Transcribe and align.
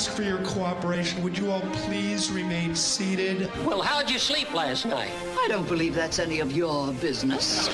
Ask 0.00 0.12
for 0.12 0.22
your 0.22 0.38
cooperation, 0.38 1.22
would 1.22 1.36
you 1.36 1.50
all 1.50 1.60
please 1.84 2.30
remain 2.30 2.74
seated? 2.74 3.50
Well, 3.66 3.82
how'd 3.82 4.08
you 4.08 4.18
sleep 4.18 4.54
last 4.54 4.86
night? 4.86 5.10
I 5.38 5.46
don't 5.46 5.68
believe 5.68 5.94
that's 5.94 6.18
any 6.18 6.40
of 6.40 6.52
your 6.52 6.90
business. 6.94 7.68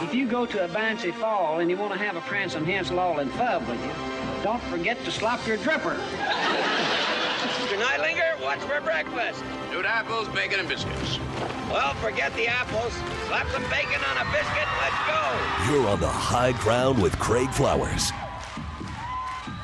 If 0.00 0.14
you 0.14 0.26
go 0.26 0.46
to 0.46 0.64
a 0.64 0.68
bouncy 0.68 1.12
fall 1.12 1.60
and 1.60 1.68
you 1.68 1.76
want 1.76 1.92
to 1.92 1.98
have 1.98 2.16
a 2.16 2.22
prancing 2.22 2.64
Hansel 2.64 2.98
all 2.98 3.18
in 3.18 3.28
fub 3.32 3.68
with 3.68 3.78
you, 3.84 3.92
don't 4.42 4.62
forget 4.62 4.96
to 5.04 5.10
slop 5.10 5.46
your 5.46 5.58
dripper. 5.58 5.94
Mr. 7.60 7.76
Neidlinger, 7.76 8.40
what's 8.40 8.64
for 8.64 8.80
breakfast? 8.80 9.44
Stewed 9.68 9.84
apples, 9.84 10.28
bacon, 10.28 10.58
and 10.58 10.68
biscuits. 10.70 11.18
Well, 11.68 11.92
forget 11.96 12.34
the 12.34 12.46
apples. 12.46 12.94
Slap 13.28 13.46
some 13.50 13.64
bacon 13.64 14.00
on 14.08 14.16
a 14.16 14.30
biscuit. 14.32 14.68
Let's 14.80 15.00
go. 15.06 15.70
You're 15.70 15.88
on 15.88 16.00
the 16.00 16.08
high 16.08 16.52
ground 16.62 17.02
with 17.02 17.18
Craig 17.18 17.50
Flowers. 17.50 18.10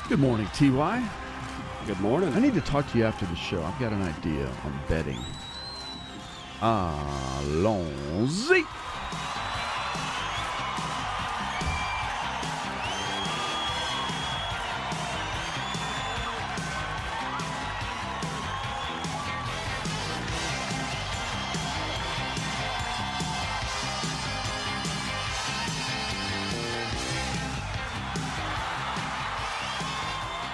Good 0.07 0.19
morning, 0.19 0.45
TY. 0.53 1.09
Good 1.89 2.01
morning. 2.01 2.31
I 2.35 2.39
need 2.39 2.53
to 2.53 2.61
talk 2.61 2.87
to 2.91 2.99
you 2.99 3.03
after 3.03 3.25
the 3.25 3.35
show. 3.35 3.63
I've 3.63 3.79
got 3.79 3.91
an 3.91 4.03
idea 4.03 4.45
on 4.63 4.79
betting. 4.87 5.17
Allons-y. 6.61 8.63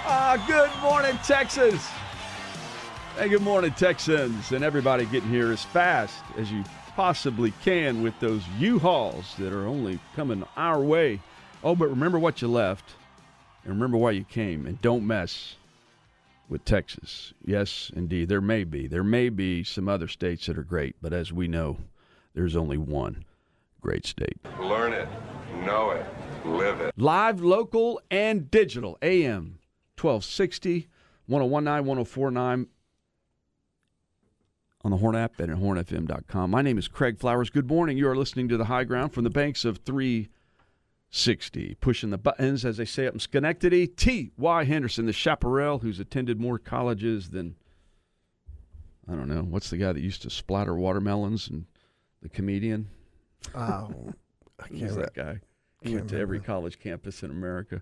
Ah, 0.08 0.38
good 0.46 0.70
morning, 0.84 1.18
Texas. 1.24 1.90
Hey, 3.18 3.28
good 3.28 3.42
morning, 3.42 3.72
Texans, 3.72 4.52
and 4.52 4.64
everybody 4.64 5.04
getting 5.06 5.30
here 5.30 5.52
as 5.52 5.64
fast 5.64 6.24
as 6.38 6.52
you 6.52 6.64
possibly 6.96 7.52
can 7.64 8.04
with 8.04 8.14
those 8.20 8.44
U-Hauls 8.60 9.34
that 9.40 9.52
are 9.52 9.66
only 9.66 10.00
coming 10.16 10.44
our 10.56 10.80
way. 10.80 11.22
Oh, 11.64 11.76
but 11.76 11.90
remember 11.90 12.20
what 12.20 12.40
you 12.40 12.48
left, 12.48 12.94
and 13.64 13.74
remember 13.74 13.98
why 13.98 14.12
you 14.12 14.24
came, 14.24 14.68
and 14.68 14.80
don't 14.80 15.08
mess 15.08 15.56
with 16.50 16.64
Texas. 16.66 17.34
Yes, 17.44 17.92
indeed, 17.96 18.30
there 18.30 18.42
may 18.42 18.64
be. 18.64 18.86
There 18.86 19.04
may 19.04 19.30
be 19.30 19.64
some 19.64 19.90
other 19.90 20.08
states 20.08 20.46
that 20.46 20.60
are 20.60 20.64
great, 20.64 20.96
but 21.02 21.14
as 21.14 21.34
we 21.34 21.48
know, 21.48 21.78
there's 22.36 22.56
only 22.56 22.78
one 22.78 23.26
great 23.82 24.06
state. 24.06 24.38
Learn 24.60 24.94
it, 24.94 25.10
know 25.66 25.90
it, 25.90 26.06
live 26.46 26.80
it. 26.80 26.94
Live, 26.96 27.42
local, 27.42 28.00
and 28.12 28.52
digital. 28.52 29.00
AM 29.02 29.58
1260, 30.06 30.88
1019, 31.26 31.88
1049 31.88 32.68
on 34.84 34.92
the 34.92 34.98
Horn 34.98 35.16
app 35.16 35.40
and 35.40 35.52
at 35.52 35.58
hornfm.com. 35.58 36.52
My 36.52 36.62
name 36.62 36.78
is 36.78 36.88
Craig 36.88 37.18
Flowers. 37.18 37.50
Good 37.50 37.68
morning. 37.68 37.98
You 37.98 38.08
are 38.10 38.16
listening 38.16 38.48
to 38.50 38.58
the 38.58 38.66
high 38.66 38.84
ground 38.84 39.14
from 39.14 39.24
the 39.24 39.32
banks 39.32 39.66
of 39.66 39.80
360. 39.80 41.78
Pushing 41.82 42.12
the 42.12 42.20
buttons, 42.20 42.64
as 42.64 42.78
they 42.78 42.86
say 42.86 43.08
up 43.08 43.16
in 43.16 43.20
Schenectady. 43.20 43.88
T.Y. 43.88 44.64
Henderson, 44.66 45.08
the 45.08 45.14
chaparral, 45.14 45.80
who's 45.80 46.00
attended 46.00 46.40
more 46.40 46.60
colleges 46.60 47.32
than, 47.32 47.56
I 49.12 49.16
don't 49.16 49.28
know, 49.28 49.42
what's 49.42 49.72
the 49.72 49.78
guy 49.78 49.92
that 49.92 50.02
used 50.02 50.22
to 50.22 50.30
splatter 50.30 50.76
watermelons 50.76 51.48
and 51.48 51.66
the 52.22 52.30
comedian? 52.30 52.90
Oh, 53.56 54.14
I 54.60 54.68
can't 54.68 54.82
Who's 54.82 54.98
that 54.98 55.16
guy? 55.16 55.40
He 55.82 55.96
went 55.96 56.10
to 56.10 56.20
every 56.20 56.40
college 56.40 56.78
campus 56.78 57.24
in 57.24 57.32
America. 57.32 57.82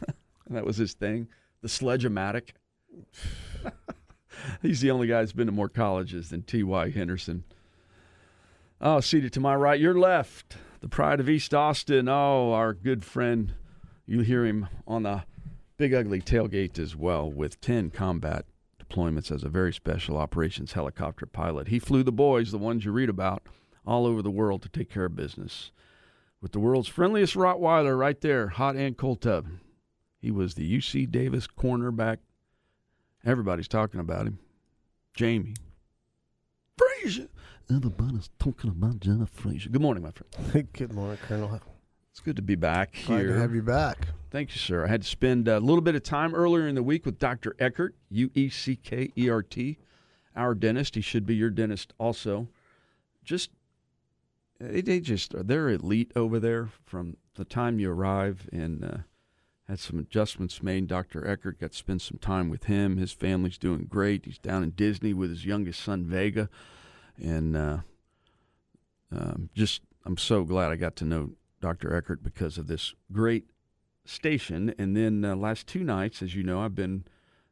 and 0.46 0.56
that 0.56 0.64
was 0.64 0.76
his 0.76 0.94
thing. 0.94 1.28
The 1.62 1.68
sledge-o-matic. 1.68 2.50
He's 4.62 4.80
the 4.80 4.90
only 4.90 5.06
guy 5.06 5.20
that's 5.20 5.32
been 5.32 5.46
to 5.46 5.52
more 5.52 5.68
colleges 5.68 6.30
than 6.30 6.42
T.Y. 6.42 6.90
Henderson. 6.90 7.44
Oh, 8.80 9.00
seated 9.00 9.32
to 9.34 9.40
my 9.40 9.54
right, 9.54 9.80
your 9.80 9.98
left, 9.98 10.56
the 10.80 10.88
pride 10.88 11.20
of 11.20 11.28
East 11.28 11.54
Austin. 11.54 12.08
Oh, 12.08 12.52
our 12.52 12.74
good 12.74 13.04
friend. 13.04 13.54
You 14.06 14.20
hear 14.20 14.44
him 14.44 14.68
on 14.86 15.04
the 15.04 15.24
big 15.76 15.94
ugly 15.94 16.20
tailgate 16.20 16.78
as 16.78 16.94
well 16.94 17.30
with 17.30 17.60
10 17.60 17.90
combat 17.90 18.44
deployments 18.82 19.30
as 19.30 19.42
a 19.42 19.48
very 19.48 19.72
special 19.72 20.16
operations 20.16 20.72
helicopter 20.72 21.26
pilot. 21.26 21.68
He 21.68 21.78
flew 21.78 22.02
the 22.02 22.12
boys, 22.12 22.50
the 22.50 22.58
ones 22.58 22.84
you 22.84 22.92
read 22.92 23.08
about, 23.08 23.44
all 23.86 24.06
over 24.06 24.20
the 24.20 24.30
world 24.30 24.62
to 24.62 24.68
take 24.68 24.90
care 24.90 25.06
of 25.06 25.16
business 25.16 25.70
with 26.44 26.52
the 26.52 26.60
world's 26.60 26.88
friendliest 26.88 27.34
Rottweiler 27.36 27.98
right 27.98 28.20
there, 28.20 28.48
hot 28.48 28.76
and 28.76 28.98
cold 28.98 29.22
tub. 29.22 29.46
He 30.24 30.30
was 30.30 30.54
the 30.54 30.78
UC 30.78 31.10
Davis 31.10 31.46
cornerback. 31.46 32.16
Everybody's 33.26 33.68
talking 33.68 34.00
about 34.00 34.26
him. 34.26 34.38
Jamie. 35.12 35.52
Frazier. 36.78 37.28
Everybody's 37.70 38.30
talking 38.38 38.70
about 38.70 39.00
Jeff 39.00 39.28
Frazier. 39.28 39.68
Good 39.68 39.82
morning, 39.82 40.02
my 40.02 40.12
friend. 40.12 40.66
Good 40.72 40.94
morning, 40.94 41.18
Colonel. 41.28 41.60
It's 42.10 42.20
good 42.20 42.36
to 42.36 42.42
be 42.42 42.54
back 42.54 42.94
Glad 43.04 43.18
here. 43.18 43.34
to 43.34 43.38
have 43.38 43.54
you 43.54 43.60
back. 43.60 44.08
Thank 44.30 44.52
you, 44.52 44.58
sir. 44.58 44.86
I 44.86 44.88
had 44.88 45.02
to 45.02 45.08
spend 45.08 45.46
a 45.46 45.60
little 45.60 45.82
bit 45.82 45.94
of 45.94 46.02
time 46.02 46.34
earlier 46.34 46.66
in 46.66 46.74
the 46.74 46.82
week 46.82 47.04
with 47.04 47.18
Dr. 47.18 47.54
Ueckert, 47.58 47.90
U 48.08 48.30
E 48.34 48.48
C 48.48 48.76
K 48.76 49.12
E 49.18 49.28
R 49.28 49.42
T, 49.42 49.76
our 50.34 50.54
dentist. 50.54 50.94
He 50.94 51.02
should 51.02 51.26
be 51.26 51.34
your 51.34 51.50
dentist 51.50 51.92
also. 51.98 52.48
Just, 53.24 53.50
they, 54.58 54.80
they 54.80 55.00
just, 55.00 55.34
they're 55.46 55.68
elite 55.68 56.12
over 56.16 56.40
there 56.40 56.70
from 56.86 57.18
the 57.34 57.44
time 57.44 57.78
you 57.78 57.90
arrive 57.90 58.48
and 58.52 58.84
uh, 58.84 58.96
had 59.68 59.78
some 59.78 59.98
adjustments 59.98 60.62
made. 60.62 60.88
Dr. 60.88 61.22
Ueckert 61.22 61.58
got 61.60 61.72
to 61.72 61.76
spend 61.76 62.02
some 62.02 62.18
time 62.18 62.50
with 62.50 62.64
him. 62.64 62.96
His 62.96 63.12
family's 63.12 63.58
doing 63.58 63.86
great. 63.88 64.26
He's 64.26 64.38
down 64.38 64.62
in 64.62 64.70
Disney 64.70 65.14
with 65.14 65.30
his 65.30 65.46
youngest 65.46 65.82
son, 65.82 66.04
Vega. 66.04 66.50
And 67.16 67.56
uh, 67.56 67.78
um, 69.10 69.48
just, 69.54 69.80
I'm 70.04 70.18
so 70.18 70.44
glad 70.44 70.70
I 70.70 70.76
got 70.76 70.96
to 70.96 71.04
know 71.04 71.30
Dr. 71.60 71.88
Ueckert 71.90 72.22
because 72.22 72.58
of 72.58 72.66
this 72.66 72.94
great 73.10 73.46
station. 74.04 74.74
And 74.78 74.96
then 74.96 75.24
uh, 75.24 75.34
last 75.34 75.66
two 75.66 75.82
nights, 75.82 76.20
as 76.20 76.34
you 76.34 76.42
know, 76.42 76.60
I've 76.60 76.74
been 76.74 77.04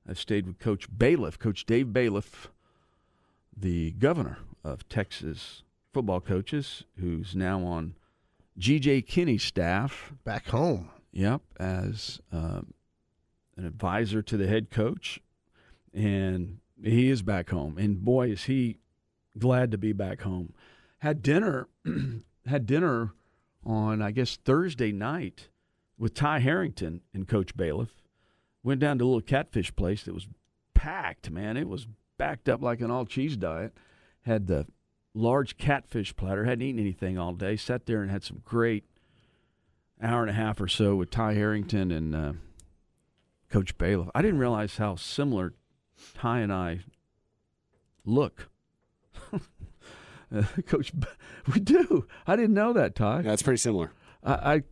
I've 0.08 0.18
stayed 0.18 0.46
with 0.46 0.58
Coach 0.58 0.88
Bailiff, 0.96 1.38
Coach 1.38 1.64
Dave 1.64 1.92
Bailiff, 1.92 2.50
the 3.56 3.92
governor 3.92 4.38
of 4.64 4.88
Texas 4.88 5.62
football 5.92 6.20
coaches, 6.20 6.84
who's 6.98 7.36
now 7.36 7.62
on 7.62 7.94
G.J. 8.58 9.02
Kinne's 9.02 9.44
staff. 9.44 10.12
Back 10.24 10.48
home. 10.48 10.90
Yep, 11.12 11.42
as 11.60 12.20
um, 12.32 12.72
an 13.56 13.66
advisor 13.66 14.22
to 14.22 14.36
the 14.36 14.46
head 14.46 14.70
coach, 14.70 15.20
and 15.92 16.58
he 16.82 17.10
is 17.10 17.22
back 17.22 17.50
home. 17.50 17.76
And 17.78 18.02
boy, 18.02 18.30
is 18.30 18.44
he 18.44 18.78
glad 19.38 19.70
to 19.70 19.78
be 19.78 19.92
back 19.92 20.22
home. 20.22 20.52
Had 20.98 21.22
dinner, 21.22 21.68
had 22.46 22.66
dinner 22.66 23.12
on 23.64 24.02
I 24.02 24.10
guess 24.10 24.36
Thursday 24.36 24.92
night 24.92 25.48
with 25.98 26.14
Ty 26.14 26.40
Harrington 26.40 27.02
and 27.14 27.28
Coach 27.28 27.56
Bailiff. 27.56 28.02
Went 28.64 28.80
down 28.80 28.98
to 28.98 29.04
a 29.04 29.06
little 29.06 29.20
catfish 29.20 29.74
place 29.74 30.04
that 30.04 30.14
was 30.14 30.28
packed. 30.74 31.30
Man, 31.30 31.56
it 31.56 31.68
was 31.68 31.86
backed 32.16 32.48
up 32.48 32.62
like 32.62 32.80
an 32.80 32.90
all 32.90 33.04
cheese 33.04 33.36
diet. 33.36 33.72
Had 34.22 34.46
the 34.46 34.66
large 35.14 35.56
catfish 35.56 36.14
platter. 36.14 36.44
Hadn't 36.44 36.62
eaten 36.62 36.80
anything 36.80 37.18
all 37.18 37.32
day. 37.32 37.56
Sat 37.56 37.86
there 37.86 38.02
and 38.02 38.10
had 38.10 38.22
some 38.22 38.40
great 38.44 38.84
hour 40.02 40.22
and 40.22 40.30
a 40.30 40.34
half 40.34 40.60
or 40.60 40.68
so 40.68 40.96
with 40.96 41.10
Ty 41.10 41.34
Harrington 41.34 41.90
and 41.90 42.14
uh, 42.14 42.32
Coach 43.50 43.76
Bailiff. 43.78 44.08
I 44.14 44.22
didn't 44.22 44.38
realize 44.38 44.76
how 44.76 44.96
similar 44.96 45.54
Ty 46.14 46.40
and 46.40 46.52
I 46.52 46.80
look. 48.04 48.48
uh, 49.32 49.38
Coach, 50.66 50.92
we 51.52 51.60
do. 51.60 52.06
I 52.26 52.36
didn't 52.36 52.54
know 52.54 52.72
that, 52.72 52.94
Ty. 52.94 53.22
That's 53.22 53.42
pretty 53.42 53.58
similar. 53.58 53.92
I, 54.24 54.32
I 54.54 54.62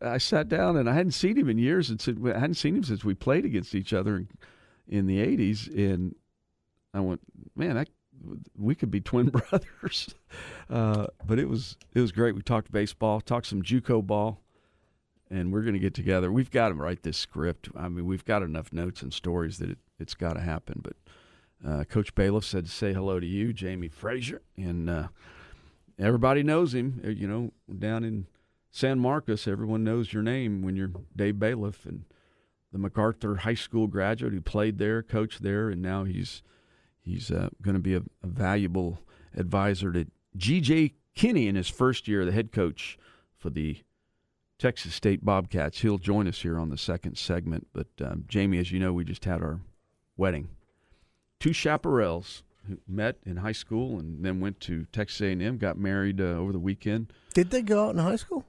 I 0.00 0.18
sat 0.18 0.48
down 0.48 0.76
and 0.76 0.90
I 0.90 0.94
hadn't 0.94 1.12
seen 1.12 1.36
him 1.36 1.48
in 1.48 1.58
years, 1.58 1.90
and 1.90 2.00
said, 2.00 2.20
I 2.24 2.38
hadn't 2.38 2.54
seen 2.54 2.76
him 2.76 2.84
since 2.84 3.04
we 3.04 3.14
played 3.14 3.44
against 3.44 3.74
each 3.74 3.92
other 3.92 4.16
in, 4.16 4.28
in 4.86 5.06
the 5.06 5.18
'80s. 5.18 5.68
And 5.74 6.14
I 6.92 7.00
went, 7.00 7.20
man, 7.54 7.76
that 7.76 7.88
we 8.56 8.74
could 8.74 8.90
be 8.90 9.00
twin 9.00 9.28
brothers. 9.50 10.14
Uh, 10.68 11.06
but 11.24 11.38
it 11.38 11.48
was 11.48 11.76
it 11.94 12.00
was 12.00 12.12
great. 12.12 12.34
We 12.34 12.42
talked 12.42 12.70
baseball, 12.70 13.20
talked 13.20 13.46
some 13.46 13.62
JUCO 13.62 14.06
ball, 14.06 14.42
and 15.30 15.52
we're 15.52 15.62
going 15.62 15.74
to 15.74 15.80
get 15.80 15.94
together. 15.94 16.30
We've 16.30 16.50
got 16.50 16.68
to 16.68 16.74
write 16.74 17.02
this 17.02 17.16
script. 17.16 17.68
I 17.76 17.88
mean, 17.88 18.06
we've 18.06 18.24
got 18.24 18.42
enough 18.42 18.72
notes 18.72 19.02
and 19.02 19.12
stories 19.12 19.58
that 19.58 19.70
it, 19.70 19.78
it's 19.98 20.14
got 20.14 20.34
to 20.34 20.40
happen. 20.40 20.82
But 20.82 20.96
uh, 21.66 21.84
Coach 21.84 22.14
Bailiff 22.14 22.44
said 22.44 22.66
to 22.66 22.70
say 22.70 22.92
hello 22.92 23.18
to 23.18 23.26
you, 23.26 23.52
Jamie 23.52 23.88
Frazier, 23.88 24.42
and 24.56 24.88
uh, 24.88 25.08
everybody 25.98 26.42
knows 26.42 26.74
him. 26.74 27.00
Uh, 27.04 27.10
you 27.10 27.26
know, 27.26 27.52
down 27.78 28.04
in 28.04 28.26
San 28.70 28.98
Marcos, 28.98 29.48
everyone 29.48 29.84
knows 29.84 30.12
your 30.12 30.22
name 30.22 30.62
when 30.62 30.76
you're 30.76 30.92
Dave 31.14 31.38
Bailiff 31.38 31.86
and 31.86 32.04
the 32.72 32.78
MacArthur 32.78 33.36
High 33.36 33.54
School 33.54 33.86
graduate 33.86 34.32
who 34.32 34.40
played 34.40 34.78
there, 34.78 35.02
coached 35.02 35.42
there, 35.42 35.70
and 35.70 35.80
now 35.80 36.04
he's 36.04 36.42
he's 37.00 37.30
uh, 37.30 37.48
going 37.62 37.76
to 37.76 37.80
be 37.80 37.94
a, 37.94 38.02
a, 38.22 38.26
valuable 38.26 38.98
advisor 39.34 39.92
to 39.92 40.06
G.J. 40.36 40.94
Kinne 41.14 41.48
in 41.48 41.54
his 41.54 41.68
first 41.68 42.06
year, 42.08 42.24
the 42.24 42.32
head 42.32 42.52
coach 42.52 42.98
for 43.36 43.48
the 43.48 43.78
Texas 44.58 44.94
State 44.94 45.24
Bobcats. 45.24 45.80
He'll 45.80 45.98
join 45.98 46.26
us 46.26 46.42
here 46.42 46.58
on 46.58 46.70
the 46.70 46.78
second 46.78 47.18
segment. 47.18 47.68
But 47.72 47.88
um, 48.00 48.24
Jamie, 48.28 48.58
as 48.58 48.72
you 48.72 48.78
know, 48.78 48.92
we 48.92 49.04
just 49.04 49.24
had 49.24 49.42
our 49.42 49.60
wedding. 50.16 50.48
Two 51.38 51.50
chaparrals 51.50 52.42
who 52.68 52.78
met 52.88 53.16
in 53.24 53.38
high 53.38 53.52
school 53.52 53.98
and 53.98 54.24
then 54.24 54.40
went 54.40 54.60
to 54.60 54.86
Texas 54.92 55.20
A&M, 55.20 55.58
got 55.58 55.78
married 55.78 56.20
uh, 56.20 56.24
over 56.24 56.52
the 56.52 56.58
weekend. 56.58 57.12
Did 57.34 57.50
they 57.50 57.62
go 57.62 57.86
out 57.86 57.94
in 57.94 57.98
high 57.98 58.16
school? 58.16 58.44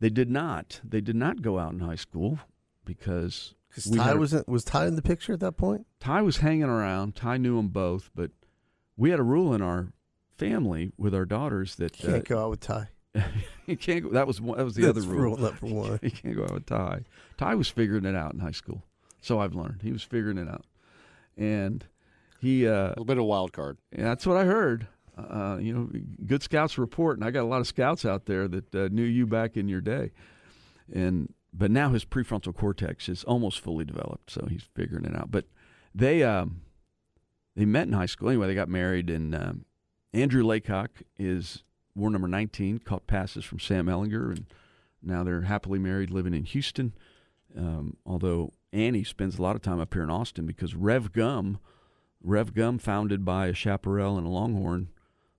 They 0.00 0.10
did 0.10 0.30
not. 0.30 0.80
They 0.84 1.00
did 1.00 1.16
not 1.16 1.42
go 1.42 1.58
out 1.58 1.72
in 1.72 1.80
high 1.80 1.96
school 1.96 2.38
because 2.84 3.54
Ty 3.94 4.14
was 4.14 4.34
in, 4.34 4.44
was 4.46 4.64
Ty 4.64 4.86
in 4.86 4.96
the 4.96 5.02
picture 5.02 5.32
at 5.32 5.40
that 5.40 5.56
point. 5.56 5.86
Ty 6.00 6.22
was 6.22 6.38
hanging 6.38 6.64
around. 6.64 7.14
Ty 7.14 7.38
knew 7.38 7.56
them 7.56 7.68
both, 7.68 8.10
but 8.14 8.30
we 8.96 9.10
had 9.10 9.20
a 9.20 9.24
rule 9.24 9.54
in 9.54 9.62
our 9.62 9.92
family 10.36 10.92
with 10.98 11.14
our 11.14 11.24
daughters 11.24 11.76
that 11.76 12.02
you 12.02 12.08
can't 12.10 12.20
uh, 12.20 12.34
go 12.34 12.44
out 12.44 12.50
with 12.50 12.60
Ty. 12.60 12.88
you 13.66 13.76
can't. 13.76 14.02
Go, 14.04 14.10
that 14.10 14.26
was 14.26 14.38
that 14.38 14.64
was 14.64 14.74
the 14.74 14.82
That's 14.86 14.98
other 14.98 15.08
rule. 15.08 15.36
rule 15.36 15.36
number 15.36 15.66
one. 15.74 15.98
you 16.02 16.10
can't 16.10 16.36
go 16.36 16.44
out 16.44 16.52
with 16.54 16.66
Ty. 16.66 17.02
Ty 17.36 17.54
was 17.54 17.68
figuring 17.68 18.04
it 18.04 18.14
out 18.14 18.32
in 18.34 18.40
high 18.40 18.50
school, 18.52 18.82
so 19.20 19.40
I've 19.40 19.54
learned 19.54 19.80
he 19.82 19.92
was 19.92 20.02
figuring 20.02 20.38
it 20.38 20.48
out, 20.48 20.64
and 21.36 21.84
he 22.40 22.66
uh, 22.66 22.72
a 22.72 22.88
little 22.90 23.04
bit 23.04 23.18
of 23.18 23.24
wild 23.24 23.52
card. 23.52 23.78
that's 23.92 24.26
what 24.26 24.36
I 24.36 24.44
heard. 24.44 24.88
Uh, 25.16 25.56
you 25.58 25.72
know, 25.72 25.88
good 26.26 26.42
scouts 26.42 26.76
report, 26.76 27.16
and 27.18 27.26
I 27.26 27.30
got 27.30 27.42
a 27.42 27.48
lot 27.48 27.60
of 27.60 27.66
scouts 27.66 28.04
out 28.04 28.26
there 28.26 28.46
that 28.48 28.74
uh, 28.74 28.88
knew 28.92 29.02
you 29.02 29.26
back 29.26 29.56
in 29.56 29.66
your 29.68 29.80
day, 29.80 30.10
and 30.92 31.32
but 31.54 31.70
now 31.70 31.88
his 31.90 32.04
prefrontal 32.04 32.54
cortex 32.54 33.08
is 33.08 33.24
almost 33.24 33.60
fully 33.60 33.84
developed, 33.86 34.30
so 34.30 34.46
he's 34.50 34.68
figuring 34.74 35.06
it 35.06 35.16
out. 35.16 35.30
But 35.30 35.46
they 35.94 36.22
um, 36.22 36.60
they 37.56 37.64
met 37.64 37.86
in 37.86 37.94
high 37.94 38.04
school 38.06 38.28
anyway. 38.28 38.46
They 38.48 38.54
got 38.54 38.68
married, 38.68 39.08
and 39.08 39.34
um, 39.34 39.64
Andrew 40.12 40.44
Laycock 40.44 40.90
is 41.18 41.62
war 41.96 42.10
number 42.10 42.28
19, 42.28 42.78
caught 42.80 43.06
passes 43.06 43.44
from 43.44 43.58
Sam 43.58 43.86
Ehlinger, 43.86 44.30
and 44.30 44.46
now 45.02 45.24
they're 45.24 45.42
happily 45.42 45.78
married, 45.78 46.10
living 46.10 46.34
in 46.34 46.44
Houston. 46.44 46.92
Um, 47.56 47.96
although 48.04 48.52
Annie 48.72 49.04
spends 49.04 49.38
a 49.38 49.42
lot 49.42 49.56
of 49.56 49.62
time 49.62 49.80
up 49.80 49.94
here 49.94 50.02
in 50.02 50.10
Austin 50.10 50.46
because 50.46 50.74
Rev 50.74 51.12
Gum, 51.12 51.58
Rev 52.22 52.54
Gum, 52.54 52.78
founded 52.78 53.24
by 53.24 53.46
a 53.46 53.54
chaparral 53.54 54.18
and 54.18 54.26
a 54.26 54.30
Longhorn, 54.30 54.88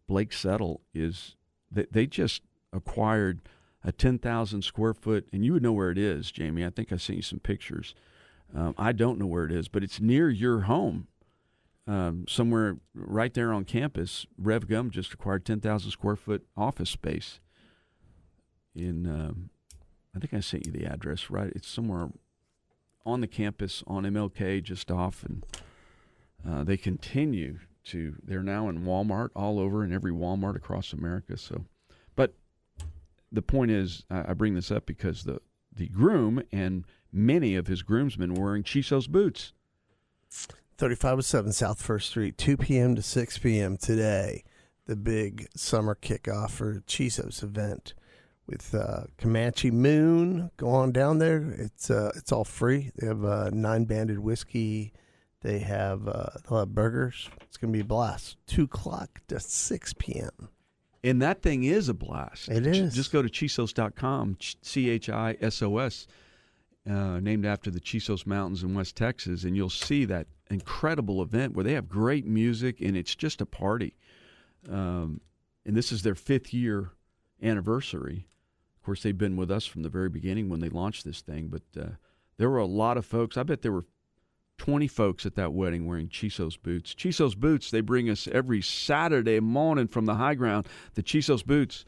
Blake 0.08 0.34
Settle, 0.34 0.82
is 0.94 1.36
they, 1.72 1.86
they 1.92 2.08
just 2.08 2.42
acquired 2.74 3.42
a 3.84 3.92
10,000 3.92 4.64
square 4.64 4.94
foot, 4.94 5.28
and 5.32 5.46
you 5.46 5.54
would 5.54 5.64
know 5.64 5.74
where 5.74 5.92
it 5.92 5.98
is, 5.98 6.32
Jamie. 6.32 6.66
I 6.66 6.70
think 6.72 6.92
I 6.92 6.98
sent 6.98 7.18
you 7.18 7.24
some 7.24 7.40
pictures. 7.40 7.94
Um, 8.56 8.74
I 8.78 8.94
don't 8.94 9.20
know 9.20 9.28
where 9.28 9.46
it 9.46 9.52
is, 9.52 9.68
but 9.68 9.84
it's 9.84 10.00
near 10.00 10.30
your 10.30 10.62
home 10.62 11.08
um, 11.88 12.26
somewhere 12.28 12.78
right 12.94 13.34
there 13.34 13.54
on 13.54 13.64
campus, 13.64 14.26
Rev 14.38 14.68
Gum 14.68 14.92
just 14.92 15.14
acquired 15.14 15.46
10,000 15.46 15.90
square 15.90 16.18
foot 16.18 16.46
office 16.56 16.90
space. 16.90 17.40
In, 18.76 19.08
um, 19.08 19.50
I 20.16 20.20
think 20.20 20.34
I 20.34 20.42
sent 20.42 20.66
you 20.66 20.72
the 20.72 20.86
address, 20.86 21.30
right? 21.30 21.52
It's 21.56 21.68
somewhere 21.68 22.10
on 23.06 23.22
the 23.22 23.28
campus 23.28 23.84
on 23.88 24.04
MLK, 24.04 24.62
just 24.62 24.92
off, 24.92 25.24
and 25.24 25.46
uh, 26.48 26.64
they 26.64 26.78
continue 26.78 27.60
to. 27.86 28.16
They're 28.24 28.44
now 28.44 28.68
in 28.68 28.84
Walmart 28.84 29.30
all 29.36 29.60
over, 29.60 29.84
in 29.84 29.94
every 29.94 30.12
Walmart 30.12 30.56
across 30.56 30.94
America. 30.94 31.38
So, 31.38 31.66
but 32.16 32.34
the 33.32 33.42
point 33.42 33.72
is, 33.72 34.04
I, 34.12 34.32
I 34.32 34.34
bring 34.34 34.54
this 34.54 34.70
up 34.70 34.86
because 34.86 35.24
the 35.24 35.40
the 35.74 35.88
groom 35.88 36.44
and 36.52 36.84
many 37.12 37.56
of 37.56 37.68
his 37.68 37.82
groomsmen 37.82 38.34
were 38.34 38.46
wearing 38.46 38.64
Chisos 38.64 39.08
boots. 39.08 39.54
3507 40.78 41.54
South 41.54 41.82
First 41.82 42.10
Street, 42.10 42.38
2 42.38 42.58
p.m. 42.58 42.96
to 42.96 43.02
6 43.02 43.38
p.m. 43.40 43.78
today. 43.78 44.44
The 44.86 44.96
big 44.96 45.48
summer 45.56 45.98
kickoff 46.00 46.52
for 46.52 46.82
Chisos 46.88 47.44
event 47.44 47.94
with 48.46 48.74
uh, 48.74 49.04
Comanche 49.18 49.72
Moon. 49.72 50.52
Go 50.56 50.70
on 50.70 50.92
down 50.92 51.20
there. 51.20 51.54
It's 51.58 51.90
uh, 51.90 52.12
it's 52.16 52.32
all 52.32 52.46
free. 52.46 52.92
They 52.96 53.08
have 53.08 53.26
uh, 53.26 53.50
nine 53.52 53.84
banded 53.84 54.20
whiskey. 54.20 54.94
They 55.42 55.60
have 55.60 56.08
uh, 56.08 56.30
they'll 56.48 56.60
have 56.60 56.74
burgers. 56.74 57.30
It's 57.42 57.58
gonna 57.58 57.74
be 57.74 57.82
a 57.82 57.86
blast. 57.86 58.38
Two 58.48 58.64
o'clock 58.64 59.22
to 59.28 59.40
six 59.40 59.94
p.m. 59.94 60.50
And 61.04 61.22
that 61.22 61.42
thing 61.42 61.64
is 61.64 61.90
a 61.90 61.94
blast. 61.94 62.50
It 62.50 62.66
is. 62.66 62.96
Just 62.96 63.12
go 63.12 63.22
to 63.22 63.30
chisos.com, 63.30 64.38
C 64.62 64.90
H 64.90 65.10
I 65.10 65.38
S 65.42 65.62
O 65.62 65.78
S, 65.80 66.08
uh, 66.90 67.20
named 67.20 67.46
after 67.46 67.70
the 67.70 67.80
Chisos 67.80 68.26
Mountains 68.26 68.64
in 68.64 68.74
West 68.74 68.96
Texas, 68.96 69.44
and 69.44 69.56
you'll 69.56 69.70
see 69.70 70.06
that 70.06 70.28
incredible 70.50 71.22
event 71.22 71.54
where 71.54 71.64
they 71.64 71.74
have 71.74 71.90
great 71.90 72.26
music 72.26 72.80
and 72.80 72.96
it's 72.96 73.16
just 73.16 73.42
a 73.42 73.46
party. 73.46 73.96
Um, 74.70 75.22
and 75.66 75.76
this 75.76 75.92
is 75.92 76.04
their 76.04 76.16
fifth 76.16 76.54
year 76.54 76.92
anniversary. 77.44 78.28
Of 78.78 78.86
course, 78.86 79.04
they've 79.04 79.18
been 79.18 79.36
with 79.36 79.52
us 79.52 79.66
from 79.66 79.84
the 79.84 79.90
very 79.90 80.10
beginning 80.10 80.48
when 80.48 80.62
they 80.62 80.70
launched 80.70 81.04
this 81.04 81.22
thing, 81.22 81.50
but 81.50 81.64
uh, 81.82 81.90
there 82.38 82.50
were 82.50 82.58
a 82.58 82.66
lot 82.66 82.98
of 82.98 83.06
folks. 83.06 83.36
I 83.36 83.44
bet 83.44 83.62
there 83.62 83.74
were 83.74 83.86
20 84.60 84.88
folks 84.88 85.26
at 85.26 85.36
that 85.36 85.54
wedding 85.54 85.86
wearing 85.86 86.08
Chisos 86.08 86.56
boots. 86.62 86.96
Chisos 86.96 87.36
boots, 87.36 87.70
they 87.70 87.82
bring 87.82 88.10
us 88.10 88.28
every 88.32 88.62
Saturday 88.62 89.40
morning 89.40 89.88
from 89.88 90.06
the 90.06 90.16
high 90.16 90.36
ground, 90.36 90.68
the 90.96 91.04
Chisos 91.04 91.46
boots 91.46 91.86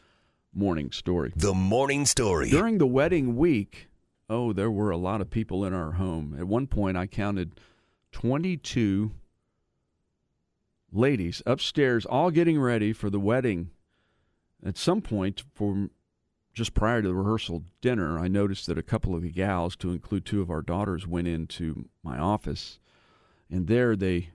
morning 0.53 0.91
story. 0.91 1.31
The 1.35 1.53
morning 1.53 2.05
story. 2.05 2.49
During 2.49 2.77
the 2.77 2.87
wedding 2.87 3.37
week, 3.37 3.88
oh, 4.29 4.53
there 4.53 4.71
were 4.71 4.91
a 4.91 4.97
lot 4.97 5.21
of 5.21 5.29
people 5.29 5.65
in 5.65 5.73
our 5.73 5.93
home. 5.93 6.35
At 6.37 6.47
one 6.47 6.67
point, 6.67 6.97
I 6.97 7.07
counted 7.07 7.59
22 8.11 9.11
ladies 10.91 11.41
upstairs, 11.45 12.05
all 12.05 12.31
getting 12.31 12.59
ready 12.59 12.93
for 12.93 13.09
the 13.09 13.19
wedding. 13.19 13.71
At 14.63 14.77
some 14.77 15.01
point, 15.01 15.43
for 15.53 15.89
just 16.53 16.73
prior 16.73 17.01
to 17.01 17.07
the 17.07 17.15
rehearsal 17.15 17.63
dinner, 17.81 18.19
I 18.19 18.27
noticed 18.27 18.67
that 18.67 18.77
a 18.77 18.83
couple 18.83 19.15
of 19.15 19.21
the 19.21 19.31
gals, 19.31 19.75
to 19.77 19.91
include 19.91 20.25
two 20.25 20.41
of 20.41 20.49
our 20.49 20.61
daughters, 20.61 21.07
went 21.07 21.27
into 21.27 21.85
my 22.03 22.17
office, 22.17 22.79
and 23.49 23.67
there 23.67 23.95
they 23.95 24.31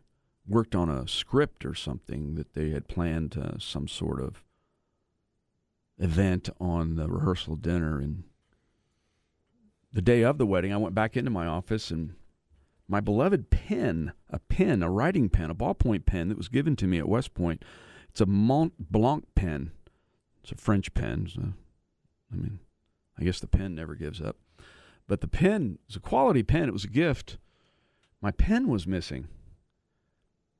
worked 0.46 0.74
on 0.74 0.88
a 0.88 1.08
script 1.08 1.64
or 1.64 1.74
something 1.74 2.34
that 2.34 2.54
they 2.54 2.70
had 2.70 2.88
planned 2.88 3.36
uh, 3.36 3.58
some 3.58 3.88
sort 3.88 4.20
of 4.20 4.44
event 5.98 6.48
on 6.60 6.96
the 6.96 7.08
rehearsal 7.08 7.56
dinner. 7.56 7.98
And 7.98 8.24
the 9.94 10.02
day 10.02 10.22
of 10.22 10.38
the 10.38 10.46
wedding, 10.46 10.72
I 10.72 10.76
went 10.76 10.94
back 10.94 11.16
into 11.16 11.30
my 11.30 11.46
office 11.46 11.90
and 11.92 12.14
my 12.88 13.00
beloved 13.00 13.48
pen, 13.48 14.12
a 14.28 14.40
pen, 14.40 14.82
a 14.82 14.90
writing 14.90 15.30
pen, 15.30 15.50
a 15.50 15.54
ballpoint 15.54 16.04
pen 16.04 16.28
that 16.28 16.36
was 16.36 16.48
given 16.48 16.74
to 16.76 16.88
me 16.88 16.98
at 16.98 17.08
West 17.08 17.32
Point. 17.32 17.64
It's 18.10 18.20
a 18.20 18.26
Mont 18.26 18.74
Blanc 18.78 19.24
pen. 19.36 19.70
It's 20.42 20.50
a 20.50 20.56
French 20.56 20.92
pen. 20.94 21.28
So, 21.32 21.42
I 22.32 22.36
mean, 22.36 22.58
I 23.18 23.22
guess 23.22 23.38
the 23.38 23.46
pen 23.46 23.76
never 23.76 23.94
gives 23.94 24.20
up. 24.20 24.36
But 25.06 25.20
the 25.20 25.28
pen 25.28 25.78
is 25.88 25.96
a 25.96 26.00
quality 26.00 26.42
pen. 26.42 26.68
It 26.68 26.72
was 26.72 26.84
a 26.84 26.88
gift. 26.88 27.38
My 28.20 28.32
pen 28.32 28.66
was 28.68 28.88
missing. 28.88 29.28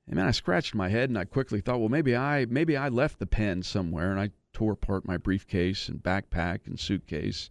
And 0.07 0.17
man, 0.17 0.27
I 0.27 0.31
scratched 0.31 0.77
my 0.77 0.91
head 0.91 1.11
and 1.11 1.19
I 1.19 1.25
quickly 1.25 1.61
thought, 1.61 1.81
well, 1.81 1.89
maybe 1.89 2.15
I 2.15 2.47
maybe 2.49 2.77
I 2.77 2.89
left 2.89 3.19
the 3.19 3.27
pen 3.27 3.63
somewhere. 3.63 4.13
And 4.13 4.21
I 4.21 4.31
tore 4.53 4.75
apart 4.75 5.07
my 5.07 5.17
briefcase 5.17 5.89
and 5.89 6.03
backpack 6.03 6.67
and 6.67 6.79
suitcase 6.79 7.51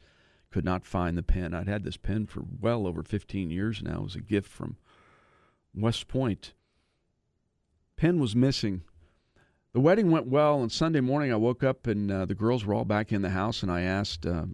could 0.54 0.64
not 0.64 0.86
find 0.86 1.18
the 1.18 1.24
pen. 1.24 1.56
I'd 1.56 1.68
had 1.68 1.84
this 1.84 1.98
pen 1.98 2.28
for 2.28 2.44
well 2.62 2.86
over 2.86 3.02
15 3.02 3.50
years 3.50 3.82
now. 3.82 3.98
It 3.98 4.04
was 4.04 4.16
a 4.16 4.22
gift 4.22 4.52
from 4.52 4.78
West 5.74 6.08
Point. 6.08 6.54
Pen 7.98 8.20
was 8.20 8.36
missing. 8.36 8.84
The 9.74 9.80
wedding 9.80 10.12
went 10.12 10.28
well, 10.28 10.62
and 10.62 10.72
Sunday 10.72 11.00
morning 11.00 11.34
I 11.34 11.38
woke 11.38 11.64
up 11.64 11.88
and 11.88 12.12
uh, 12.12 12.26
the 12.26 12.36
girls 12.36 12.66
were 12.66 12.76
all 12.76 12.86
back 12.86 13.12
in 13.12 13.24
the 13.24 13.32
house, 13.32 13.64
and 13.64 13.72
I 13.72 13.82
asked 13.82 14.28
uh, 14.28 14.46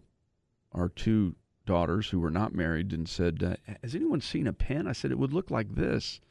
our 0.71 0.87
two 0.87 1.35
daughters 1.65 2.09
who 2.09 2.21
were 2.21 2.31
not 2.31 2.55
married 2.55 2.93
and 2.93 3.07
said, 3.07 3.43
uh, 3.43 3.73
Has 3.83 3.93
anyone 3.93 4.21
seen 4.21 4.47
a 4.47 4.53
pen? 4.53 4.87
I 4.87 4.93
said, 4.93 5.11
It 5.11 5.19
would 5.19 5.33
look 5.33 5.51
like 5.51 5.75
this. 5.75 6.21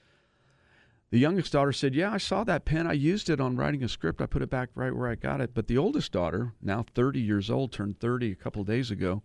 The 1.11 1.19
youngest 1.19 1.53
daughter 1.53 1.73
said, 1.73 1.95
Yeah, 1.95 2.11
I 2.11 2.17
saw 2.17 2.43
that 2.45 2.65
pen. 2.65 2.87
I 2.87 2.95
used 2.95 3.29
it 3.29 3.39
on 3.39 3.57
writing 3.57 3.85
a 3.85 3.89
script. 3.89 4.23
I 4.23 4.27
put 4.27 4.41
it 4.41 4.49
back 4.49 4.71
right 4.75 4.97
where 4.97 5.09
I 5.09 5.15
got 5.15 5.43
it. 5.43 5.53
But 5.53 5.67
the 5.67 5.77
oldest 5.77 6.13
daughter, 6.13 6.55
now 6.63 6.87
30 6.95 7.21
years 7.21 7.51
old, 7.51 7.71
turned 7.71 8.01
30 8.01 8.33
a 8.33 8.35
couple 8.35 8.65
days 8.65 8.91
ago, 8.91 9.23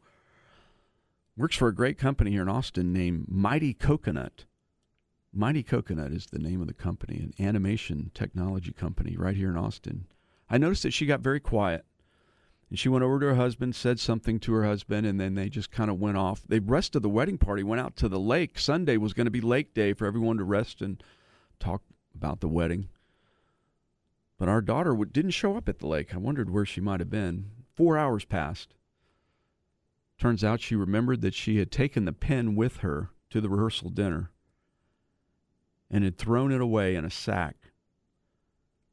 works 1.36 1.56
for 1.56 1.68
a 1.68 1.76
great 1.76 1.98
company 1.98 2.32
here 2.32 2.44
in 2.44 2.50
Austin 2.50 2.94
named 2.94 3.26
Mighty 3.28 3.74
Coconut. 3.74 4.46
Mighty 5.34 5.64
Coconut 5.64 6.12
is 6.12 6.28
the 6.28 6.40
name 6.40 6.62
of 6.62 6.68
the 6.68 6.74
company, 6.74 7.18
an 7.18 7.34
animation 7.44 8.12
technology 8.14 8.72
company 8.72 9.18
right 9.18 9.36
here 9.36 9.50
in 9.50 9.58
Austin. 9.58 10.06
I 10.50 10.60
noticed 10.60 10.84
that 10.84 10.94
she 10.94 11.08
got 11.08 11.22
very 11.22 11.40
quiet. 11.40 11.86
And 12.70 12.78
she 12.78 12.90
went 12.90 13.04
over 13.04 13.20
to 13.20 13.28
her 13.28 13.36
husband, 13.36 13.76
said 13.76 14.00
something 14.00 14.40
to 14.42 14.54
her 14.54 14.66
husband, 14.66 15.06
and 15.06 15.20
then 15.20 15.36
they 15.36 15.50
just 15.50 15.72
kind 15.72 15.90
of 15.90 16.00
went 16.00 16.18
off. 16.18 16.42
The 16.48 16.60
rest 16.60 16.96
of 16.96 17.02
the 17.02 17.10
wedding 17.10 17.38
party 17.38 17.64
went 17.64 17.82
out 17.82 17.96
to 17.98 18.10
the 18.10 18.20
lake. 18.20 18.58
Sunday 18.58 18.98
was 18.98 19.14
going 19.14 19.26
to 19.26 19.32
be 19.32 19.42
lake 19.42 19.74
day 19.74 19.94
for 19.94 20.06
everyone 20.06 20.38
to 20.38 20.44
rest 20.44 20.82
and 20.82 21.04
talk 21.60 21.82
about 22.16 22.40
the 22.40 22.48
wedding. 22.48 22.90
But 24.38 24.50
our 24.50 24.62
daughter 24.62 24.96
didn't 24.96 25.32
show 25.32 25.56
up 25.56 25.70
at 25.70 25.80
the 25.80 25.88
lake. 25.88 26.14
I 26.14 26.18
wondered 26.18 26.50
where 26.50 26.66
she 26.66 26.82
might 26.82 27.00
have 27.00 27.10
been. 27.10 27.52
Four 27.76 27.98
hours 27.98 28.26
passed. 28.26 28.74
Turns 30.24 30.42
out 30.42 30.62
she 30.62 30.78
remembered 30.78 31.20
that 31.20 31.34
she 31.34 31.58
had 31.58 31.70
taken 31.70 32.06
the 32.06 32.14
pen 32.14 32.56
with 32.56 32.78
her 32.78 33.10
to 33.30 33.42
the 33.42 33.50
rehearsal 33.50 33.90
dinner 33.90 34.32
and 35.92 36.06
had 36.06 36.18
thrown 36.18 36.54
it 36.54 36.62
away 36.62 36.96
in 36.96 37.04
a 37.04 37.10
sack. 37.10 37.58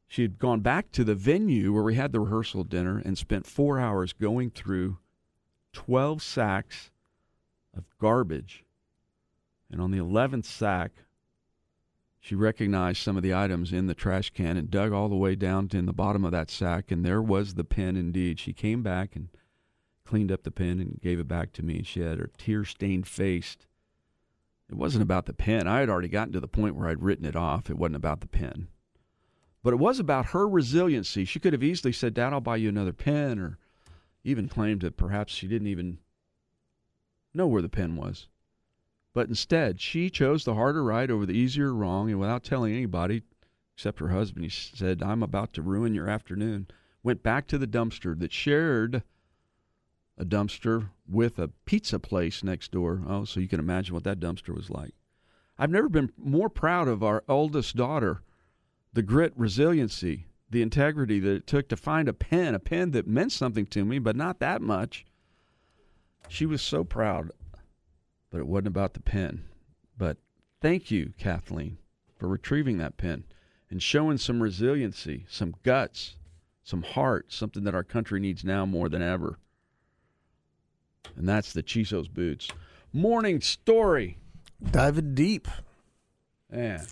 She 0.08 0.22
had 0.22 0.40
gone 0.40 0.58
back 0.58 0.90
to 0.90 1.04
the 1.04 1.14
venue 1.14 1.72
where 1.72 1.84
we 1.84 1.94
had 1.94 2.10
the 2.10 2.18
rehearsal 2.18 2.64
dinner 2.64 3.00
and 3.04 3.16
spent 3.16 3.46
four 3.46 3.78
hours 3.78 4.12
going 4.12 4.50
through 4.50 4.98
12 5.72 6.20
sacks 6.20 6.90
of 7.76 7.84
garbage. 8.00 8.64
And 9.70 9.80
on 9.80 9.92
the 9.92 9.98
11th 9.98 10.46
sack, 10.46 10.90
she 12.18 12.34
recognized 12.34 13.02
some 13.02 13.16
of 13.16 13.22
the 13.22 13.34
items 13.34 13.72
in 13.72 13.86
the 13.86 13.94
trash 13.94 14.30
can 14.30 14.56
and 14.56 14.68
dug 14.68 14.92
all 14.92 15.08
the 15.08 15.14
way 15.14 15.36
down 15.36 15.68
to 15.68 15.78
in 15.78 15.86
the 15.86 15.92
bottom 15.92 16.24
of 16.24 16.32
that 16.32 16.50
sack, 16.50 16.90
and 16.90 17.04
there 17.04 17.22
was 17.22 17.54
the 17.54 17.62
pen 17.62 17.96
indeed. 17.96 18.40
She 18.40 18.52
came 18.52 18.82
back 18.82 19.14
and 19.14 19.28
cleaned 20.10 20.32
up 20.32 20.42
the 20.42 20.50
pen 20.50 20.80
and 20.80 21.00
gave 21.00 21.20
it 21.20 21.28
back 21.28 21.52
to 21.52 21.62
me. 21.62 21.84
She 21.84 22.00
had 22.00 22.18
her 22.18 22.30
tear 22.36 22.64
stained 22.64 23.06
face. 23.06 23.56
It 24.68 24.74
wasn't 24.74 25.04
about 25.04 25.26
the 25.26 25.32
pen. 25.32 25.68
I 25.68 25.78
had 25.78 25.88
already 25.88 26.08
gotten 26.08 26.32
to 26.32 26.40
the 26.40 26.48
point 26.48 26.74
where 26.74 26.88
I'd 26.88 27.00
written 27.00 27.24
it 27.24 27.36
off. 27.36 27.70
It 27.70 27.78
wasn't 27.78 27.94
about 27.94 28.20
the 28.20 28.26
pen. 28.26 28.66
But 29.62 29.72
it 29.72 29.78
was 29.78 30.00
about 30.00 30.26
her 30.26 30.48
resiliency. 30.48 31.24
She 31.24 31.38
could 31.38 31.52
have 31.52 31.62
easily 31.62 31.92
said, 31.92 32.14
Dad, 32.14 32.32
I'll 32.32 32.40
buy 32.40 32.56
you 32.56 32.68
another 32.68 32.92
pen, 32.92 33.38
or 33.38 33.58
even 34.24 34.48
claimed 34.48 34.80
that 34.80 34.96
perhaps 34.96 35.32
she 35.32 35.46
didn't 35.46 35.68
even 35.68 35.98
know 37.32 37.46
where 37.46 37.62
the 37.62 37.68
pen 37.68 37.94
was. 37.94 38.26
But 39.14 39.28
instead, 39.28 39.80
she 39.80 40.10
chose 40.10 40.44
the 40.44 40.54
harder 40.54 40.82
right 40.82 41.08
over 41.08 41.24
the 41.24 41.38
easier 41.38 41.72
wrong, 41.72 42.10
and 42.10 42.18
without 42.18 42.42
telling 42.42 42.74
anybody 42.74 43.22
except 43.76 44.00
her 44.00 44.08
husband, 44.08 44.44
he 44.44 44.50
said, 44.50 45.04
I'm 45.04 45.22
about 45.22 45.52
to 45.52 45.62
ruin 45.62 45.94
your 45.94 46.08
afternoon. 46.08 46.66
Went 47.04 47.22
back 47.22 47.46
to 47.46 47.58
the 47.58 47.68
dumpster 47.68 48.18
that 48.18 48.32
shared 48.32 49.04
a 50.20 50.24
dumpster 50.24 50.90
with 51.08 51.38
a 51.38 51.48
pizza 51.64 51.98
place 51.98 52.44
next 52.44 52.70
door. 52.70 53.02
Oh, 53.06 53.24
so 53.24 53.40
you 53.40 53.48
can 53.48 53.58
imagine 53.58 53.94
what 53.94 54.04
that 54.04 54.20
dumpster 54.20 54.54
was 54.54 54.70
like. 54.70 54.92
I've 55.58 55.70
never 55.70 55.88
been 55.88 56.12
more 56.16 56.48
proud 56.48 56.88
of 56.88 57.02
our 57.02 57.24
oldest 57.28 57.74
daughter, 57.74 58.22
the 58.92 59.02
grit, 59.02 59.32
resiliency, 59.36 60.26
the 60.50 60.62
integrity 60.62 61.20
that 61.20 61.34
it 61.34 61.46
took 61.46 61.68
to 61.68 61.76
find 61.76 62.08
a 62.08 62.12
pen, 62.12 62.54
a 62.54 62.58
pen 62.58 62.92
that 62.92 63.06
meant 63.06 63.32
something 63.32 63.66
to 63.66 63.84
me, 63.84 63.98
but 63.98 64.16
not 64.16 64.40
that 64.40 64.62
much. 64.62 65.04
She 66.28 66.46
was 66.46 66.62
so 66.62 66.84
proud 66.84 67.30
but 68.30 68.38
it 68.38 68.46
wasn't 68.46 68.68
about 68.68 68.94
the 68.94 69.00
pen. 69.00 69.44
But 69.98 70.16
thank 70.60 70.90
you, 70.90 71.12
Kathleen, 71.18 71.78
for 72.16 72.28
retrieving 72.28 72.78
that 72.78 72.96
pen 72.96 73.24
and 73.68 73.82
showing 73.82 74.18
some 74.18 74.42
resiliency, 74.42 75.26
some 75.28 75.54
guts, 75.62 76.16
some 76.62 76.82
heart, 76.82 77.32
something 77.32 77.64
that 77.64 77.74
our 77.74 77.84
country 77.84 78.20
needs 78.20 78.44
now 78.44 78.64
more 78.64 78.88
than 78.88 79.02
ever. 79.02 79.38
And 81.16 81.28
that's 81.28 81.52
the 81.52 81.62
Chisos 81.62 82.08
boots. 82.08 82.48
Morning 82.92 83.40
story. 83.40 84.18
Diving 84.62 85.14
deep. 85.14 85.48
Yeah. 86.52 86.84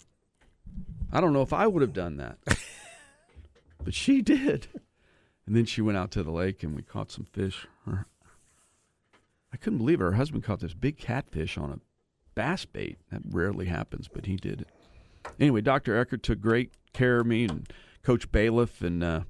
I 1.12 1.20
don't 1.20 1.32
know 1.32 1.42
if 1.42 1.52
I 1.52 1.66
would 1.66 1.82
have 1.82 1.92
done 1.92 2.16
that. 2.18 2.38
but 3.84 3.94
she 3.94 4.22
did. 4.22 4.68
And 5.46 5.56
then 5.56 5.64
she 5.64 5.80
went 5.80 5.98
out 5.98 6.10
to 6.12 6.22
the 6.22 6.30
lake 6.30 6.62
and 6.62 6.76
we 6.76 6.82
caught 6.82 7.10
some 7.10 7.24
fish. 7.24 7.66
I 9.52 9.56
couldn't 9.56 9.78
believe 9.78 10.00
it. 10.00 10.04
Her 10.04 10.12
husband 10.12 10.44
caught 10.44 10.60
this 10.60 10.74
big 10.74 10.98
catfish 10.98 11.56
on 11.56 11.72
a 11.72 11.80
bass 12.34 12.64
bait. 12.64 12.98
That 13.10 13.22
rarely 13.30 13.66
happens, 13.66 14.08
but 14.08 14.26
he 14.26 14.36
did 14.36 14.62
it. 14.62 14.68
Anyway, 15.40 15.60
Dr. 15.60 15.94
Ueckert 15.94 16.22
took 16.22 16.40
great 16.40 16.72
care 16.92 17.20
of 17.20 17.26
me 17.26 17.44
and 17.44 17.66
Coach 18.02 18.30
Bailiff 18.30 18.82
and 18.82 19.02
uh, 19.02 19.20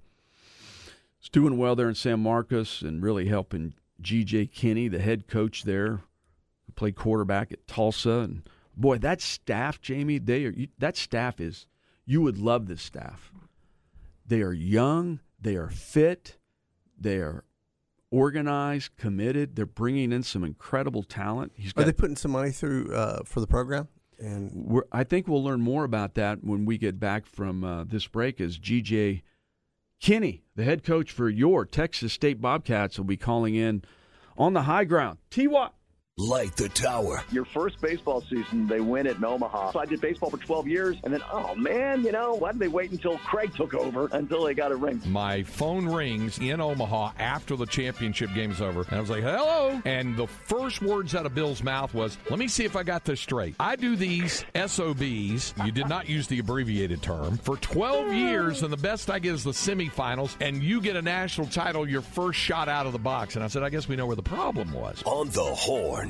is 1.22 1.28
doing 1.28 1.56
well 1.56 1.76
there 1.76 1.88
in 1.88 1.94
San 1.94 2.20
Marcos 2.20 2.82
and 2.82 3.02
really 3.02 3.26
helping 3.28 3.74
G.J. 4.00 4.46
Kinne, 4.46 4.90
the 4.90 4.98
head 4.98 5.26
coach 5.26 5.64
there, 5.64 6.02
who 6.66 6.72
played 6.74 6.96
quarterback 6.96 7.52
at 7.52 7.66
Tulsa. 7.66 8.20
And 8.20 8.48
boy, 8.76 8.98
that 8.98 9.20
staff, 9.20 9.80
Jamie, 9.80 10.18
they 10.18 10.44
are 10.44 10.50
you, 10.50 10.68
that 10.78 10.96
staff 10.96 11.40
is 11.40 11.66
you 12.06 12.22
would 12.22 12.38
love 12.38 12.66
this 12.66 12.82
staff. 12.82 13.32
They 14.26 14.42
are 14.42 14.52
young, 14.52 15.20
they 15.40 15.56
are 15.56 15.70
fit, 15.70 16.36
they 16.98 17.16
are 17.16 17.44
organized, 18.10 18.96
committed. 18.96 19.56
They're 19.56 19.66
bringing 19.66 20.12
in 20.12 20.22
some 20.22 20.44
incredible 20.44 21.02
talent. 21.02 21.52
He's 21.54 21.72
got, 21.72 21.82
Are 21.82 21.84
they 21.86 21.92
putting 21.92 22.16
some 22.16 22.32
money 22.32 22.50
through 22.50 22.94
uh, 22.94 23.20
for 23.24 23.40
the 23.40 23.46
program? 23.46 23.88
And 24.18 24.82
I 24.90 25.04
think 25.04 25.28
we'll 25.28 25.44
learn 25.44 25.60
more 25.60 25.84
about 25.84 26.14
that 26.14 26.42
when 26.42 26.64
we 26.64 26.76
get 26.76 26.98
back 26.98 27.24
from 27.24 27.62
uh, 27.62 27.84
this 27.84 28.06
break. 28.06 28.40
As 28.40 28.58
GJ 28.58 29.22
Kinne, 30.00 30.42
the 30.54 30.64
head 30.64 30.84
coach 30.84 31.10
for 31.10 31.28
your 31.28 31.64
Texas 31.64 32.12
State 32.12 32.40
Bobcats, 32.40 32.98
will 32.98 33.04
be 33.04 33.16
calling 33.16 33.54
in 33.54 33.82
on 34.36 34.52
the 34.52 34.62
high 34.62 34.84
ground. 34.84 35.18
T. 35.30 35.48
Watt. 36.18 36.28
Light 36.28 36.56
the 36.56 36.68
tower. 36.68 37.22
Your 37.32 37.44
first 37.44 37.80
baseball 37.80 38.20
season, 38.22 38.66
they 38.68 38.80
win 38.80 39.06
it 39.06 39.16
in 39.16 39.24
Omaha. 39.24 39.72
So 39.72 39.80
I 39.80 39.86
did 39.86 40.00
baseball 40.00 40.30
for 40.30 40.36
12 40.36 40.68
years, 40.68 40.96
and 41.02 41.12
then, 41.12 41.20
oh 41.32 41.54
man, 41.56 42.04
you 42.04 42.12
know, 42.12 42.34
why 42.34 42.52
did 42.52 42.60
they 42.60 42.68
wait 42.68 42.92
until 42.92 43.18
Craig 43.18 43.52
took 43.56 43.74
over 43.74 44.08
until 44.12 44.44
they 44.44 44.54
got 44.54 44.70
a 44.70 44.76
ring? 44.76 45.02
My 45.06 45.42
phone 45.42 45.86
rings 45.86 46.38
in 46.38 46.60
Omaha 46.60 47.12
after 47.18 47.56
the 47.56 47.66
championship 47.66 48.30
game's 48.34 48.60
over, 48.60 48.82
and 48.82 48.92
I 48.92 49.00
was 49.00 49.10
like, 49.10 49.22
hello. 49.22 49.82
And 49.84 50.16
the 50.16 50.26
first 50.26 50.80
words 50.80 51.14
out 51.14 51.26
of 51.26 51.34
Bill's 51.34 51.62
mouth 51.62 51.92
was, 51.94 52.16
let 52.30 52.38
me 52.38 52.46
see 52.46 52.64
if 52.64 52.76
I 52.76 52.82
got 52.82 53.04
this 53.04 53.20
straight. 53.20 53.56
I 53.58 53.76
do 53.76 53.96
these 53.96 54.44
SOBs, 54.54 55.54
you 55.64 55.72
did 55.72 55.88
not 55.88 56.08
use 56.08 56.28
the 56.28 56.38
abbreviated 56.38 57.02
term, 57.02 57.38
for 57.38 57.56
12 57.56 58.12
years, 58.12 58.62
and 58.62 58.72
the 58.72 58.76
best 58.76 59.10
I 59.10 59.18
get 59.18 59.34
is 59.34 59.44
the 59.44 59.50
semifinals, 59.50 60.36
and 60.40 60.62
you 60.62 60.80
get 60.80 60.94
a 60.94 61.02
national 61.02 61.48
title 61.48 61.88
your 61.88 62.02
first 62.02 62.38
shot 62.38 62.68
out 62.68 62.86
of 62.86 62.92
the 62.92 62.98
box. 62.98 63.34
And 63.34 63.44
I 63.44 63.48
said, 63.48 63.62
I 63.62 63.70
guess 63.70 63.88
we 63.88 63.96
know 63.96 64.06
where 64.06 64.16
the 64.16 64.22
problem 64.22 64.72
was. 64.72 65.02
On 65.04 65.28
the 65.30 65.42
horn. 65.42 66.07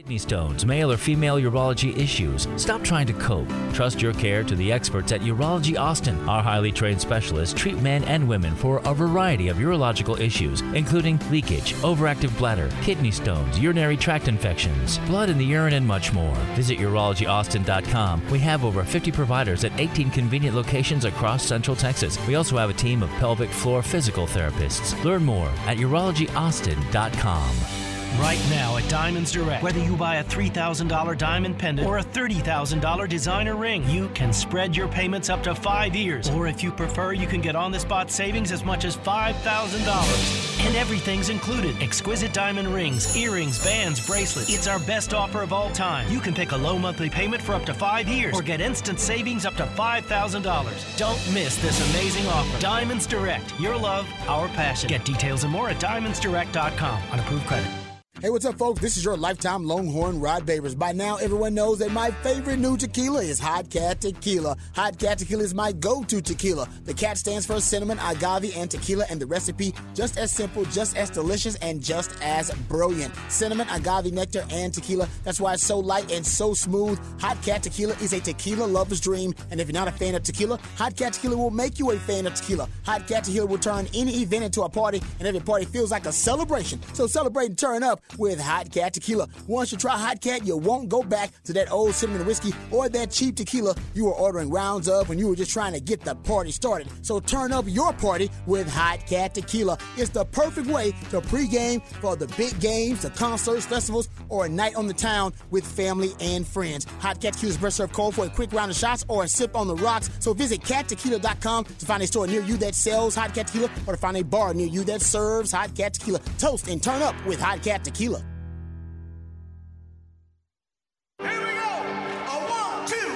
Kidney 0.00 0.16
stones, 0.16 0.64
male 0.64 0.90
or 0.90 0.96
female 0.96 1.36
urology 1.36 1.94
issues. 1.94 2.48
Stop 2.56 2.82
trying 2.82 3.06
to 3.06 3.12
cope. 3.12 3.46
Trust 3.74 4.00
your 4.00 4.14
care 4.14 4.42
to 4.42 4.56
the 4.56 4.72
experts 4.72 5.12
at 5.12 5.20
Urology 5.20 5.78
Austin. 5.78 6.18
Our 6.26 6.42
highly 6.42 6.72
trained 6.72 7.02
specialists 7.02 7.54
treat 7.54 7.78
men 7.82 8.04
and 8.04 8.26
women 8.26 8.54
for 8.54 8.80
a 8.86 8.94
variety 8.94 9.48
of 9.48 9.58
urological 9.58 10.18
issues, 10.18 10.62
including 10.72 11.20
leakage, 11.30 11.74
overactive 11.82 12.34
bladder, 12.38 12.70
kidney 12.80 13.10
stones, 13.10 13.58
urinary 13.58 13.98
tract 13.98 14.26
infections, 14.26 14.96
blood 15.00 15.28
in 15.28 15.36
the 15.36 15.44
urine, 15.44 15.74
and 15.74 15.86
much 15.86 16.14
more. 16.14 16.34
Visit 16.56 16.78
urologyaustin.com. 16.78 18.22
We 18.30 18.38
have 18.38 18.64
over 18.64 18.84
50 18.84 19.12
providers 19.12 19.64
at 19.64 19.78
18 19.78 20.12
convenient 20.12 20.56
locations 20.56 21.04
across 21.04 21.44
Central 21.44 21.76
Texas. 21.76 22.18
We 22.26 22.36
also 22.36 22.56
have 22.56 22.70
a 22.70 22.72
team 22.72 23.02
of 23.02 23.10
pelvic 23.18 23.50
floor 23.50 23.82
physical 23.82 24.26
therapists. 24.26 25.04
Learn 25.04 25.26
more 25.26 25.48
at 25.66 25.76
urologyaustin.com. 25.76 27.89
Right 28.18 28.40
now 28.50 28.76
at 28.76 28.86
Diamonds 28.88 29.32
Direct, 29.32 29.62
whether 29.62 29.78
you 29.78 29.96
buy 29.96 30.16
a 30.16 30.24
$3,000 30.24 31.16
diamond 31.16 31.58
pendant 31.58 31.88
or 31.88 31.98
a 31.98 32.02
$30,000 32.02 33.08
designer 33.08 33.56
ring, 33.56 33.88
you 33.88 34.08
can 34.10 34.32
spread 34.32 34.76
your 34.76 34.88
payments 34.88 35.30
up 35.30 35.42
to 35.44 35.54
five 35.54 35.94
years. 35.94 36.28
Or 36.30 36.46
if 36.46 36.62
you 36.62 36.72
prefer, 36.72 37.12
you 37.12 37.26
can 37.26 37.40
get 37.40 37.56
on 37.56 37.72
the 37.72 37.78
spot 37.78 38.10
savings 38.10 38.52
as 38.52 38.64
much 38.64 38.84
as 38.84 38.96
$5,000. 38.96 40.66
And 40.66 40.76
everything's 40.76 41.30
included 41.30 41.80
exquisite 41.80 42.32
diamond 42.34 42.68
rings, 42.68 43.16
earrings, 43.16 43.62
bands, 43.64 44.04
bracelets. 44.06 44.52
It's 44.52 44.66
our 44.66 44.80
best 44.80 45.14
offer 45.14 45.40
of 45.40 45.52
all 45.52 45.70
time. 45.70 46.10
You 46.12 46.20
can 46.20 46.34
pick 46.34 46.52
a 46.52 46.56
low 46.56 46.78
monthly 46.78 47.08
payment 47.08 47.40
for 47.40 47.54
up 47.54 47.64
to 47.66 47.74
five 47.74 48.08
years 48.08 48.38
or 48.38 48.42
get 48.42 48.60
instant 48.60 49.00
savings 49.00 49.46
up 49.46 49.56
to 49.56 49.64
$5,000. 49.64 50.96
Don't 50.98 51.32
miss 51.32 51.56
this 51.62 51.90
amazing 51.90 52.26
offer. 52.26 52.60
Diamonds 52.60 53.06
Direct, 53.06 53.58
your 53.58 53.76
love, 53.76 54.06
our 54.28 54.48
passion. 54.48 54.88
Get 54.88 55.04
details 55.04 55.44
and 55.44 55.52
more 55.52 55.70
at 55.70 55.80
diamondsdirect.com 55.80 57.02
on 57.12 57.18
approved 57.20 57.46
credit. 57.46 57.79
Hey, 58.20 58.28
what's 58.28 58.44
up, 58.44 58.58
folks? 58.58 58.82
This 58.82 58.98
is 58.98 59.04
your 59.06 59.16
lifetime 59.16 59.64
Longhorn 59.64 60.20
Rod 60.20 60.44
Babers. 60.44 60.78
By 60.78 60.92
now, 60.92 61.16
everyone 61.16 61.54
knows 61.54 61.78
that 61.78 61.90
my 61.90 62.10
favorite 62.10 62.58
new 62.58 62.76
tequila 62.76 63.22
is 63.22 63.38
Hot 63.40 63.70
Cat 63.70 64.02
Tequila. 64.02 64.58
Hot 64.74 64.98
Cat 64.98 65.16
Tequila 65.16 65.42
is 65.42 65.54
my 65.54 65.72
go-to 65.72 66.20
tequila. 66.20 66.68
The 66.84 66.92
cat 66.92 67.16
stands 67.16 67.46
for 67.46 67.58
cinnamon, 67.60 67.98
agave, 67.98 68.54
and 68.54 68.70
tequila, 68.70 69.06
and 69.08 69.22
the 69.22 69.24
recipe 69.24 69.72
just 69.94 70.18
as 70.18 70.30
simple, 70.30 70.66
just 70.66 70.98
as 70.98 71.08
delicious, 71.08 71.54
and 71.62 71.82
just 71.82 72.14
as 72.20 72.50
brilliant. 72.68 73.14
Cinnamon, 73.30 73.66
agave, 73.70 74.12
nectar, 74.12 74.44
and 74.50 74.74
tequila. 74.74 75.08
That's 75.24 75.40
why 75.40 75.54
it's 75.54 75.64
so 75.64 75.78
light 75.78 76.12
and 76.12 76.26
so 76.26 76.52
smooth. 76.52 77.00
Hot 77.22 77.42
Cat 77.42 77.62
Tequila 77.62 77.94
is 78.02 78.12
a 78.12 78.20
tequila 78.20 78.66
lover's 78.66 79.00
dream, 79.00 79.34
and 79.50 79.62
if 79.62 79.68
you're 79.68 79.72
not 79.72 79.88
a 79.88 79.92
fan 79.92 80.14
of 80.14 80.24
tequila, 80.24 80.60
Hot 80.76 80.94
Cat 80.94 81.14
Tequila 81.14 81.38
will 81.38 81.50
make 81.50 81.78
you 81.78 81.90
a 81.92 81.96
fan 81.96 82.26
of 82.26 82.34
tequila. 82.34 82.68
Hot 82.84 83.06
Cat 83.06 83.24
Tequila 83.24 83.46
will 83.46 83.56
turn 83.56 83.88
any 83.94 84.20
event 84.20 84.44
into 84.44 84.60
a 84.60 84.68
party, 84.68 85.00
and 85.20 85.26
every 85.26 85.40
party 85.40 85.64
feels 85.64 85.90
like 85.90 86.04
a 86.04 86.12
celebration. 86.12 86.82
So 86.92 87.06
celebrate 87.06 87.46
and 87.46 87.56
turn 87.56 87.82
up 87.82 88.02
with 88.18 88.40
Hot 88.40 88.70
Cat 88.70 88.94
Tequila. 88.94 89.28
Once 89.46 89.72
you 89.72 89.78
try 89.78 89.96
Hot 89.96 90.20
Cat, 90.20 90.46
you 90.46 90.56
won't 90.56 90.88
go 90.88 91.02
back 91.02 91.30
to 91.44 91.52
that 91.52 91.70
old 91.70 91.94
cinnamon 91.94 92.26
whiskey 92.26 92.52
or 92.70 92.88
that 92.88 93.10
cheap 93.10 93.36
tequila 93.36 93.74
you 93.94 94.04
were 94.04 94.12
ordering 94.12 94.50
rounds 94.50 94.88
of 94.88 95.08
when 95.08 95.18
you 95.18 95.28
were 95.28 95.36
just 95.36 95.52
trying 95.52 95.72
to 95.72 95.80
get 95.80 96.00
the 96.02 96.14
party 96.14 96.50
started. 96.50 96.88
So 97.02 97.20
turn 97.20 97.52
up 97.52 97.64
your 97.68 97.92
party 97.92 98.30
with 98.46 98.68
Hot 98.72 99.06
Cat 99.06 99.34
Tequila. 99.34 99.78
It's 99.96 100.10
the 100.10 100.24
perfect 100.24 100.66
way 100.66 100.92
to 101.10 101.20
pregame 101.20 101.84
for 102.00 102.16
the 102.16 102.26
big 102.36 102.58
games, 102.60 103.02
the 103.02 103.10
concerts, 103.10 103.66
festivals, 103.66 104.08
or 104.28 104.46
a 104.46 104.48
night 104.48 104.76
on 104.76 104.86
the 104.86 104.94
town 104.94 105.32
with 105.50 105.64
family 105.64 106.12
and 106.20 106.46
friends. 106.46 106.84
Hot 107.00 107.20
Cat 107.20 107.34
Tequila 107.34 107.50
is 107.52 107.58
best 107.58 107.76
served 107.76 107.92
cold 107.92 108.14
for 108.14 108.24
a 108.24 108.30
quick 108.30 108.52
round 108.52 108.70
of 108.70 108.76
shots 108.76 109.04
or 109.08 109.24
a 109.24 109.28
sip 109.28 109.56
on 109.56 109.68
the 109.68 109.76
rocks. 109.76 110.10
So 110.18 110.34
visit 110.34 110.60
cattequila.com 110.62 111.64
to 111.64 111.86
find 111.86 112.02
a 112.02 112.06
store 112.06 112.26
near 112.26 112.42
you 112.42 112.56
that 112.58 112.74
sells 112.74 113.14
Hot 113.14 113.34
Cat 113.34 113.48
Tequila 113.48 113.70
or 113.86 113.94
to 113.94 114.00
find 114.00 114.16
a 114.16 114.24
bar 114.24 114.54
near 114.54 114.66
you 114.66 114.84
that 114.84 115.02
serves 115.02 115.52
Hot 115.52 115.74
Cat 115.74 115.94
Tequila. 115.94 116.18
Toast 116.38 116.68
and 116.68 116.82
turn 116.82 117.02
up 117.02 117.14
with 117.26 117.40
Hot 117.40 117.62
Cat 117.62 117.84
Tequila. 117.84 117.99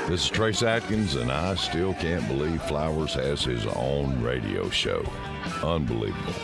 This 0.06 0.24
is 0.24 0.28
Trace 0.28 0.62
Atkins, 0.62 1.14
and 1.14 1.32
I 1.32 1.54
still 1.54 1.94
can't 1.94 2.28
believe 2.28 2.60
Flowers 2.64 3.14
has 3.14 3.42
his 3.42 3.64
own 3.64 4.20
radio 4.22 4.68
show. 4.68 5.02
Unbelievable. 5.62 6.34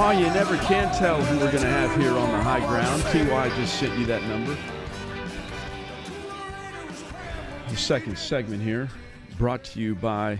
Oh, 0.00 0.12
you 0.12 0.26
never 0.26 0.56
can 0.58 0.94
tell 0.94 1.20
who 1.20 1.38
we're 1.40 1.50
going 1.50 1.64
to 1.64 1.68
have 1.68 2.00
here 2.00 2.12
on 2.12 2.30
the 2.30 2.40
high 2.40 2.60
ground. 2.60 3.02
TY 3.02 3.48
just 3.56 3.80
sent 3.80 3.98
you 3.98 4.06
that 4.06 4.22
number. 4.28 4.56
The 7.68 7.76
second 7.76 8.16
segment 8.16 8.62
here 8.62 8.88
brought 9.38 9.64
to 9.64 9.80
you 9.80 9.96
by 9.96 10.38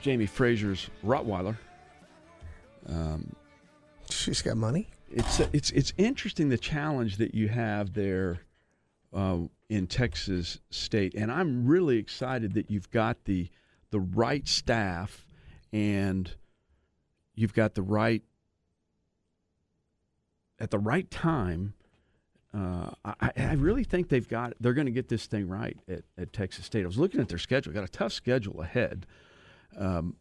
Jamie 0.00 0.26
Frazier's 0.26 0.88
Rottweiler. 1.04 1.56
Um, 2.88 3.34
She's 4.08 4.40
got 4.42 4.56
money. 4.56 4.88
It's 5.10 5.40
it's 5.40 5.72
it's 5.72 5.92
interesting 5.98 6.48
the 6.48 6.56
challenge 6.56 7.16
that 7.16 7.34
you 7.34 7.48
have 7.48 7.94
there 7.94 8.42
uh, 9.12 9.38
in 9.70 9.88
Texas 9.88 10.60
State, 10.70 11.14
and 11.16 11.32
I'm 11.32 11.66
really 11.66 11.96
excited 11.98 12.54
that 12.54 12.70
you've 12.70 12.92
got 12.92 13.24
the 13.24 13.50
the 13.90 13.98
right 13.98 14.46
staff 14.46 15.26
and 15.72 16.32
you've 17.34 17.54
got 17.54 17.74
the 17.74 17.82
right 17.82 18.22
at 20.62 20.70
the 20.70 20.78
right 20.78 21.10
time. 21.10 21.74
Uh, 22.54 22.90
I, 23.04 23.30
I, 23.36 23.54
really 23.54 23.82
think 23.82 24.10
they've 24.10 24.28
got 24.28 24.52
they're 24.60 24.74
going 24.74 24.86
to 24.86 24.92
get 24.92 25.08
this 25.08 25.24
thing 25.24 25.48
right 25.48 25.76
at, 25.88 26.02
at, 26.18 26.32
Texas 26.34 26.66
State. 26.66 26.84
I 26.84 26.86
was 26.86 26.98
looking 26.98 27.20
at 27.20 27.28
their 27.28 27.38
schedule; 27.38 27.72
got 27.72 27.82
a 27.82 27.88
tough 27.88 28.12
schedule 28.12 28.60
ahead. 28.60 29.06
Um, 29.76 30.16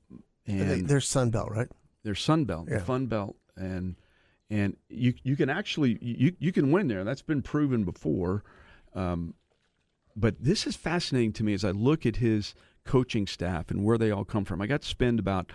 and 0.48 0.72
they, 0.72 0.82
they're 0.82 1.02
Sun 1.02 1.30
Belt, 1.32 1.50
right? 1.52 1.68
They're 2.04 2.16
Sun 2.16 2.46
Belt, 2.46 2.68
yeah. 2.70 2.80
the 2.80 2.86
Fun 2.86 3.08
Belt, 3.08 3.36
and 3.58 3.98
and 4.50 4.78
you 4.88 5.14
you 5.24 5.36
can 5.36 5.50
actually 5.50 5.98
you 6.02 6.34
you 6.40 6.54
can 6.54 6.72
win 6.72 6.88
there. 6.88 7.04
That's 7.04 7.22
been 7.22 7.42
proven 7.42 7.84
before. 7.84 8.44
Um, 8.96 9.34
but 10.16 10.42
this 10.42 10.66
is 10.66 10.78
fascinating 10.78 11.34
to 11.34 11.44
me 11.44 11.54
as 11.54 11.66
I 11.66 11.72
look 11.72 12.06
at 12.06 12.18
his 12.18 12.56
coaching 12.86 13.28
staff 13.28 13.72
and 13.72 13.84
where 13.84 13.98
they 13.98 14.10
all 14.10 14.26
come 14.26 14.46
from. 14.46 14.62
I 14.62 14.68
got 14.68 14.82
to 14.84 14.88
spend 14.88 15.20
about 15.20 15.52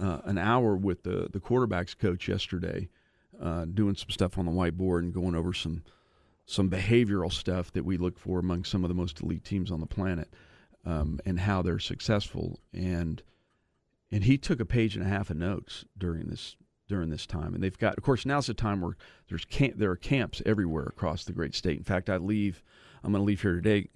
uh, 0.00 0.20
an 0.24 0.38
hour 0.38 0.74
with 0.74 1.02
the 1.02 1.28
the 1.30 1.40
quarterbacks 1.40 1.96
coach 1.96 2.28
yesterday 2.28 2.88
uh, 3.40 3.64
doing 3.66 3.94
some 3.94 4.10
stuff 4.10 4.38
on 4.38 4.46
the 4.46 4.52
whiteboard 4.52 5.00
and 5.00 5.14
going 5.14 5.34
over 5.34 5.52
some 5.52 5.82
some 6.46 6.68
behavioral 6.68 7.32
stuff 7.32 7.72
that 7.72 7.84
we 7.84 7.96
look 7.96 8.18
for 8.18 8.38
among 8.38 8.64
some 8.64 8.84
of 8.84 8.88
the 8.88 8.94
most 8.94 9.20
elite 9.22 9.44
teams 9.44 9.70
on 9.70 9.80
the 9.80 9.86
planet 9.86 10.28
um, 10.84 11.18
and 11.24 11.40
how 11.40 11.62
they're 11.62 11.78
successful. 11.78 12.60
And 12.72 13.22
and 14.10 14.24
he 14.24 14.38
took 14.38 14.60
a 14.60 14.66
page 14.66 14.94
and 14.94 15.04
a 15.04 15.08
half 15.08 15.30
of 15.30 15.36
notes 15.36 15.84
during 15.96 16.26
this 16.26 16.56
during 16.86 17.08
this 17.08 17.26
time. 17.26 17.54
And 17.54 17.62
they've 17.62 17.78
got 17.78 17.96
of 17.96 18.04
course 18.04 18.26
now's 18.26 18.46
the 18.46 18.54
time 18.54 18.80
where 18.80 18.96
there's 19.28 19.44
camp, 19.44 19.74
there 19.76 19.90
are 19.90 19.96
camps 19.96 20.42
everywhere 20.44 20.84
across 20.84 21.24
the 21.24 21.32
great 21.32 21.54
state. 21.54 21.78
In 21.78 21.84
fact 21.84 22.10
I 22.10 22.16
leave 22.16 22.62
I'm 23.02 23.12
going 23.12 23.22
to 23.22 23.26
leave 23.26 23.42
here 23.42 23.54
today 23.54 23.88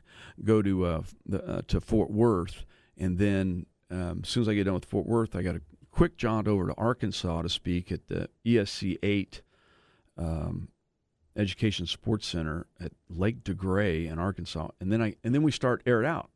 go 0.44 0.62
to 0.62 0.85
uh, 0.85 1.03
the, 1.27 1.44
uh, 1.44 1.62
to 1.68 1.81
Fort 1.81 2.11
Worth 2.11 2.64
and 2.96 3.18
then 3.18 3.66
um, 3.90 4.20
as 4.22 4.29
soon 4.29 4.42
as 4.42 4.48
I 4.48 4.55
get 4.55 4.64
done 4.64 4.74
with 4.74 4.87
Fort 4.87 5.07
Worth 5.07 5.37
I 5.37 5.42
got 5.42 5.53
to 5.53 5.61
quick 5.90 6.16
jaunt 6.16 6.48
over 6.48 6.66
to 6.66 6.74
Arkansas 6.74 7.42
to 7.42 7.48
speak 7.48 7.90
at 7.92 8.09
the 8.09 8.29
ESC 8.44 8.98
8 9.03 9.42
um, 10.16 10.68
Education 11.37 11.87
Sports 11.87 12.27
Center 12.27 12.66
at 12.81 12.92
Lake 13.09 13.44
DeGray 13.44 14.11
in 14.11 14.18
Arkansas, 14.18 14.68
and 14.81 14.90
then 14.92 15.01
I 15.01 15.14
and 15.22 15.35
then 15.35 15.42
we 15.42 15.53
start 15.53 15.83
air 15.87 16.03
it 16.03 16.07
out. 16.07 16.31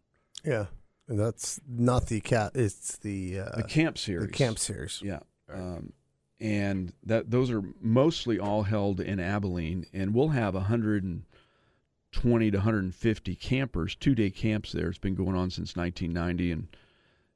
Yeah, 0.45 0.67
and 1.09 1.19
that's 1.19 1.61
not 1.69 2.07
the 2.07 2.21
cat. 2.21 2.53
It's 2.55 2.99
the 2.99 3.41
uh, 3.41 3.57
the 3.57 3.65
camp 3.65 3.99
series. 3.99 4.29
The 4.29 4.33
camp 4.33 4.61
series. 4.61 5.03
Yeah, 5.03 5.21
um, 5.53 5.93
and 6.41 6.93
that 7.05 7.31
those 7.31 7.51
are 7.51 7.62
mostly 7.81 8.38
all 8.38 8.62
held 8.62 9.01
in 9.01 9.19
Abilene, 9.19 9.87
and 9.93 10.15
we'll 10.15 10.29
have 10.29 10.55
120 10.55 12.51
to 12.51 12.57
150 12.57 13.35
campers, 13.35 13.97
two 13.97 14.15
day 14.15 14.31
camps 14.31 14.71
there. 14.71 14.88
It's 14.88 14.99
been 14.99 15.17
going 15.17 15.37
on 15.37 15.51
since 15.51 15.75
1990, 15.75 16.53
and 16.53 16.69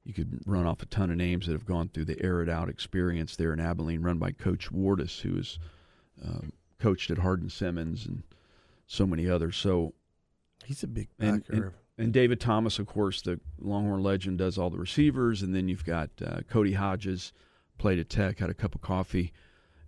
you 0.07 0.15
could 0.15 0.41
run 0.47 0.67
off 0.67 0.83
a 0.83 0.87
ton 0.87 1.11
of 1.11 1.17
names 1.17 1.47
that 1.47 1.53
have 1.53 1.67
gone 1.67 1.89
through 1.89 2.05
the 2.05 2.23
air 2.23 2.41
it 2.41 2.49
out 2.49 2.69
experience 2.69 3.35
there 3.35 3.53
in 3.53 3.59
Abilene, 3.59 4.03
run 4.03 4.19
by 4.19 4.31
Coach 4.31 4.71
Wardus, 4.71 5.21
who 5.21 5.35
has 5.35 5.59
um, 6.25 6.53
coached 6.79 7.11
at 7.11 7.19
Hardin 7.19 7.51
Simmons 7.51 8.07
and 8.07 8.23
so 8.87 9.05
many 9.05 9.29
others. 9.29 9.57
So 9.57 9.95
he's 10.65 10.85
a 10.85 10.87
big 10.87 11.09
and, 11.19 11.43
and, 11.49 11.73
and, 11.99 12.13
David 12.13 12.41
Thomas, 12.41 12.79
of 12.79 12.87
course, 12.87 13.21
the 13.21 13.41
Longhorn 13.59 14.03
legend, 14.03 14.39
does 14.39 14.59
all 14.59 14.71
the 14.71 14.79
receivers, 14.79 15.43
and 15.43 15.53
then 15.53 15.69
you've 15.69 15.85
got 15.85 16.11
uh, 16.25 16.41
Cody 16.49 16.75
Hodges, 16.75 17.33
played 17.77 17.99
at 17.99 18.09
Tech, 18.09 18.39
had 18.39 18.49
a 18.49 18.55
cup 18.55 18.77
of 18.77 18.81
coffee 18.81 19.33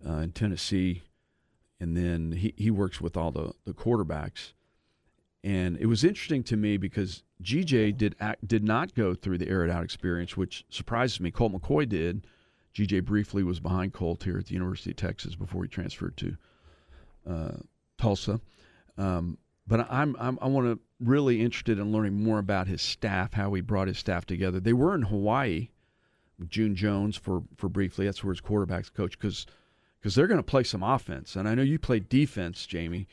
uh, 0.06 0.16
in 0.16 0.32
Tennessee, 0.32 1.02
and 1.78 1.96
then 1.96 2.32
he, 2.32 2.54
he 2.56 2.72
works 2.72 3.00
with 3.00 3.16
all 3.16 3.30
the 3.30 3.52
the 3.64 3.72
quarterbacks. 3.72 4.52
And 5.44 5.76
it 5.78 5.86
was 5.86 6.04
interesting 6.04 6.42
to 6.44 6.56
me 6.56 6.76
because 6.76 7.22
GJ 7.42 7.96
did 7.96 8.16
act, 8.20 8.46
did 8.46 8.64
not 8.64 8.94
go 8.94 9.14
through 9.14 9.38
the 9.38 9.48
air 9.48 9.64
it 9.64 9.70
out 9.70 9.84
experience, 9.84 10.36
which 10.36 10.64
surprises 10.68 11.20
me. 11.20 11.30
Colt 11.30 11.52
McCoy 11.52 11.88
did. 11.88 12.26
GJ 12.74 13.04
briefly 13.04 13.42
was 13.42 13.60
behind 13.60 13.92
Colt 13.92 14.24
here 14.24 14.38
at 14.38 14.46
the 14.46 14.54
University 14.54 14.90
of 14.90 14.96
Texas 14.96 15.34
before 15.34 15.62
he 15.62 15.68
transferred 15.68 16.16
to 16.16 16.36
uh, 17.28 17.56
Tulsa. 17.98 18.40
Um, 18.96 19.38
but 19.66 19.86
I'm, 19.90 20.16
I'm 20.18 20.38
I 20.40 20.48
want 20.48 20.66
to 20.66 20.80
really 21.00 21.40
interested 21.40 21.78
in 21.78 21.92
learning 21.92 22.22
more 22.22 22.38
about 22.38 22.66
his 22.66 22.82
staff, 22.82 23.34
how 23.34 23.52
he 23.54 23.60
brought 23.60 23.88
his 23.88 23.98
staff 23.98 24.26
together. 24.26 24.60
They 24.60 24.72
were 24.72 24.94
in 24.94 25.02
Hawaii 25.02 25.68
June 26.46 26.74
Jones 26.76 27.16
for 27.16 27.42
for 27.56 27.68
briefly. 27.68 28.06
That's 28.06 28.22
where 28.22 28.32
his 28.32 28.40
quarterbacks 28.40 28.92
coach 28.92 29.18
because 29.18 29.46
because 30.00 30.14
they're 30.14 30.28
going 30.28 30.38
to 30.38 30.44
play 30.44 30.62
some 30.62 30.82
offense, 30.82 31.34
and 31.36 31.48
I 31.48 31.54
know 31.54 31.62
you 31.62 31.78
play 31.78 32.00
defense, 32.00 32.66
Jamie. 32.66 33.08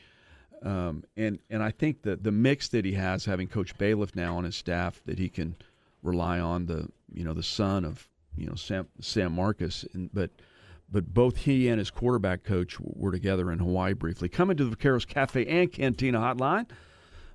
Um, 0.62 1.04
and 1.16 1.38
and 1.50 1.62
I 1.62 1.70
think 1.70 2.02
that 2.02 2.24
the 2.24 2.32
mix 2.32 2.68
that 2.68 2.84
he 2.84 2.92
has, 2.92 3.24
having 3.24 3.48
Coach 3.48 3.76
Bailiff 3.78 4.14
now 4.16 4.36
on 4.36 4.44
his 4.44 4.56
staff, 4.56 5.00
that 5.06 5.18
he 5.18 5.28
can 5.28 5.56
rely 6.02 6.38
on 6.40 6.66
the 6.66 6.88
you 7.12 7.24
know 7.24 7.34
the 7.34 7.42
son 7.42 7.84
of 7.84 8.08
you 8.36 8.46
know 8.46 8.54
Sam, 8.54 8.88
Sam 9.00 9.32
Marcus, 9.34 9.84
and 9.92 10.10
but 10.12 10.30
but 10.90 11.12
both 11.12 11.36
he 11.38 11.68
and 11.68 11.78
his 11.78 11.90
quarterback 11.90 12.44
coach 12.44 12.78
were 12.80 13.10
together 13.10 13.50
in 13.50 13.58
Hawaii 13.58 13.92
briefly. 13.92 14.28
Coming 14.28 14.56
to 14.56 14.64
the 14.64 14.76
Vaqueros 14.76 15.06
Cafe 15.06 15.44
and 15.46 15.72
Cantina 15.72 16.18
Hotline, 16.18 16.70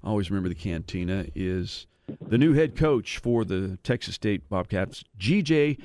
always 0.03 0.31
remember 0.31 0.49
the 0.49 0.55
Cantina 0.55 1.25
is 1.35 1.87
the 2.21 2.37
new 2.37 2.53
head 2.53 2.75
coach 2.75 3.17
for 3.17 3.45
the 3.45 3.77
Texas 3.83 4.15
State 4.15 4.47
Bobcats, 4.49 5.03
GJ 5.19 5.79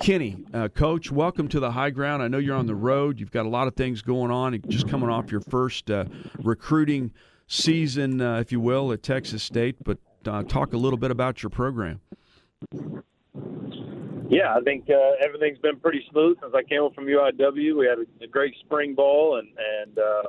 Kinne. 0.00 0.46
Uh, 0.54 0.68
coach, 0.68 1.10
welcome 1.10 1.48
to 1.48 1.60
the 1.60 1.72
high 1.72 1.90
ground. 1.90 2.22
I 2.22 2.28
know 2.28 2.38
you're 2.38 2.56
on 2.56 2.66
the 2.66 2.74
road. 2.74 3.18
You've 3.18 3.30
got 3.30 3.46
a 3.46 3.48
lot 3.48 3.68
of 3.68 3.74
things 3.74 4.02
going 4.02 4.30
on. 4.30 4.60
Just 4.68 4.88
coming 4.88 5.08
off 5.08 5.30
your 5.30 5.40
first 5.40 5.90
uh, 5.90 6.04
recruiting 6.42 7.12
season, 7.46 8.20
uh, 8.20 8.38
if 8.38 8.52
you 8.52 8.60
will, 8.60 8.92
at 8.92 9.02
Texas 9.02 9.42
State. 9.42 9.76
But 9.82 9.98
uh, 10.26 10.42
talk 10.42 10.72
a 10.72 10.76
little 10.76 10.98
bit 10.98 11.10
about 11.10 11.42
your 11.42 11.50
program. 11.50 12.00
Yeah, 14.28 14.54
I 14.54 14.60
think 14.60 14.90
uh, 14.90 15.24
everything's 15.24 15.58
been 15.58 15.80
pretty 15.80 16.04
smooth 16.10 16.36
since 16.42 16.52
I 16.54 16.62
came 16.62 16.90
from 16.94 17.06
UIW. 17.06 17.78
We 17.78 17.86
had 17.86 17.98
a, 17.98 18.24
a 18.24 18.26
great 18.26 18.54
spring 18.60 18.94
ball 18.94 19.38
and 19.38 19.48
and 19.58 19.98
uh, 19.98 20.22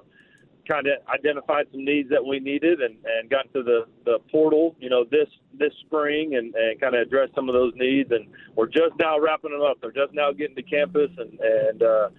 kind 0.69 0.85
of 0.87 0.93
identified 1.09 1.65
some 1.71 1.83
needs 1.83 2.09
that 2.09 2.23
we 2.23 2.39
needed 2.39 2.79
and, 2.79 2.95
and 3.03 3.29
got 3.29 3.47
into 3.47 3.63
the, 3.63 3.85
the 4.05 4.19
portal, 4.31 4.75
you 4.79 4.89
know, 4.89 5.03
this 5.09 5.27
this 5.57 5.73
spring 5.85 6.35
and, 6.35 6.53
and 6.53 6.79
kind 6.79 6.95
of 6.95 7.01
addressed 7.01 7.33
some 7.33 7.49
of 7.49 7.53
those 7.53 7.73
needs. 7.75 8.11
And 8.11 8.27
we're 8.55 8.67
just 8.67 8.93
now 8.99 9.19
wrapping 9.19 9.51
them 9.51 9.61
up. 9.61 9.77
They're 9.81 9.91
just 9.91 10.13
now 10.13 10.31
getting 10.31 10.55
to 10.55 10.61
campus. 10.61 11.09
And, 11.17 11.39
and 11.39 11.83
uh, 11.83 12.09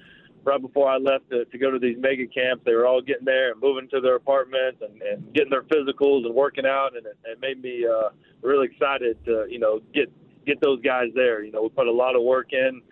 right 0.42 0.60
before 0.60 0.90
I 0.90 0.96
left 0.96 1.30
to, 1.30 1.44
to 1.44 1.58
go 1.58 1.70
to 1.70 1.78
these 1.78 1.96
mega 1.98 2.26
camps, 2.26 2.64
they 2.64 2.74
were 2.74 2.86
all 2.86 3.00
getting 3.00 3.24
there 3.24 3.52
and 3.52 3.60
moving 3.60 3.88
to 3.90 4.00
their 4.00 4.16
apartments 4.16 4.82
and, 4.82 5.00
and 5.00 5.32
getting 5.32 5.50
their 5.50 5.62
physicals 5.62 6.26
and 6.26 6.34
working 6.34 6.66
out. 6.66 6.96
And 6.96 7.06
it, 7.06 7.16
it 7.24 7.40
made 7.40 7.62
me 7.62 7.86
uh, 7.86 8.10
really 8.42 8.66
excited 8.66 9.24
to, 9.26 9.46
you 9.48 9.60
know, 9.60 9.80
get 9.94 10.12
get 10.44 10.60
those 10.60 10.80
guys 10.82 11.08
there. 11.14 11.44
You 11.44 11.52
know, 11.52 11.62
we 11.62 11.68
put 11.68 11.86
a 11.86 11.92
lot 11.92 12.16
of 12.16 12.22
work 12.22 12.52
in 12.52 12.82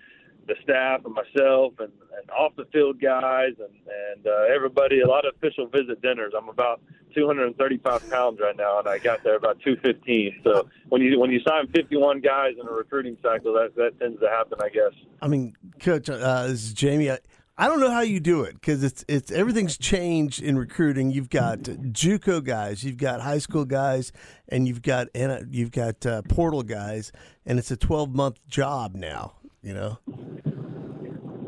the 0.48 0.56
staff 0.62 1.02
and 1.04 1.14
myself 1.14 1.74
and, 1.78 1.92
and 2.18 2.30
off 2.30 2.56
the 2.56 2.64
field 2.72 3.00
guys 3.00 3.52
and 3.58 3.74
and 4.08 4.26
uh, 4.26 4.54
everybody. 4.54 5.00
A 5.00 5.06
lot 5.06 5.24
of 5.26 5.34
official 5.37 5.68
visit 5.68 6.02
dinners. 6.02 6.32
I'm 6.37 6.48
about 6.48 6.80
235 7.14 8.11
pounds 8.11 8.40
right 8.40 8.56
now, 8.56 8.78
and 8.78 8.88
I 8.88 8.98
got 8.98 9.22
there 9.22 9.37
about 9.37 9.61
215. 9.61 10.40
So 10.42 10.68
when 10.88 11.02
you 11.02 11.18
when 11.20 11.30
you 11.30 11.40
sign 11.46 11.68
51 11.68 12.20
guys 12.20 12.54
in 12.61 12.66
a 12.66 12.72
recruiting 12.72 13.16
cycle, 13.22 13.52
that 13.54 13.76
that 13.76 13.98
tends 14.00 14.20
to 14.20 14.28
happen, 14.28 14.58
I 14.61 14.68
guess. 14.70 14.92
I 15.22 15.28
mean, 15.28 15.54
Coach, 15.80 16.08
uh, 16.08 16.46
this 16.46 16.64
is 16.64 16.72
Jamie. 16.72 17.11
I, 17.11 17.18
I 17.61 17.66
don't 17.66 17.80
know 17.80 17.90
how 17.90 18.02
you 18.02 18.20
do 18.20 18.42
it 18.42 18.54
because 18.54 18.84
it's 18.84 19.04
it's 19.08 19.32
everything's 19.32 19.76
changed 19.76 20.40
in 20.40 20.56
recruiting. 20.56 21.11
You've 21.11 21.28
got 21.28 21.58
JUCO 21.58 22.44
guys, 22.44 22.84
you've 22.84 22.98
got 22.98 23.20
high 23.20 23.38
school 23.38 23.64
guys, 23.64 24.12
and 24.48 24.68
you've 24.68 24.80
got 24.80 25.08
and 25.12 25.52
you've 25.52 25.72
got 25.72 26.06
uh, 26.06 26.22
portal 26.22 26.62
guys, 26.62 27.11
and 27.44 27.58
it's 27.58 27.72
a 27.72 27.76
12 27.76 28.14
month 28.14 28.38
job 28.46 28.94
now. 28.94 29.38
You 29.62 29.75
know. 29.75 29.99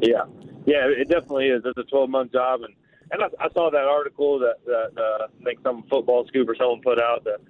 Yeah, 0.01 0.25
yeah, 0.66 0.87
it 0.87 1.09
definitely 1.09 1.49
is. 1.49 1.62
It's 1.64 1.79
a 1.79 1.85
12 1.85 2.11
month 2.11 2.33
job, 2.33 2.62
and 2.62 2.75
and 3.12 3.23
I, 3.23 3.44
I 3.44 3.49
saw 3.53 3.70
that 3.70 3.85
article 3.85 4.38
that 4.38 4.64
that 4.66 5.01
uh, 5.01 5.27
I 5.27 5.44
think 5.44 5.61
some 5.62 5.85
football 5.90 6.27
scoop 6.29 6.49
or 6.49 6.57
someone 6.57 6.81
put 6.83 7.01
out 7.01 7.25
that 7.25 7.40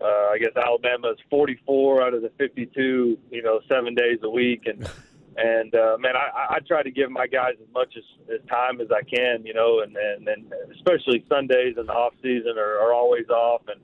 uh, 0.00 0.32
I 0.32 0.38
guess 0.38 0.52
Alabama 0.56 1.10
is 1.10 1.18
44 1.30 2.02
out 2.02 2.14
of 2.14 2.22
the 2.22 2.30
52, 2.38 3.18
you 3.30 3.42
know, 3.42 3.60
seven 3.68 3.94
days 3.94 4.18
a 4.22 4.30
week, 4.30 4.62
and 4.66 4.88
and 5.36 5.74
uh, 5.74 5.96
man, 5.98 6.14
I, 6.16 6.56
I 6.56 6.58
try 6.60 6.82
to 6.82 6.90
give 6.90 7.10
my 7.10 7.26
guys 7.26 7.54
as 7.60 7.72
much 7.72 7.94
as, 7.96 8.04
as 8.34 8.46
time 8.48 8.80
as 8.80 8.88
I 8.90 9.02
can, 9.02 9.44
you 9.44 9.54
know, 9.54 9.80
and 9.80 9.96
and, 9.96 10.28
and 10.28 10.52
especially 10.74 11.24
Sundays 11.28 11.76
in 11.78 11.86
the 11.86 11.92
off 11.92 12.14
season 12.22 12.58
are, 12.58 12.78
are 12.78 12.92
always 12.92 13.28
off, 13.28 13.62
and 13.68 13.80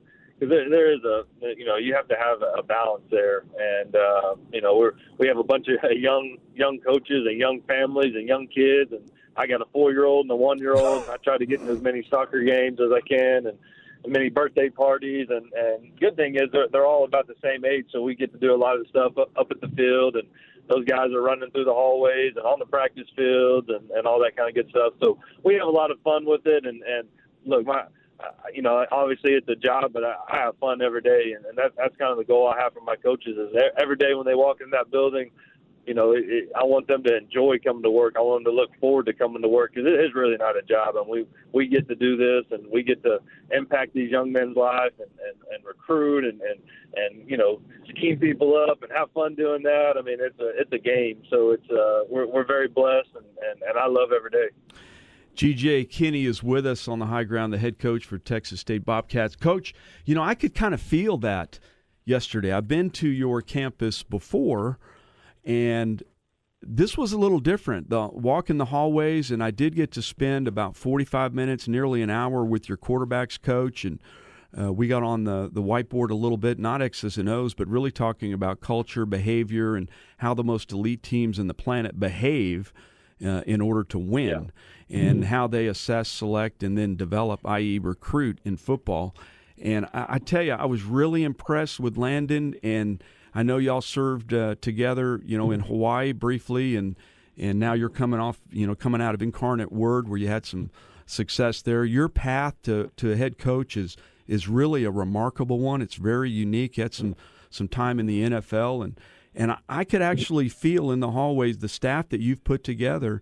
there, 0.47 0.69
there 0.69 0.91
is 0.91 1.03
a 1.03 1.23
you 1.55 1.65
know 1.65 1.77
you 1.77 1.93
have 1.93 2.07
to 2.07 2.15
have 2.15 2.41
a 2.57 2.63
balance 2.63 3.03
there, 3.11 3.43
and 3.59 3.95
uh, 3.95 4.35
you 4.51 4.61
know 4.61 4.75
we're 4.75 4.93
we 5.17 5.27
have 5.27 5.37
a 5.37 5.43
bunch 5.43 5.67
of 5.67 5.91
young 5.97 6.37
young 6.55 6.79
coaches 6.79 7.25
and 7.27 7.37
young 7.37 7.61
families 7.67 8.15
and 8.15 8.27
young 8.27 8.47
kids, 8.47 8.91
and 8.91 9.11
I 9.35 9.45
got 9.45 9.61
a 9.61 9.65
four 9.71 9.91
year 9.91 10.05
old 10.05 10.25
and 10.25 10.31
a 10.31 10.35
one 10.35 10.57
year 10.57 10.75
old. 10.75 11.07
I 11.09 11.17
try 11.17 11.37
to 11.37 11.45
get 11.45 11.61
in 11.61 11.69
as 11.69 11.81
many 11.81 12.05
soccer 12.09 12.41
games 12.41 12.79
as 12.79 12.89
I 12.91 13.01
can, 13.07 13.47
and 13.47 13.57
many 14.07 14.29
birthday 14.29 14.69
parties. 14.69 15.27
And 15.29 15.51
and 15.53 15.99
good 15.99 16.15
thing 16.15 16.35
is 16.35 16.49
they're, 16.51 16.67
they're 16.71 16.87
all 16.87 17.05
about 17.05 17.27
the 17.27 17.35
same 17.43 17.63
age 17.63 17.85
so 17.91 18.01
we 18.01 18.15
get 18.15 18.33
to 18.33 18.39
do 18.39 18.53
a 18.53 18.57
lot 18.57 18.79
of 18.79 18.87
stuff 18.87 19.17
up, 19.17 19.29
up 19.37 19.51
at 19.51 19.61
the 19.61 19.69
field. 19.75 20.15
And 20.15 20.27
those 20.67 20.85
guys 20.85 21.11
are 21.13 21.21
running 21.21 21.51
through 21.51 21.65
the 21.65 21.73
hallways 21.73 22.33
and 22.35 22.45
on 22.45 22.57
the 22.57 22.65
practice 22.65 23.07
fields 23.15 23.69
and 23.69 23.91
and 23.91 24.07
all 24.07 24.19
that 24.21 24.35
kind 24.35 24.49
of 24.49 24.55
good 24.55 24.69
stuff. 24.71 24.93
So 25.03 25.19
we 25.43 25.53
have 25.55 25.67
a 25.67 25.71
lot 25.71 25.91
of 25.91 25.99
fun 26.01 26.25
with 26.25 26.45
it. 26.45 26.65
And 26.65 26.81
and 26.81 27.07
look 27.45 27.65
my 27.65 27.83
you 28.53 28.61
know, 28.61 28.85
obviously 28.91 29.33
it's 29.33 29.47
a 29.47 29.55
job, 29.55 29.93
but 29.93 30.03
I, 30.03 30.15
I 30.29 30.37
have 30.37 30.57
fun 30.57 30.81
every 30.81 31.01
day, 31.01 31.33
and, 31.35 31.45
and 31.45 31.57
that, 31.57 31.71
that's 31.77 31.95
kind 31.97 32.11
of 32.11 32.17
the 32.17 32.23
goal 32.23 32.47
I 32.47 32.61
have 32.61 32.73
for 32.73 32.81
my 32.81 32.95
coaches. 32.95 33.37
Is 33.37 33.55
every 33.81 33.95
day 33.95 34.13
when 34.13 34.25
they 34.25 34.35
walk 34.35 34.61
in 34.61 34.69
that 34.71 34.91
building, 34.91 35.31
you 35.85 35.93
know, 35.93 36.11
it, 36.11 36.23
it, 36.27 36.49
I 36.55 36.63
want 36.63 36.87
them 36.87 37.03
to 37.03 37.17
enjoy 37.17 37.57
coming 37.63 37.83
to 37.83 37.89
work. 37.89 38.15
I 38.17 38.21
want 38.21 38.43
them 38.43 38.53
to 38.53 38.55
look 38.55 38.69
forward 38.79 39.07
to 39.07 39.13
coming 39.13 39.41
to 39.41 39.47
work 39.47 39.73
because 39.73 39.87
it 39.87 39.99
is 39.99 40.13
really 40.13 40.37
not 40.37 40.55
a 40.55 40.61
job, 40.61 40.95
and 40.95 41.07
we 41.07 41.25
we 41.53 41.67
get 41.67 41.87
to 41.87 41.95
do 41.95 42.17
this, 42.17 42.45
and 42.51 42.71
we 42.71 42.83
get 42.83 43.01
to 43.03 43.19
impact 43.51 43.93
these 43.93 44.11
young 44.11 44.31
men's 44.31 44.55
lives 44.55 44.93
and, 44.99 45.09
and, 45.09 45.37
and 45.53 45.65
recruit 45.65 46.25
and, 46.25 46.39
and 46.41 46.59
and 46.95 47.29
you 47.29 47.37
know 47.37 47.61
team 47.99 48.19
people 48.19 48.55
up 48.69 48.83
and 48.83 48.91
have 48.91 49.11
fun 49.11 49.33
doing 49.35 49.63
that. 49.63 49.93
I 49.97 50.01
mean, 50.01 50.17
it's 50.19 50.39
a 50.39 50.49
it's 50.59 50.71
a 50.71 50.77
game, 50.77 51.23
so 51.29 51.51
it's 51.51 51.69
uh, 51.71 52.03
we're 52.09 52.27
we're 52.27 52.45
very 52.45 52.67
blessed, 52.67 53.09
and, 53.15 53.25
and 53.49 53.61
and 53.63 53.77
I 53.77 53.87
love 53.87 54.11
every 54.15 54.29
day. 54.29 54.49
GJ 55.35 55.89
Kinne 55.89 56.25
is 56.25 56.43
with 56.43 56.65
us 56.65 56.87
on 56.87 56.99
the 56.99 57.05
high 57.05 57.23
ground, 57.23 57.53
the 57.53 57.57
head 57.57 57.79
coach 57.79 58.05
for 58.05 58.17
Texas 58.17 58.59
State 58.59 58.85
Bobcats. 58.85 59.35
Coach, 59.35 59.73
you 60.05 60.13
know, 60.13 60.23
I 60.23 60.35
could 60.35 60.53
kind 60.53 60.73
of 60.73 60.81
feel 60.81 61.17
that 61.19 61.59
yesterday. 62.05 62.51
I've 62.51 62.67
been 62.67 62.89
to 62.91 63.07
your 63.07 63.41
campus 63.41 64.03
before, 64.03 64.77
and 65.43 66.03
this 66.61 66.97
was 66.97 67.13
a 67.13 67.17
little 67.17 67.39
different. 67.39 67.89
The 67.89 68.07
walk 68.07 68.49
in 68.49 68.57
the 68.57 68.65
hallways, 68.65 69.31
and 69.31 69.43
I 69.43 69.51
did 69.51 69.75
get 69.75 69.91
to 69.93 70.01
spend 70.01 70.47
about 70.47 70.75
45 70.75 71.33
minutes, 71.33 71.67
nearly 71.67 72.01
an 72.01 72.09
hour 72.09 72.43
with 72.43 72.67
your 72.67 72.77
quarterbacks 72.77 73.41
coach, 73.41 73.85
and 73.85 73.99
uh, 74.59 74.71
we 74.73 74.87
got 74.87 75.01
on 75.01 75.23
the, 75.23 75.49
the 75.51 75.61
whiteboard 75.61 76.11
a 76.11 76.15
little 76.15 76.37
bit, 76.37 76.59
not 76.59 76.81
X's 76.81 77.17
and 77.17 77.29
O's, 77.29 77.53
but 77.53 77.67
really 77.69 77.91
talking 77.91 78.33
about 78.33 78.59
culture, 78.59 79.05
behavior, 79.05 79.75
and 79.75 79.89
how 80.17 80.33
the 80.33 80.43
most 80.43 80.73
elite 80.73 81.01
teams 81.01 81.39
in 81.39 81.47
the 81.47 81.53
planet 81.53 81.99
behave 81.99 82.73
uh, 83.25 83.41
in 83.47 83.61
order 83.61 83.83
to 83.85 83.97
win. 83.97 84.27
Yeah 84.29 84.51
and 84.91 85.25
how 85.25 85.47
they 85.47 85.67
assess, 85.67 86.09
select, 86.09 86.63
and 86.63 86.77
then 86.77 86.95
develop, 86.95 87.39
i.e., 87.45 87.79
recruit 87.79 88.39
in 88.43 88.57
football. 88.57 89.15
And 89.61 89.85
I, 89.93 90.05
I, 90.09 90.19
tell 90.19 90.41
you, 90.41 90.53
I 90.53 90.65
was 90.65 90.83
really 90.83 91.23
impressed 91.23 91.79
with 91.79 91.97
Landon, 91.97 92.55
and 92.61 93.03
I 93.33 93.43
know 93.43 93.57
y'all 93.57 93.81
served 93.81 94.33
uh, 94.33 94.55
together, 94.59 95.21
you 95.23 95.37
know, 95.37 95.51
in 95.51 95.61
Hawaii 95.61 96.11
briefly, 96.11 96.75
and 96.75 96.95
and 97.37 97.59
now 97.59 97.73
you're 97.73 97.89
coming 97.89 98.19
off, 98.19 98.39
you 98.51 98.67
know, 98.67 98.75
coming 98.75 99.01
out 99.01 99.15
of 99.15 99.21
Incarnate 99.21 99.71
Word 99.71 100.09
where 100.09 100.19
you 100.19 100.27
had 100.27 100.45
some 100.45 100.69
success 101.05 101.61
there. 101.61 101.85
Your 101.85 102.09
path 102.09 102.55
to 102.63 102.91
to 102.97 103.15
head 103.15 103.37
coach 103.37 103.77
is 103.77 103.95
is 104.27 104.47
really 104.47 104.83
a 104.83 104.91
remarkable 104.91 105.59
one. 105.59 105.81
It's 105.81 105.95
very 105.95 106.29
unique. 106.29 106.77
You 106.77 106.83
had 106.83 106.93
some 106.93 107.15
some 107.49 107.67
time 107.67 107.99
in 107.99 108.05
the 108.05 108.23
NFL, 108.23 108.83
and 108.83 108.99
and 109.33 109.51
I, 109.51 109.57
I 109.69 109.83
could 109.85 110.01
actually 110.01 110.49
feel 110.49 110.91
in 110.91 110.99
the 110.99 111.11
hallways 111.11 111.59
the 111.59 111.69
staff 111.69 112.09
that 112.09 112.19
you've 112.19 112.43
put 112.43 112.63
together 112.63 113.21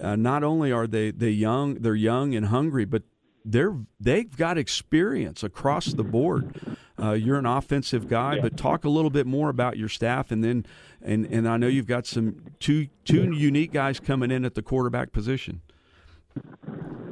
uh, 0.00 0.16
not 0.16 0.42
only 0.42 0.72
are 0.72 0.86
they 0.86 1.10
they 1.10 1.30
young, 1.30 1.74
they're 1.74 1.94
young 1.94 2.34
and 2.34 2.46
hungry, 2.46 2.84
but 2.84 3.02
they're 3.44 3.76
they've 3.98 4.36
got 4.36 4.58
experience 4.58 5.42
across 5.42 5.86
the 5.86 6.04
board. 6.04 6.54
Uh, 7.00 7.12
you're 7.12 7.38
an 7.38 7.46
offensive 7.46 8.08
guy, 8.08 8.38
but 8.40 8.56
talk 8.56 8.84
a 8.84 8.88
little 8.90 9.10
bit 9.10 9.26
more 9.26 9.48
about 9.48 9.76
your 9.76 9.88
staff, 9.88 10.30
and 10.30 10.44
then 10.44 10.66
and 11.00 11.26
and 11.26 11.48
I 11.48 11.56
know 11.56 11.66
you've 11.66 11.86
got 11.86 12.06
some 12.06 12.42
two 12.58 12.88
two 13.04 13.32
unique 13.32 13.72
guys 13.72 14.00
coming 14.00 14.30
in 14.30 14.44
at 14.44 14.54
the 14.54 14.62
quarterback 14.62 15.12
position. 15.12 15.62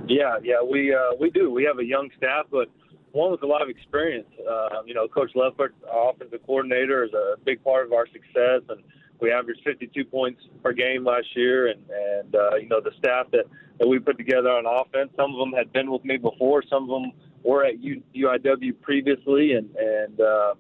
Yeah, 0.07 0.39
yeah, 0.43 0.63
we 0.63 0.95
uh, 0.95 1.15
we 1.19 1.31
do. 1.31 1.51
We 1.51 1.65
have 1.65 1.79
a 1.79 1.85
young 1.85 2.11
staff, 2.17 2.47
but 2.51 2.69
one 3.13 3.31
with 3.31 3.43
a 3.43 3.47
lot 3.47 3.63
of 3.63 3.69
experience. 3.69 4.29
Uh, 4.49 4.83
you 4.87 4.95
know, 4.95 5.09
Coach 5.09 5.33
Leftwich, 5.35 5.73
our 5.91 6.11
offensive 6.11 6.41
coordinator, 6.47 7.05
is 7.05 7.13
a 7.13 7.37
big 7.45 7.63
part 7.65 7.87
of 7.87 7.93
our 7.93 8.07
success, 8.07 8.63
and 8.69 8.83
we 9.21 9.33
averaged 9.33 9.61
52 9.65 10.05
points 10.05 10.41
per 10.63 10.73
game 10.73 11.05
last 11.05 11.27
year, 11.35 11.69
and 11.69 11.81
and 11.91 12.35
uh, 12.35 12.57
you 12.57 12.69
know 12.69 12.81
the 12.81 12.93
staff 12.99 13.27
that 13.33 13.45
that 13.79 13.87
we 13.87 13.99
put 13.99 14.19
together 14.19 14.51
on 14.51 14.65
offense. 14.67 15.11
Some 15.17 15.33
of 15.35 15.39
them 15.39 15.53
had 15.53 15.73
been 15.73 15.91
with 15.91 16.05
me 16.05 16.17
before. 16.17 16.63
Some 16.69 16.85
of 16.85 16.89
them 16.89 17.13
were 17.43 17.65
at 17.65 17.75
UIW 17.81 18.81
previously, 18.83 19.53
and 19.53 19.75
and 19.77 20.21
uh, 20.21 20.55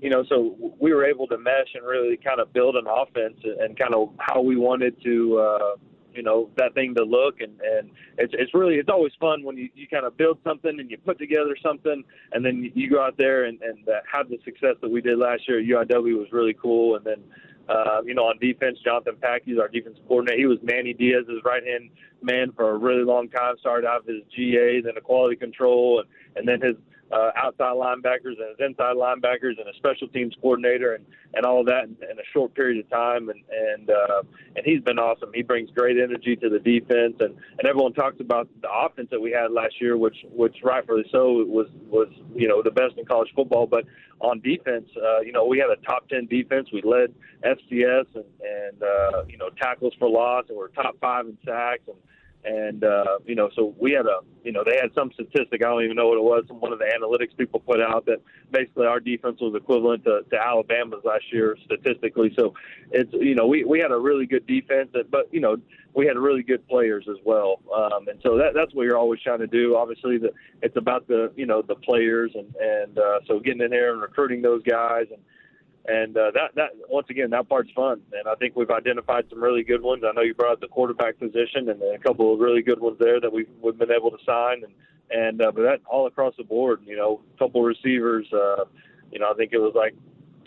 you 0.00 0.10
know 0.10 0.24
so 0.28 0.74
we 0.80 0.92
were 0.92 1.04
able 1.04 1.26
to 1.28 1.38
mesh 1.38 1.74
and 1.74 1.86
really 1.86 2.16
kind 2.16 2.40
of 2.40 2.52
build 2.52 2.76
an 2.76 2.86
offense 2.86 3.38
and 3.44 3.78
kind 3.78 3.94
of 3.94 4.10
how 4.18 4.40
we 4.40 4.56
wanted 4.56 5.02
to. 5.02 5.38
Uh, 5.38 5.76
you 6.14 6.22
know 6.22 6.50
that 6.56 6.74
thing 6.74 6.94
to 6.94 7.04
look 7.04 7.40
and 7.40 7.52
and 7.60 7.90
it's 8.18 8.34
it's 8.36 8.52
really 8.54 8.74
it's 8.74 8.88
always 8.88 9.12
fun 9.20 9.44
when 9.44 9.56
you 9.56 9.68
you 9.74 9.86
kind 9.86 10.04
of 10.04 10.16
build 10.16 10.38
something 10.42 10.80
and 10.80 10.90
you 10.90 10.98
put 10.98 11.18
together 11.18 11.56
something 11.62 12.02
and 12.32 12.44
then 12.44 12.70
you 12.74 12.90
go 12.90 13.00
out 13.00 13.16
there 13.16 13.44
and 13.44 13.60
and 13.62 13.88
uh, 13.88 14.00
have 14.12 14.28
the 14.28 14.38
success 14.44 14.74
that 14.82 14.90
we 14.90 15.00
did 15.00 15.18
last 15.18 15.42
year 15.48 15.60
at 15.60 15.88
UIW 15.88 16.18
was 16.18 16.26
really 16.32 16.54
cool 16.60 16.96
and 16.96 17.04
then 17.04 17.22
uh, 17.70 18.02
you 18.04 18.14
know, 18.14 18.24
on 18.24 18.38
defense, 18.38 18.78
Jonathan 18.84 19.14
Patke 19.22 19.58
our 19.60 19.68
defensive 19.68 20.02
coordinator. 20.08 20.38
He 20.38 20.46
was 20.46 20.58
Manny 20.62 20.92
Diaz's 20.92 21.40
right 21.44 21.64
hand 21.64 21.90
man 22.22 22.52
for 22.56 22.70
a 22.70 22.76
really 22.76 23.04
long 23.04 23.28
time. 23.28 23.54
Started 23.60 23.86
out 23.86 24.08
as 24.08 24.22
GA, 24.34 24.80
then 24.80 24.96
a 24.96 25.00
quality 25.00 25.36
control, 25.36 26.00
and, 26.00 26.08
and 26.36 26.48
then 26.48 26.60
his 26.60 26.76
uh, 27.12 27.30
outside 27.36 27.74
linebackers 27.74 28.38
and 28.38 28.56
his 28.56 28.60
inside 28.60 28.96
linebackers 28.96 29.58
and 29.58 29.68
a 29.68 29.74
special 29.76 30.08
teams 30.08 30.34
coordinator 30.40 30.94
and, 30.94 31.04
and 31.34 31.44
all 31.44 31.64
that 31.64 31.84
in, 31.84 31.96
in 32.10 32.18
a 32.18 32.26
short 32.32 32.54
period 32.54 32.84
of 32.84 32.90
time. 32.90 33.28
And 33.28 33.40
and 33.50 33.90
uh, 33.90 34.22
and 34.56 34.64
he's 34.64 34.80
been 34.82 34.98
awesome. 34.98 35.30
He 35.34 35.42
brings 35.42 35.70
great 35.70 35.96
energy 35.98 36.36
to 36.36 36.48
the 36.48 36.58
defense, 36.58 37.14
and, 37.20 37.36
and 37.58 37.66
everyone 37.66 37.92
talks 37.92 38.20
about 38.20 38.48
the 38.62 38.70
offense 38.70 39.08
that 39.10 39.20
we 39.20 39.30
had 39.32 39.52
last 39.52 39.80
year, 39.80 39.96
which 39.96 40.16
which 40.30 40.56
rightfully 40.62 41.04
so 41.10 41.44
was 41.44 41.68
was 41.88 42.08
you 42.34 42.48
know 42.48 42.62
the 42.62 42.70
best 42.70 42.94
in 42.96 43.04
college 43.04 43.30
football. 43.34 43.66
But 43.66 43.84
on 44.20 44.40
defense, 44.40 44.88
uh, 44.96 45.20
you 45.20 45.32
know 45.32 45.44
we 45.44 45.58
had 45.58 45.70
a 45.70 45.80
top 45.86 46.08
ten 46.08 46.26
defense. 46.26 46.68
We 46.72 46.82
led 46.82 47.12
FCS 47.44 48.06
and 48.14 48.24
and 48.40 48.82
uh, 48.82 49.24
you 49.28 49.38
know 49.38 49.50
tackles 49.60 49.94
for 49.98 50.08
loss, 50.08 50.44
and 50.48 50.56
we're 50.56 50.68
top 50.68 50.96
five 51.00 51.26
in 51.26 51.36
sacks 51.44 51.82
and 51.86 51.96
and 52.44 52.84
uh, 52.84 53.18
you 53.26 53.34
know, 53.34 53.50
so 53.54 53.74
we 53.78 53.92
had 53.92 54.06
a, 54.06 54.20
you 54.42 54.52
know, 54.52 54.64
they 54.64 54.76
had 54.76 54.90
some 54.94 55.10
statistic. 55.12 55.62
I 55.62 55.68
don't 55.68 55.84
even 55.84 55.96
know 55.96 56.08
what 56.08 56.16
it 56.16 56.22
was. 56.22 56.44
One 56.48 56.72
of 56.72 56.78
the 56.78 56.86
analytics 56.86 57.36
people 57.36 57.60
put 57.60 57.80
out 57.80 58.06
that 58.06 58.22
basically 58.50 58.86
our 58.86 59.00
defense 59.00 59.38
was 59.40 59.54
equivalent 59.54 60.04
to, 60.04 60.22
to 60.30 60.36
Alabama's 60.36 61.04
last 61.04 61.24
year 61.32 61.56
statistically. 61.64 62.32
So 62.38 62.54
it's, 62.92 63.12
you 63.12 63.34
know, 63.34 63.46
we 63.46 63.64
we 63.64 63.78
had 63.78 63.92
a 63.92 63.98
really 63.98 64.26
good 64.26 64.46
defense, 64.46 64.88
but 65.10 65.28
you 65.32 65.40
know, 65.40 65.56
we 65.94 66.06
had 66.06 66.16
really 66.16 66.42
good 66.42 66.66
players 66.66 67.06
as 67.10 67.18
well. 67.24 67.60
Um, 67.74 68.08
and 68.08 68.18
so 68.22 68.38
that 68.38 68.54
that's 68.54 68.74
what 68.74 68.84
you're 68.84 68.98
always 68.98 69.20
trying 69.20 69.40
to 69.40 69.46
do. 69.46 69.76
Obviously, 69.76 70.16
the, 70.16 70.32
it's 70.62 70.76
about 70.76 71.06
the, 71.08 71.32
you 71.36 71.46
know, 71.46 71.60
the 71.60 71.74
players 71.74 72.32
and 72.34 72.54
and 72.56 72.98
uh, 72.98 73.20
so 73.26 73.38
getting 73.38 73.60
in 73.60 73.70
there 73.70 73.92
and 73.92 74.00
recruiting 74.00 74.40
those 74.40 74.62
guys 74.62 75.06
and 75.10 75.20
and 75.86 76.16
uh, 76.16 76.30
that 76.32 76.54
that 76.56 76.70
once 76.88 77.06
again 77.10 77.30
that 77.30 77.48
part's 77.48 77.70
fun, 77.74 78.00
and 78.12 78.28
I 78.28 78.34
think 78.34 78.56
we've 78.56 78.70
identified 78.70 79.24
some 79.30 79.42
really 79.42 79.62
good 79.62 79.82
ones. 79.82 80.02
I 80.06 80.12
know 80.12 80.22
you 80.22 80.34
brought 80.34 80.52
up 80.52 80.60
the 80.60 80.68
quarterback 80.68 81.18
position, 81.18 81.68
and 81.68 81.82
a 81.82 81.98
couple 81.98 82.32
of 82.34 82.40
really 82.40 82.62
good 82.62 82.80
ones 82.80 82.98
there 83.00 83.20
that 83.20 83.32
we've, 83.32 83.48
we've 83.62 83.78
been 83.78 83.90
able 83.90 84.10
to 84.10 84.18
sign, 84.24 84.62
and 84.64 84.72
and 85.10 85.42
uh, 85.42 85.52
but 85.52 85.62
that 85.62 85.80
all 85.86 86.06
across 86.06 86.34
the 86.36 86.44
board, 86.44 86.80
you 86.84 86.96
know, 86.96 87.20
couple 87.38 87.62
receivers, 87.62 88.26
uh, 88.32 88.64
you 89.10 89.18
know, 89.18 89.30
I 89.30 89.34
think 89.34 89.52
it 89.52 89.58
was 89.58 89.72
like 89.74 89.94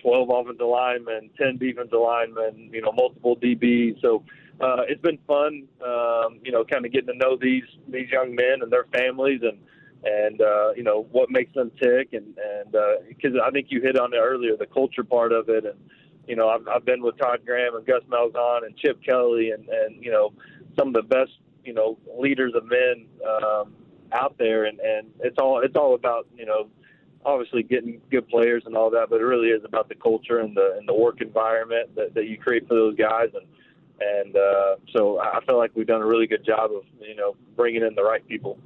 12 0.04 0.30
offensive 0.30 0.67
linemen, 0.67 1.30
10 1.38 1.58
defensive 1.58 2.00
linemen, 2.00 2.69
you 2.72 2.82
know, 2.82 2.91
multiple 2.91 3.36
DBs. 3.38 4.02
So 4.02 4.24
uh, 4.62 4.84
it's 4.88 5.02
been 5.02 5.17
fun, 5.26 5.67
um, 5.84 6.39
you 6.43 6.52
know, 6.52 6.63
kind 6.63 6.86
of 6.86 6.91
getting 6.91 7.08
to 7.08 7.17
know 7.17 7.38
these 7.39 7.63
these 7.88 8.10
young 8.10 8.36
men 8.36 8.62
and 8.62 8.72
their 8.72 8.86
families 8.93 9.41
and 9.41 9.58
and 10.04 10.42
uh, 10.42 10.74
you 10.76 10.84
know 10.84 11.08
what 11.12 11.30
makes 11.30 11.54
them 11.54 11.72
tick 11.82 12.13
and 12.13 12.38
and 12.38 12.76
because 13.08 13.36
uh, 13.38 13.46
I 13.46 13.52
think 13.52 13.68
you 13.70 13.82
hit 13.82 13.98
on 13.98 14.13
it 14.13 14.18
earlier, 14.18 14.56
the 14.58 14.66
culture 14.66 15.04
part 15.04 15.32
of 15.32 15.50
it 15.50 15.66
and 15.66 15.80
you 16.28 16.36
know 16.36 16.50
I've, 16.50 16.68
I've 16.68 16.86
been 16.86 17.02
with 17.02 17.18
Todd 17.18 17.42
Graham 17.46 17.76
and 17.76 17.86
Gus 17.86 18.04
Malzahn 18.10 18.66
and 18.66 18.76
Chip 18.78 19.04
Kelly 19.04 19.52
and 19.52 19.68
and 19.70 20.04
you 20.04 20.12
know 20.12 20.34
some 20.78 20.89
of 20.89 20.94
the 20.94 21.04
best 21.04 21.32
you 21.63 21.74
know 21.74 21.98
leaders 22.18 22.54
of 22.56 22.66
men 22.66 23.06
um, 23.28 23.74
out 24.12 24.36
there 24.38 24.66
and 24.66 24.80
and 24.80 25.08
it's 25.20 25.38
all 25.39 25.62
it's 25.62 25.76
all 25.76 25.96
about 25.96 26.28
you 26.36 26.46
know 26.46 26.68
obviously 27.26 27.63
getting 27.63 28.02
good 28.12 28.28
players 28.28 28.63
and 28.66 28.76
all 28.76 28.89
that, 28.89 29.08
but 29.10 29.22
it 29.22 29.24
really 29.24 29.50
is 29.50 29.63
about 29.63 29.89
the 29.89 29.96
culture 29.96 30.39
and 30.39 30.56
the 30.56 30.76
and 30.78 30.88
the 30.88 30.94
work 30.94 31.22
environment 31.22 31.96
that, 31.96 32.13
that 32.13 32.28
you 32.28 32.38
create 32.38 32.68
for 32.68 32.76
those 32.76 32.96
guys. 32.96 33.30
And 33.34 33.46
and 34.02 34.36
uh, 34.36 34.76
so 34.96 35.20
I 35.20 35.39
feel 35.46 35.58
like 35.58 35.72
we've 35.76 35.88
done 35.88 36.02
a 36.02 36.06
really 36.06 36.28
good 36.28 36.46
job 36.46 36.72
of 36.72 36.84
you 37.00 37.16
know 37.16 37.36
bringing 37.56 37.84
in 37.84 37.96
the 37.96 38.04
right 38.04 38.26
people. 38.28 38.58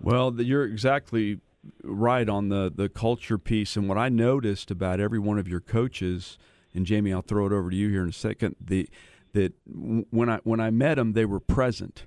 Well, 0.00 0.34
you're 0.40 0.64
exactly 0.64 1.40
right 1.82 2.28
on 2.28 2.48
the 2.48 2.72
the 2.74 2.88
culture 2.88 3.38
piece. 3.38 3.76
And 3.76 3.88
what 3.88 3.98
I 3.98 4.08
noticed 4.08 4.70
about 4.70 5.00
every 5.00 5.18
one 5.18 5.38
of 5.38 5.46
your 5.46 5.60
coaches, 5.60 6.38
and 6.74 6.86
Jamie, 6.86 7.12
I'll 7.12 7.22
throw 7.22 7.46
it 7.46 7.52
over 7.52 7.70
to 7.70 7.76
you 7.76 7.88
here 7.90 8.02
in 8.02 8.08
a 8.08 8.12
second. 8.12 8.56
The 8.60 8.88
that 9.32 9.52
when 9.66 10.28
I 10.28 10.38
when 10.44 10.60
I 10.60 10.70
met 10.70 10.96
them, 10.96 11.12
they 11.12 11.24
were 11.24 11.40
present 11.40 12.06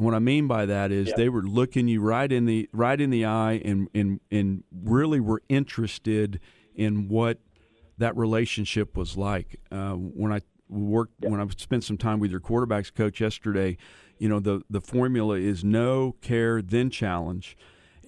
and 0.00 0.06
what 0.06 0.14
I 0.14 0.18
mean 0.18 0.46
by 0.46 0.64
that 0.64 0.90
is 0.90 1.12
they 1.14 1.28
were 1.28 1.42
looking 1.42 1.86
you 1.86 2.00
right 2.00 2.32
in 2.32 2.46
the 2.46 2.70
right 2.72 2.98
in 2.98 3.10
the 3.10 3.26
eye 3.26 3.60
and 3.62 3.86
and 3.94 4.18
and 4.30 4.64
really 4.82 5.20
were 5.20 5.42
interested 5.50 6.40
in 6.74 7.06
what 7.08 7.36
that 7.98 8.16
relationship 8.16 8.96
was 8.96 9.18
like. 9.18 9.60
Uh, 9.70 9.92
when 9.92 10.32
I 10.32 10.40
worked 10.70 11.14
when 11.20 11.40
I 11.40 11.46
spent 11.56 11.84
some 11.84 11.98
time 11.98 12.20
with 12.20 12.30
your 12.30 12.40
quarterbacks 12.40 12.92
coach 12.92 13.20
yesterday, 13.20 13.76
you 14.18 14.28
know 14.28 14.40
the 14.40 14.62
the 14.70 14.80
formula 14.80 15.36
is 15.36 15.64
no 15.64 16.16
care 16.20 16.62
then 16.62 16.90
challenge, 16.90 17.56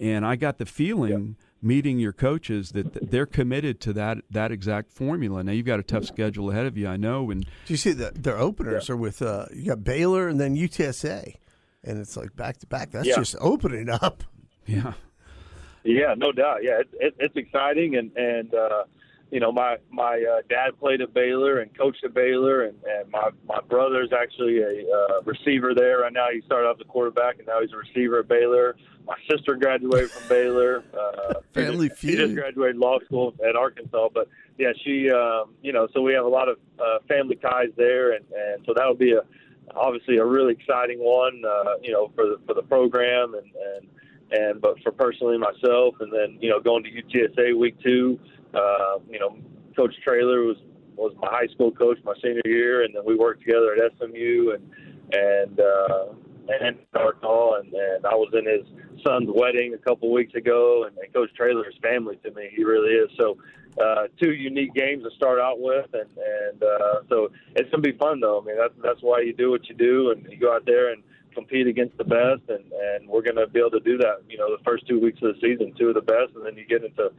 and 0.00 0.24
I 0.26 0.36
got 0.36 0.58
the 0.58 0.66
feeling. 0.66 1.36
Meeting 1.64 2.00
your 2.00 2.12
coaches 2.12 2.72
that 2.72 3.08
they're 3.12 3.24
committed 3.24 3.80
to 3.82 3.92
that 3.92 4.18
that 4.28 4.50
exact 4.50 4.90
formula. 4.90 5.44
Now 5.44 5.52
you've 5.52 5.64
got 5.64 5.78
a 5.78 5.84
tough 5.84 6.04
schedule 6.04 6.50
ahead 6.50 6.66
of 6.66 6.76
you, 6.76 6.88
I 6.88 6.96
know. 6.96 7.30
And 7.30 7.44
do 7.44 7.72
you 7.72 7.76
see 7.76 7.92
that 7.92 8.24
their 8.24 8.36
openers 8.36 8.88
yeah. 8.88 8.94
are 8.94 8.96
with 8.96 9.22
uh, 9.22 9.46
you 9.54 9.66
got 9.66 9.84
Baylor 9.84 10.26
and 10.26 10.40
then 10.40 10.56
UTSA 10.56 11.36
and 11.84 11.98
it's 11.98 12.16
like 12.16 12.34
back 12.36 12.58
to 12.58 12.66
back. 12.66 12.90
That's 12.90 13.06
yeah. 13.06 13.16
just 13.16 13.36
opening 13.40 13.88
up. 13.90 14.24
Yeah. 14.66 14.92
Yeah, 15.84 16.14
no 16.16 16.30
doubt. 16.30 16.58
Yeah, 16.62 16.80
it's 16.80 16.94
it, 16.94 17.14
it's 17.18 17.36
exciting, 17.36 17.96
and 17.96 18.16
and 18.16 18.54
uh, 18.54 18.84
you 19.32 19.40
know 19.40 19.50
my 19.50 19.78
my 19.90 20.22
uh, 20.30 20.42
dad 20.50 20.78
played 20.78 21.00
at 21.00 21.14
Baylor 21.14 21.60
and 21.60 21.76
coached 21.76 22.04
at 22.04 22.12
Baylor, 22.12 22.64
and 22.64 22.76
and 22.84 23.10
my 23.10 23.30
my 23.48 23.60
brother's 23.68 24.10
actually 24.12 24.58
a 24.58 24.86
uh, 24.86 25.22
receiver 25.24 25.74
there 25.74 26.00
right 26.00 26.12
now. 26.12 26.26
He 26.32 26.42
started 26.42 26.68
off 26.68 26.76
the 26.76 26.84
quarterback, 26.84 27.38
and 27.38 27.46
now 27.46 27.62
he's 27.62 27.72
a 27.72 27.78
receiver 27.78 28.20
at 28.20 28.28
Baylor. 28.28 28.76
My 29.06 29.16
sister 29.28 29.56
graduated 29.56 30.10
from 30.10 30.28
Baylor. 30.28 30.84
Uh, 30.92 31.40
Family 31.54 31.88
feud. 31.88 32.12
She 32.12 32.16
just 32.18 32.34
graduated 32.34 32.76
law 32.76 32.98
school 33.06 33.34
at 33.44 33.56
Arkansas, 33.56 34.10
but 34.12 34.28
yeah, 34.58 34.72
she 34.84 35.10
um, 35.10 35.54
you 35.62 35.72
know 35.72 35.88
so 35.94 36.02
we 36.02 36.12
have 36.12 36.26
a 36.26 36.28
lot 36.28 36.50
of 36.50 36.58
uh, 36.78 36.98
family 37.08 37.36
ties 37.36 37.70
there, 37.78 38.12
and 38.12 38.24
and 38.36 38.62
so 38.66 38.74
that'll 38.76 38.94
be 38.94 39.12
a 39.12 39.22
obviously 39.74 40.18
a 40.18 40.24
really 40.24 40.52
exciting 40.52 40.98
one, 40.98 41.42
uh, 41.46 41.76
you 41.82 41.92
know, 41.92 42.12
for 42.14 42.26
the 42.26 42.38
for 42.46 42.52
the 42.52 42.62
program 42.62 43.34
and 43.34 43.50
and 43.76 43.88
and 44.32 44.60
but 44.60 44.78
for 44.82 44.92
personally 44.92 45.38
myself, 45.38 45.94
and 46.00 46.12
then 46.12 46.36
you 46.40 46.50
know 46.50 46.60
going 46.60 46.84
to 46.84 46.90
UTSA 46.90 47.58
week 47.58 47.80
two, 47.82 48.18
uh, 48.54 48.98
you 49.10 49.18
know, 49.18 49.36
Coach 49.76 49.94
Traylor 50.04 50.42
was 50.42 50.56
was 50.96 51.14
my 51.20 51.28
high 51.30 51.46
school 51.48 51.70
coach 51.72 51.98
my 52.04 52.14
senior 52.22 52.42
year, 52.44 52.84
and 52.84 52.94
then 52.94 53.02
we 53.04 53.16
worked 53.16 53.40
together 53.40 53.74
at 53.74 53.92
SMU 53.98 54.52
and 54.54 54.70
and 55.12 55.60
uh, 55.60 56.06
and 56.48 56.78
Arkansas, 56.94 57.54
and, 57.60 57.72
and 57.72 58.06
I 58.06 58.14
was 58.14 58.32
in 58.34 58.46
his 58.46 58.66
son's 59.04 59.28
wedding 59.32 59.74
a 59.74 59.78
couple 59.78 60.12
weeks 60.12 60.34
ago, 60.34 60.84
and, 60.84 60.96
and 60.98 61.12
Coach 61.12 61.30
Traylor 61.36 61.68
is 61.68 61.74
family 61.82 62.16
to 62.24 62.30
me. 62.32 62.50
He 62.54 62.64
really 62.64 62.92
is. 62.92 63.10
So 63.18 63.38
uh, 63.82 64.08
two 64.20 64.32
unique 64.32 64.74
games 64.74 65.04
to 65.04 65.10
start 65.16 65.38
out 65.40 65.60
with, 65.60 65.86
and 65.94 66.10
and 66.16 66.62
uh, 66.62 67.00
so 67.08 67.30
it's 67.54 67.70
gonna 67.70 67.82
be 67.82 67.92
fun 67.92 68.20
though. 68.20 68.40
I 68.40 68.44
mean, 68.44 68.56
that's 68.56 68.74
that's 68.82 69.02
why 69.02 69.20
you 69.20 69.32
do 69.32 69.50
what 69.50 69.68
you 69.68 69.74
do, 69.74 70.10
and 70.10 70.26
you 70.30 70.38
go 70.38 70.54
out 70.54 70.66
there 70.66 70.92
and 70.92 71.02
compete 71.34 71.66
against 71.66 71.96
the 71.96 72.04
best, 72.04 72.42
and 72.48 72.64
and 72.72 73.08
we're 73.08 73.22
gonna 73.22 73.46
be 73.46 73.60
able 73.60 73.70
to 73.70 73.80
do 73.80 73.96
that. 73.98 74.22
You 74.28 74.38
know, 74.38 74.54
the 74.54 74.62
first 74.64 74.86
two 74.86 75.00
weeks 75.00 75.20
of 75.22 75.34
the 75.34 75.40
season, 75.40 75.72
two 75.78 75.88
of 75.88 75.94
the 75.94 76.02
best, 76.02 76.34
and 76.34 76.44
then 76.44 76.56
you 76.56 76.66
get 76.66 76.84
into 76.84 77.12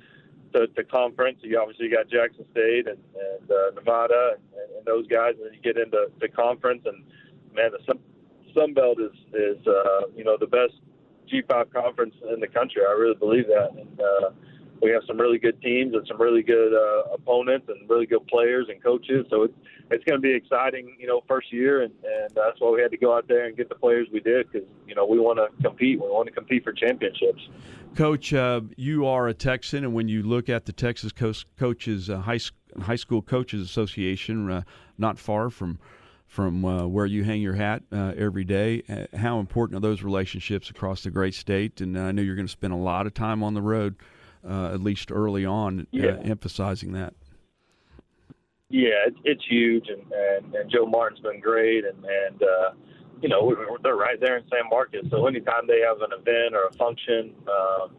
to, 0.54 0.68
to 0.68 0.84
conference. 0.84 1.40
You 1.42 1.60
obviously 1.60 1.90
got 1.90 2.10
Jackson 2.10 2.46
State 2.52 2.88
and 2.88 2.98
and 2.98 3.52
uh, 3.52 3.72
Nevada 3.76 4.34
and, 4.36 4.78
and 4.78 4.86
those 4.86 5.08
guys, 5.08 5.34
and 5.38 5.46
then 5.46 5.54
you 5.54 5.62
get 5.62 5.78
into 5.78 6.08
the 6.20 6.28
conference, 6.28 6.84
and 6.86 7.04
man, 7.54 7.72
the 7.72 7.80
Sun, 7.86 8.00
Sun 8.54 8.74
Belt 8.74 9.00
is 9.00 9.18
is 9.34 9.68
uh, 9.68 10.08
you 10.16 10.24
know 10.24 10.38
the 10.40 10.48
best 10.48 10.74
G5 11.32 11.74
conference 11.74 12.16
in 12.34 12.40
the 12.40 12.48
country. 12.48 12.82
I 12.88 12.94
really 12.94 13.16
believe 13.16 13.48
that, 13.48 13.72
and. 13.78 14.00
Uh, 14.00 14.30
we 14.84 14.92
have 14.92 15.04
some 15.08 15.18
really 15.18 15.40
good 15.40 15.60
teams 15.62 15.94
and 15.94 16.06
some 16.08 16.22
really 16.22 16.44
good 16.44 16.74
uh, 16.74 17.14
opponents 17.14 17.68
and 17.70 17.90
really 17.90 18.06
good 18.06 18.26
players 18.28 18.68
and 18.70 18.84
coaches. 18.84 19.26
So 19.30 19.44
it's 19.44 19.54
it's 19.90 20.04
going 20.06 20.18
to 20.18 20.22
be 20.22 20.34
exciting, 20.34 20.96
you 21.00 21.08
know, 21.08 21.22
first 21.28 21.52
year, 21.52 21.84
and 21.84 21.94
and 22.04 22.30
that's 22.36 22.60
why 22.60 22.70
we 22.70 22.82
had 22.82 22.92
to 22.92 22.98
go 22.98 23.16
out 23.16 23.28
there 23.28 23.46
and 23.46 23.56
get 23.56 23.70
the 23.70 23.76
players 23.76 24.08
we 24.12 24.20
did 24.20 24.52
because 24.52 24.68
you 24.86 24.94
know 24.94 25.06
we 25.06 25.20
want 25.20 25.40
to 25.40 25.64
compete. 25.64 26.02
We 26.02 26.08
want 26.08 26.28
to 26.28 26.34
compete 26.34 26.64
for 26.64 26.74
championships. 26.74 27.48
Coach, 27.96 28.34
uh, 28.34 28.62
you 28.76 29.06
are 29.06 29.28
a 29.28 29.34
Texan, 29.34 29.84
and 29.84 29.94
when 29.94 30.08
you 30.08 30.24
look 30.24 30.50
at 30.50 30.66
the 30.66 30.74
Texas 30.74 31.12
Co- 31.12 31.34
Coaches 31.58 32.10
uh, 32.10 32.20
High 32.20 32.40
High 32.82 32.98
School 32.98 33.22
Coaches 33.22 33.62
Association, 33.62 34.52
uh, 34.52 34.62
not 34.98 35.18
far 35.18 35.50
from 35.50 35.80
from 36.28 36.66
uh, 36.66 36.88
where 36.88 37.06
you 37.06 37.24
hang 37.24 37.42
your 37.42 37.54
hat 37.54 37.84
uh, 37.92 38.12
every 38.18 38.44
day. 38.44 38.82
Uh, 38.90 39.18
how 39.18 39.40
important 39.40 39.78
are 39.78 39.82
those 39.82 40.02
relationships 40.02 40.68
across 40.68 41.04
the 41.04 41.12
great 41.12 41.36
state? 41.36 41.80
And 41.80 41.98
I 41.98 42.12
know 42.12 42.24
you're 42.24 42.36
going 42.36 42.48
to 42.48 42.52
spend 42.52 42.74
a 42.74 42.78
lot 42.78 43.06
of 43.06 43.14
time 43.14 43.44
on 43.44 43.54
the 43.54 43.62
road 43.62 43.96
uh, 44.48 44.74
at 44.74 44.82
least 44.82 45.12
early 45.12 45.46
on, 45.46 45.88
uh, 45.94 46.08
emphasizing 46.24 46.94
that. 46.94 47.14
Yeah, 48.70 49.06
it's, 49.06 49.18
it's 49.24 49.44
huge, 49.48 49.88
and, 49.88 50.02
and 50.12 50.56
and 50.56 50.72
Joe 50.72 50.86
Martin's 50.86 51.22
been 51.22 51.40
great, 51.40 51.86
and 51.86 52.04
and 52.04 52.42
uh, 52.42 52.72
you 53.22 53.30
know 53.30 53.56
they're 53.84 53.96
right 53.96 54.20
there 54.20 54.38
in 54.38 54.44
San 54.50 54.70
Marcos. 54.70 55.06
So 55.12 55.28
anytime 55.28 55.68
they 55.68 55.82
have 55.82 56.02
an 56.02 56.12
event 56.12 56.56
or 56.56 56.66
a 56.66 56.74
function, 56.74 57.36
um, 57.48 57.92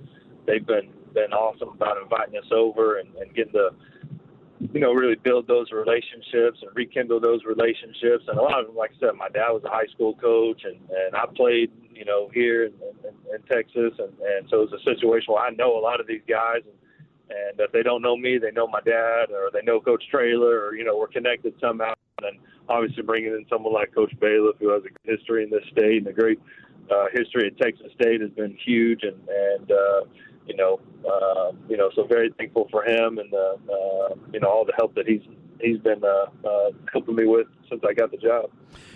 they've 0.46 0.66
been 0.66 0.90
been 1.14 1.33
awesome 1.33 1.68
about 1.68 1.96
inviting 2.02 2.37
us 2.37 2.50
over 2.50 2.98
and, 2.98 3.09
and 3.14 3.33
getting 3.35 3.52
to 3.52 3.70
you 4.72 4.81
know 4.81 4.92
really 4.92 5.16
build 5.16 5.46
those 5.46 5.70
relationships 5.72 6.59
and 6.62 6.70
rekindle 6.74 7.20
those 7.20 7.44
relationships. 7.44 8.24
And 8.29 8.38
a 8.38 8.42
lot 8.42 8.61
of 8.61 8.66
them, 8.66 8.77
like 8.77 8.92
I 8.96 9.00
said, 9.00 9.14
my 9.16 9.29
dad 9.29 9.50
was 9.50 9.62
a 9.64 9.70
high 9.70 9.87
school 9.92 10.14
coach, 10.14 10.62
and 10.64 10.79
and 10.90 11.14
I 11.14 11.27
played 11.35 11.70
you 11.94 12.05
know, 12.05 12.29
here 12.33 12.64
in, 12.64 12.72
in, 13.05 13.35
in 13.35 13.42
Texas, 13.42 13.92
and, 13.98 14.12
and 14.20 14.48
so 14.50 14.62
it's 14.62 14.72
a 14.72 14.85
situation 14.85 15.33
where 15.33 15.44
I 15.44 15.50
know 15.50 15.79
a 15.79 15.81
lot 15.81 16.00
of 16.00 16.07
these 16.07 16.22
guys, 16.29 16.62
and, 16.64 16.74
and 17.31 17.61
if 17.61 17.72
they 17.72 17.83
don't 17.83 18.03
know 18.03 18.16
me, 18.16 18.38
they 18.38 18.50
know 18.50 18.66
my 18.66 18.81
dad, 18.81 19.31
or 19.31 19.50
they 19.53 19.62
know 19.62 19.81
Coach 19.81 20.05
Traylor, 20.11 20.66
or 20.66 20.74
you 20.74 20.85
know, 20.85 20.98
we're 20.98 21.09
connected 21.09 21.55
somehow. 21.61 21.94
And 22.22 22.38
obviously, 22.68 23.03
bringing 23.03 23.33
in 23.33 23.46
someone 23.48 23.72
like 23.72 23.94
Coach 23.94 24.12
Bailiff, 24.20 24.57
who 24.59 24.70
has 24.70 24.83
a 24.85 25.11
history 25.11 25.44
in 25.44 25.50
this 25.50 25.64
state 25.70 25.98
and 25.98 26.07
a 26.09 26.12
great 26.12 26.40
uh, 26.90 27.07
history 27.12 27.46
at 27.46 27.59
Texas 27.59 27.92
State, 27.94 28.20
has 28.20 28.31
been 28.31 28.57
huge, 28.64 29.03
and 29.03 29.16
and 29.29 29.70
uh, 29.70 30.00
you 30.46 30.57
know, 30.57 30.80
uh, 31.09 31.52
you 31.68 31.76
know, 31.76 31.90
so 31.94 32.07
very 32.07 32.30
thankful 32.37 32.68
for 32.70 32.85
him 32.85 33.18
and 33.18 33.33
uh, 33.33 33.72
uh, 33.72 34.14
you 34.33 34.40
know 34.40 34.48
all 34.48 34.64
the 34.64 34.74
help 34.76 34.94
that 34.94 35.07
he's 35.07 35.22
he's 35.61 35.78
been 35.78 36.02
uh, 36.04 36.48
uh, 36.48 36.70
helping 36.92 37.16
me 37.16 37.26
with 37.26 37.46
since 37.68 37.83
I 37.88 37.94
got 37.94 38.11
the 38.11 38.16
job. 38.16 38.50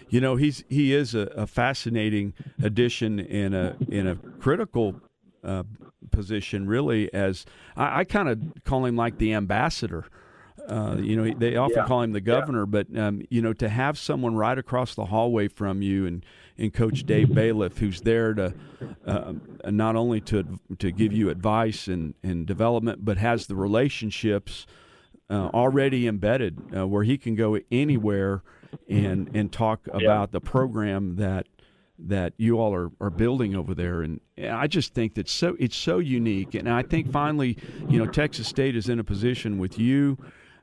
You 0.08 0.20
know, 0.20 0.36
he's 0.36 0.64
he 0.68 0.94
is 0.94 1.14
a, 1.14 1.30
a 1.36 1.46
fascinating 1.46 2.34
addition 2.62 3.18
in 3.18 3.54
a 3.54 3.76
in 3.88 4.06
a 4.06 4.16
critical 4.40 5.00
uh, 5.44 5.64
position, 6.10 6.66
really. 6.66 7.12
As 7.12 7.44
I, 7.76 8.00
I 8.00 8.04
kind 8.04 8.28
of 8.28 8.64
call 8.64 8.84
him 8.84 8.96
like 8.96 9.18
the 9.18 9.32
ambassador. 9.34 10.06
Uh, 10.68 10.96
you 10.98 11.16
know, 11.16 11.32
they 11.38 11.56
often 11.56 11.78
yeah. 11.78 11.86
call 11.86 12.02
him 12.02 12.12
the 12.12 12.20
governor, 12.20 12.60
yeah. 12.60 12.82
but 12.82 12.98
um, 12.98 13.22
you 13.30 13.40
know, 13.40 13.52
to 13.54 13.68
have 13.68 13.98
someone 13.98 14.36
right 14.36 14.58
across 14.58 14.94
the 14.94 15.06
hallway 15.06 15.48
from 15.48 15.80
you 15.80 16.06
and, 16.06 16.24
and 16.58 16.74
Coach 16.74 17.04
Dave 17.04 17.34
Bailiff, 17.34 17.78
who's 17.78 18.02
there 18.02 18.34
to 18.34 18.54
uh, 19.06 19.32
not 19.64 19.96
only 19.96 20.20
to 20.22 20.58
to 20.78 20.90
give 20.90 21.12
you 21.12 21.30
advice 21.30 21.88
and, 21.88 22.14
and 22.22 22.46
development, 22.46 23.04
but 23.04 23.16
has 23.16 23.46
the 23.46 23.56
relationships 23.56 24.66
uh, 25.30 25.50
already 25.54 26.06
embedded 26.06 26.58
uh, 26.76 26.86
where 26.86 27.04
he 27.04 27.18
can 27.18 27.34
go 27.34 27.58
anywhere 27.70 28.42
and 28.88 29.30
and 29.34 29.52
talk 29.52 29.86
about 29.88 30.02
yeah. 30.02 30.26
the 30.30 30.40
program 30.40 31.16
that 31.16 31.46
that 31.98 32.32
you 32.36 32.60
all 32.60 32.72
are, 32.72 32.90
are 33.00 33.10
building 33.10 33.56
over 33.56 33.74
there 33.74 34.02
and 34.02 34.20
I 34.40 34.66
just 34.68 34.94
think 34.94 35.14
that 35.14 35.28
so 35.28 35.56
it's 35.58 35.76
so 35.76 35.98
unique 35.98 36.54
and 36.54 36.68
I 36.68 36.82
think 36.82 37.10
finally 37.10 37.56
you 37.88 37.98
know 37.98 38.06
Texas 38.06 38.46
State 38.46 38.76
is 38.76 38.88
in 38.88 38.98
a 38.98 39.04
position 39.04 39.58
with 39.58 39.78
you 39.78 40.18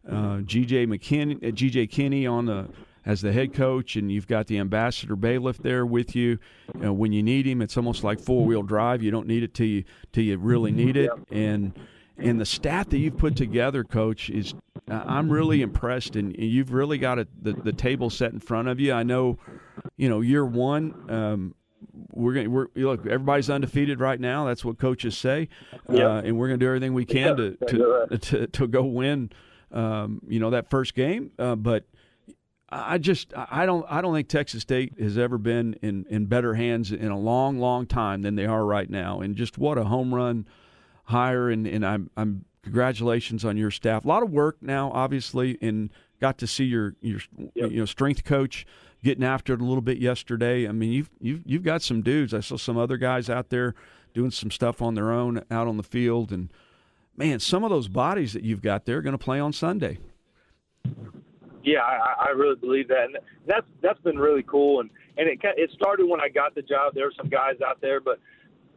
uh, 0.08 0.38
GJ 0.41 0.88
McKinney 0.88 1.38
uh, 1.38 1.52
GJ 1.52 1.89
Kinne 1.89 2.28
on 2.28 2.46
the 2.46 2.68
as 3.06 3.22
the 3.22 3.32
head 3.32 3.54
coach 3.54 3.96
and 3.96 4.12
you've 4.12 4.28
got 4.28 4.48
the 4.48 4.58
ambassador 4.58 5.15
Bailiff 5.15 5.60
there 5.60 5.86
with 5.86 6.15
you, 6.15 6.39
you 6.74 6.80
know, 6.82 6.94
when 6.94 7.12
you 7.12 7.22
need 7.22 7.46
him 7.46 7.62
it's 7.62 7.78
almost 7.78 8.04
like 8.04 8.20
four 8.20 8.46
wheel 8.46 8.63
drive. 8.63 9.04
You 9.04 9.12
don't 9.12 9.28
need 9.28 9.44
it 9.44 9.54
till 9.54 9.68
you 9.68 9.84
till 10.12 10.24
you 10.24 10.38
really 10.38 10.72
need 10.72 10.98
it. 10.98 11.12
And 11.32 11.78
and 12.18 12.39
the 12.39 12.46
staff 12.46 12.89
that 12.89 12.98
you've 12.98 13.18
put 13.18 13.36
together 13.36 13.84
coach 13.84 14.30
is 14.30 14.54
I'm 14.88 15.30
really 15.30 15.62
impressed, 15.62 16.15
and 16.15 16.36
you've 16.38 16.72
really 16.72 16.98
got 16.98 17.20
a, 17.20 17.28
the 17.41 17.54
the 17.54 17.74
table 17.74 18.10
set 18.10 18.32
in 18.34 18.39
front 18.39 18.68
of 18.68 18.80
you. 18.80 18.94
I 18.94 19.04
know, 19.04 19.38
you 19.98 20.10
know, 20.10 20.22
year 20.22 20.46
one. 20.46 21.06
Um, 21.10 21.56
we're 22.12 22.34
going 22.34 22.52
we're 22.52 22.68
look 22.76 23.06
everybody's 23.06 23.50
undefeated 23.50 24.00
right 24.00 24.20
now. 24.20 24.46
That's 24.46 24.63
what 24.63 24.78
coaches 24.78 25.18
say. 25.18 25.50
Yep. 25.89 26.00
uh, 26.00 26.22
and 26.26 26.38
we're 26.38 26.48
going 26.48 26.60
to 26.60 26.63
do 26.63 26.68
everything 26.68 26.94
we 26.94 27.06
can 27.06 27.36
to 27.38 27.58
to, 27.68 28.18
to 28.18 28.48
to 28.48 28.68
go 28.68 28.84
win 28.84 29.32
um, 29.76 30.22
you 30.28 30.40
know 30.40 30.50
that 30.50 30.70
first 30.70 30.96
game 30.96 31.32
uh, 31.38 31.56
but 31.56 31.86
I 32.70 32.98
just 32.98 33.32
I 33.36 33.66
don't 33.66 33.86
I 33.88 34.02
don't 34.02 34.14
think 34.14 34.28
Texas 34.28 34.64
State 34.64 35.00
has 35.00 35.18
ever 35.18 35.38
been 35.38 35.76
in, 35.82 36.06
in 36.10 36.26
better 36.26 36.56
hands 36.56 36.92
in 36.92 37.12
a 37.12 37.18
long 37.18 37.60
long 37.60 37.86
time 37.86 38.24
than 38.24 38.36
they 38.36 38.46
are 38.46 38.66
right 38.66 38.90
now. 38.90 39.22
And 39.22 39.36
just 39.36 39.58
what 39.58 39.78
a 39.78 39.84
home 39.84 40.14
run 40.14 40.48
hire 41.06 41.50
and, 41.50 41.68
and 41.68 41.86
I'm 41.86 42.10
I'm 42.18 42.46
congratulations 42.64 43.46
on 43.46 43.56
your 43.56 43.70
staff. 43.70 44.04
A 44.04 44.08
lot 44.08 44.24
of 44.24 44.32
work 44.32 44.58
now 44.62 44.92
obviously 44.92 45.58
and 45.62 45.92
got 46.20 46.40
to 46.40 46.48
see 46.48 46.66
your 46.66 46.96
your 47.02 47.20
you 47.54 47.70
know 47.70 47.86
strength 47.86 48.24
coach 48.24 48.66
getting 49.04 49.24
after 49.24 49.54
it 49.54 49.62
a 49.62 49.66
little 49.66 49.82
bit 49.82 50.00
yesterday. 50.00 50.68
I 50.68 50.72
mean 50.72 50.92
you've 50.92 51.10
you've 51.22 51.44
you've 51.46 51.64
got 51.64 51.84
some 51.84 52.02
dudes. 52.02 52.34
I 52.34 52.40
saw 52.40 52.58
some 52.58 52.78
other 52.78 52.98
guys 52.98 53.30
out 53.30 53.50
there 53.50 53.76
doing 54.14 54.32
some 54.32 54.50
stuff 54.50 54.82
on 54.82 54.96
their 54.96 55.12
own 55.12 55.44
out 55.52 55.68
on 55.68 55.78
the 55.78 55.84
field 55.84 56.32
and 56.32 56.52
man 57.17 57.39
some 57.39 57.63
of 57.63 57.69
those 57.69 57.88
bodies 57.88 58.34
that 58.34 58.43
you've 58.43 58.62
got 58.62 58.86
there 58.86 58.97
are 58.97 59.01
going 59.01 59.17
to 59.17 59.23
play 59.23 59.39
on 59.39 59.54
Sunday 59.54 59.97
Yeah, 61.63 61.82
I, 61.82 62.28
I 62.28 62.30
really 62.30 62.56
believe 62.56 62.88
that, 62.89 63.06
and 63.06 63.17
that's 63.47 63.65
that's 63.82 63.99
been 64.01 64.19
really 64.19 64.43
cool. 64.43 64.82
And 64.82 64.89
and 65.17 65.28
it 65.28 65.39
it 65.58 65.71
started 65.73 66.06
when 66.06 66.21
I 66.21 66.30
got 66.30 66.54
the 66.54 66.62
job. 66.62 66.93
There 66.93 67.06
were 67.06 67.13
some 67.17 67.28
guys 67.28 67.56
out 67.65 67.82
there, 67.82 67.99
but 67.99 68.19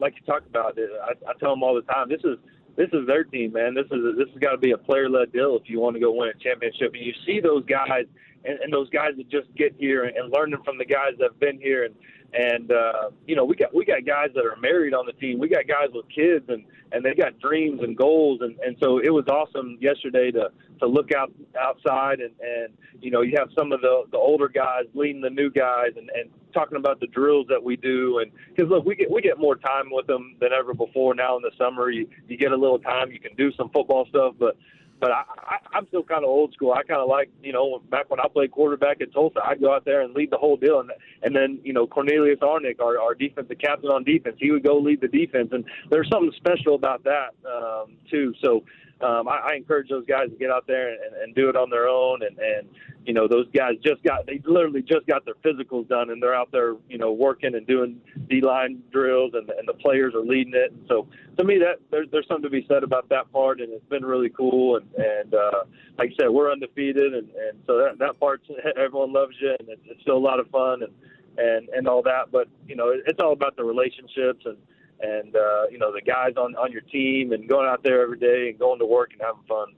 like 0.00 0.14
you 0.16 0.24
talk 0.24 0.46
about, 0.46 0.78
it, 0.78 0.88
I, 1.02 1.12
I 1.28 1.34
tell 1.38 1.50
them 1.50 1.62
all 1.62 1.74
the 1.74 1.82
time, 1.82 2.08
this 2.08 2.22
is 2.24 2.38
this 2.76 2.88
is 2.92 3.06
their 3.06 3.24
team, 3.24 3.52
man. 3.52 3.74
This 3.74 3.86
is 3.90 4.16
this 4.16 4.28
has 4.28 4.38
got 4.40 4.52
to 4.52 4.58
be 4.58 4.70
a 4.70 4.78
player 4.78 5.10
led 5.10 5.32
deal 5.32 5.58
if 5.60 5.68
you 5.68 5.80
want 5.80 5.96
to 5.96 6.00
go 6.00 6.12
win 6.12 6.30
a 6.30 6.38
championship. 6.42 6.94
And 6.94 7.04
you 7.04 7.12
see 7.26 7.40
those 7.40 7.64
guys 7.66 8.06
and, 8.44 8.58
and 8.60 8.72
those 8.72 8.88
guys 8.88 9.12
that 9.16 9.28
just 9.28 9.52
get 9.54 9.74
here 9.76 10.04
and, 10.04 10.16
and 10.16 10.32
learning 10.32 10.60
from 10.64 10.78
the 10.78 10.84
guys 10.86 11.12
that 11.18 11.32
have 11.32 11.40
been 11.40 11.60
here 11.60 11.84
and 11.84 11.94
and 12.34 12.70
uh, 12.70 13.10
you 13.26 13.34
know 13.34 13.44
we 13.44 13.56
got 13.56 13.74
we 13.74 13.84
got 13.84 14.04
guys 14.04 14.28
that 14.34 14.44
are 14.44 14.56
married 14.56 14.92
on 14.92 15.06
the 15.06 15.12
team. 15.12 15.38
We 15.38 15.48
got 15.48 15.66
guys 15.66 15.88
with 15.92 16.06
kids 16.08 16.44
and 16.48 16.64
and 16.92 17.04
they 17.04 17.14
got 17.14 17.38
dreams 17.38 17.80
and 17.82 17.96
goals. 17.96 18.40
And 18.42 18.58
and 18.60 18.76
so 18.82 18.98
it 18.98 19.10
was 19.10 19.24
awesome 19.28 19.78
yesterday 19.80 20.30
to 20.32 20.50
to 20.80 20.86
look 20.86 21.12
out 21.12 21.32
outside 21.58 22.20
and 22.20 22.32
and 22.40 22.74
you 23.00 23.10
know 23.10 23.22
you 23.22 23.34
have 23.38 23.48
some 23.56 23.72
of 23.72 23.80
the 23.80 24.04
the 24.12 24.18
older 24.18 24.48
guys 24.48 24.84
leading 24.94 25.22
the 25.22 25.30
new 25.30 25.50
guys 25.50 25.92
and 25.96 26.10
and 26.10 26.30
talking 26.52 26.76
about 26.76 27.00
the 27.00 27.06
drills 27.08 27.46
that 27.48 27.62
we 27.62 27.76
do. 27.76 28.18
And 28.18 28.30
because 28.54 28.70
look 28.70 28.84
we 28.84 28.94
get 28.94 29.10
we 29.10 29.22
get 29.22 29.38
more 29.38 29.56
time 29.56 29.88
with 29.90 30.06
them 30.06 30.36
than 30.40 30.52
ever 30.52 30.74
before 30.74 31.14
now 31.14 31.36
in 31.36 31.42
the 31.42 31.52
summer. 31.56 31.90
You 31.90 32.08
you 32.28 32.36
get 32.36 32.52
a 32.52 32.56
little 32.56 32.78
time 32.78 33.10
you 33.10 33.20
can 33.20 33.34
do 33.36 33.52
some 33.52 33.70
football 33.70 34.06
stuff 34.10 34.34
but 34.38 34.56
but 35.00 35.10
I, 35.10 35.22
I, 35.38 35.56
I'm 35.74 35.86
still 35.88 36.02
kind 36.02 36.24
of 36.24 36.30
old 36.30 36.52
school. 36.52 36.72
I 36.72 36.82
kind 36.82 37.00
of 37.00 37.08
like, 37.08 37.30
you 37.42 37.52
know, 37.52 37.80
back 37.90 38.10
when 38.10 38.20
I 38.20 38.28
played 38.28 38.50
quarterback 38.50 39.00
at 39.00 39.12
Tulsa, 39.12 39.40
I'd 39.44 39.60
go 39.60 39.74
out 39.74 39.84
there 39.84 40.00
and 40.00 40.14
lead 40.14 40.30
the 40.30 40.36
whole 40.36 40.56
deal. 40.56 40.80
And, 40.80 40.90
and 41.22 41.34
then, 41.34 41.60
you 41.62 41.72
know, 41.72 41.86
Cornelius 41.86 42.40
Arnick, 42.40 42.80
our, 42.80 43.00
our 43.00 43.14
defensive 43.14 43.58
captain 43.58 43.90
on 43.90 44.04
defense, 44.04 44.36
he 44.38 44.50
would 44.50 44.64
go 44.64 44.78
lead 44.78 45.00
the 45.00 45.08
defense. 45.08 45.48
And 45.52 45.64
there's 45.90 46.08
something 46.08 46.32
special 46.36 46.74
about 46.74 47.04
that, 47.04 47.34
um, 47.46 47.92
too. 48.10 48.34
So 48.42 48.64
um, 49.00 49.28
I, 49.28 49.50
I 49.50 49.54
encourage 49.54 49.88
those 49.88 50.06
guys 50.06 50.28
to 50.30 50.36
get 50.36 50.50
out 50.50 50.66
there 50.66 50.90
and, 50.90 51.14
and 51.22 51.34
do 51.34 51.48
it 51.48 51.56
on 51.56 51.70
their 51.70 51.88
own. 51.88 52.22
And, 52.22 52.38
and, 52.38 52.68
you 53.06 53.14
know, 53.14 53.28
those 53.28 53.46
guys 53.54 53.74
just 53.82 54.02
got, 54.02 54.26
they 54.26 54.40
literally 54.44 54.82
just 54.82 55.06
got 55.06 55.24
their 55.24 55.34
physicals 55.36 55.88
done 55.88 56.10
and 56.10 56.22
they're 56.22 56.34
out 56.34 56.50
there, 56.52 56.74
you 56.88 56.98
know, 56.98 57.12
working 57.12 57.54
and 57.54 57.66
doing 57.66 58.00
D 58.28 58.40
line 58.40 58.82
drills 58.92 59.32
and, 59.34 59.48
and 59.50 59.66
the 59.66 59.74
players 59.74 60.14
are 60.14 60.24
leading 60.24 60.52
it. 60.54 60.72
And 60.72 60.84
so 60.88 61.06
to 61.38 61.44
me, 61.44 61.58
that 61.58 61.80
there's, 61.90 62.08
there's 62.10 62.26
something 62.28 62.44
to 62.44 62.50
be 62.50 62.66
said 62.68 62.82
about 62.82 63.08
that 63.08 63.30
part. 63.32 63.60
And 63.60 63.72
it's 63.72 63.88
been 63.88 64.04
really 64.04 64.30
cool. 64.30 64.76
And, 64.76 64.86
and 64.94 65.34
uh, 65.34 65.64
like 65.96 66.10
I 66.10 66.22
said, 66.22 66.30
we're 66.30 66.50
undefeated. 66.50 67.14
And, 67.14 67.28
and 67.30 67.62
so 67.66 67.78
that, 67.78 67.98
that 67.98 68.20
part, 68.20 68.42
everyone 68.76 69.12
loves 69.12 69.34
you 69.40 69.54
and 69.58 69.68
it's, 69.68 69.82
it's 69.86 70.00
still 70.02 70.16
a 70.16 70.18
lot 70.18 70.40
of 70.40 70.48
fun 70.50 70.82
and, 70.82 70.92
and, 71.38 71.68
and 71.68 71.88
all 71.88 72.02
that. 72.02 72.30
But, 72.32 72.48
you 72.66 72.76
know, 72.76 72.88
it, 72.88 73.02
it's 73.06 73.20
all 73.20 73.32
about 73.32 73.56
the 73.56 73.64
relationships 73.64 74.44
and, 74.44 74.56
and, 75.00 75.34
uh, 75.34 75.66
you 75.70 75.78
know, 75.78 75.92
the 75.92 76.02
guys 76.02 76.34
on, 76.36 76.56
on 76.56 76.72
your 76.72 76.82
team 76.82 77.32
and 77.32 77.48
going 77.48 77.68
out 77.68 77.82
there 77.82 78.02
every 78.02 78.18
day 78.18 78.48
and 78.50 78.58
going 78.58 78.78
to 78.78 78.86
work 78.86 79.10
and 79.12 79.20
having 79.20 79.42
fun. 79.48 79.68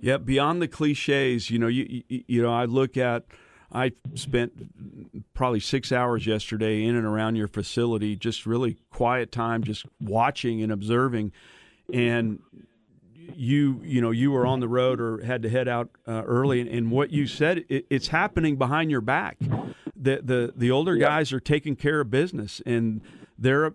Yeah, 0.00 0.18
beyond 0.18 0.60
the 0.60 0.68
cliches, 0.68 1.50
you 1.50 1.58
know, 1.58 1.68
you 1.68 2.02
you, 2.08 2.24
you 2.26 2.42
know, 2.42 2.52
I 2.52 2.64
look 2.64 2.96
at. 2.96 3.24
I 3.74 3.92
spent 4.16 4.52
probably 5.32 5.60
six 5.60 5.92
hours 5.92 6.26
yesterday 6.26 6.84
in 6.84 6.94
and 6.94 7.06
around 7.06 7.36
your 7.36 7.48
facility, 7.48 8.16
just 8.16 8.44
really 8.44 8.76
quiet 8.90 9.32
time, 9.32 9.64
just 9.64 9.86
watching 9.98 10.62
and 10.62 10.70
observing. 10.70 11.32
And 11.90 12.40
you, 13.34 13.80
you 13.82 14.02
know, 14.02 14.10
you 14.10 14.30
were 14.30 14.44
on 14.46 14.60
the 14.60 14.68
road 14.68 15.00
or 15.00 15.24
had 15.24 15.42
to 15.44 15.48
head 15.48 15.68
out 15.68 15.88
uh, 16.06 16.22
early, 16.26 16.60
and, 16.60 16.68
and 16.68 16.90
what 16.90 17.12
you 17.12 17.26
said, 17.26 17.64
it, 17.70 17.86
it's 17.88 18.08
happening 18.08 18.56
behind 18.56 18.90
your 18.90 19.00
back. 19.00 19.38
The 19.40 20.20
the 20.22 20.52
the 20.54 20.70
older 20.70 20.96
guys 20.96 21.32
are 21.32 21.40
taking 21.40 21.76
care 21.76 22.00
of 22.00 22.10
business, 22.10 22.60
and 22.66 23.00
they're 23.38 23.72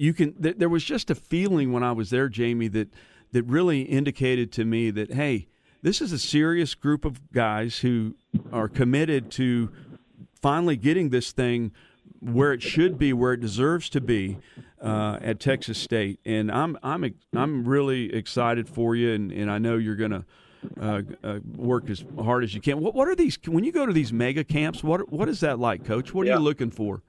you 0.00 0.14
can. 0.14 0.32
Th- 0.42 0.56
there 0.56 0.68
was 0.70 0.82
just 0.82 1.10
a 1.10 1.14
feeling 1.14 1.72
when 1.72 1.82
I 1.82 1.92
was 1.92 2.08
there, 2.10 2.28
Jamie, 2.28 2.68
that 2.68 2.88
that 3.32 3.42
really 3.44 3.82
indicated 3.82 4.50
to 4.52 4.64
me 4.64 4.90
that 4.90 5.12
hey 5.12 5.46
this 5.82 6.00
is 6.00 6.10
a 6.12 6.18
serious 6.18 6.74
group 6.74 7.04
of 7.04 7.30
guys 7.32 7.78
who 7.78 8.14
are 8.52 8.68
committed 8.68 9.30
to 9.32 9.70
finally 10.40 10.76
getting 10.76 11.10
this 11.10 11.32
thing 11.32 11.72
where 12.20 12.52
it 12.52 12.62
should 12.62 12.98
be, 12.98 13.12
where 13.12 13.34
it 13.34 13.40
deserves 13.40 13.88
to 13.90 14.00
be 14.00 14.38
uh, 14.82 15.18
at 15.22 15.38
Texas 15.38 15.78
State. 15.78 16.18
And 16.24 16.50
I'm 16.50 16.78
I'm 16.82 17.14
I'm 17.34 17.66
really 17.68 18.12
excited 18.14 18.68
for 18.68 18.96
you, 18.96 19.12
and, 19.12 19.30
and 19.30 19.50
I 19.50 19.58
know 19.58 19.76
you're 19.76 19.96
going 19.96 20.10
to 20.10 20.24
uh, 20.80 21.02
uh, 21.22 21.38
work 21.56 21.88
as 21.90 22.04
hard 22.22 22.42
as 22.44 22.54
you 22.54 22.60
can. 22.62 22.80
What 22.80 22.94
what 22.94 23.06
are 23.06 23.14
these 23.14 23.38
when 23.46 23.64
you 23.64 23.72
go 23.72 23.84
to 23.86 23.92
these 23.92 24.12
mega 24.14 24.44
camps? 24.44 24.82
What 24.82 25.12
what 25.12 25.28
is 25.28 25.40
that 25.40 25.58
like, 25.58 25.84
Coach? 25.84 26.14
What 26.14 26.22
are 26.26 26.30
Yeah. 26.30 26.36
you 26.38 26.40
looking 26.40 26.70
for? 26.70 27.02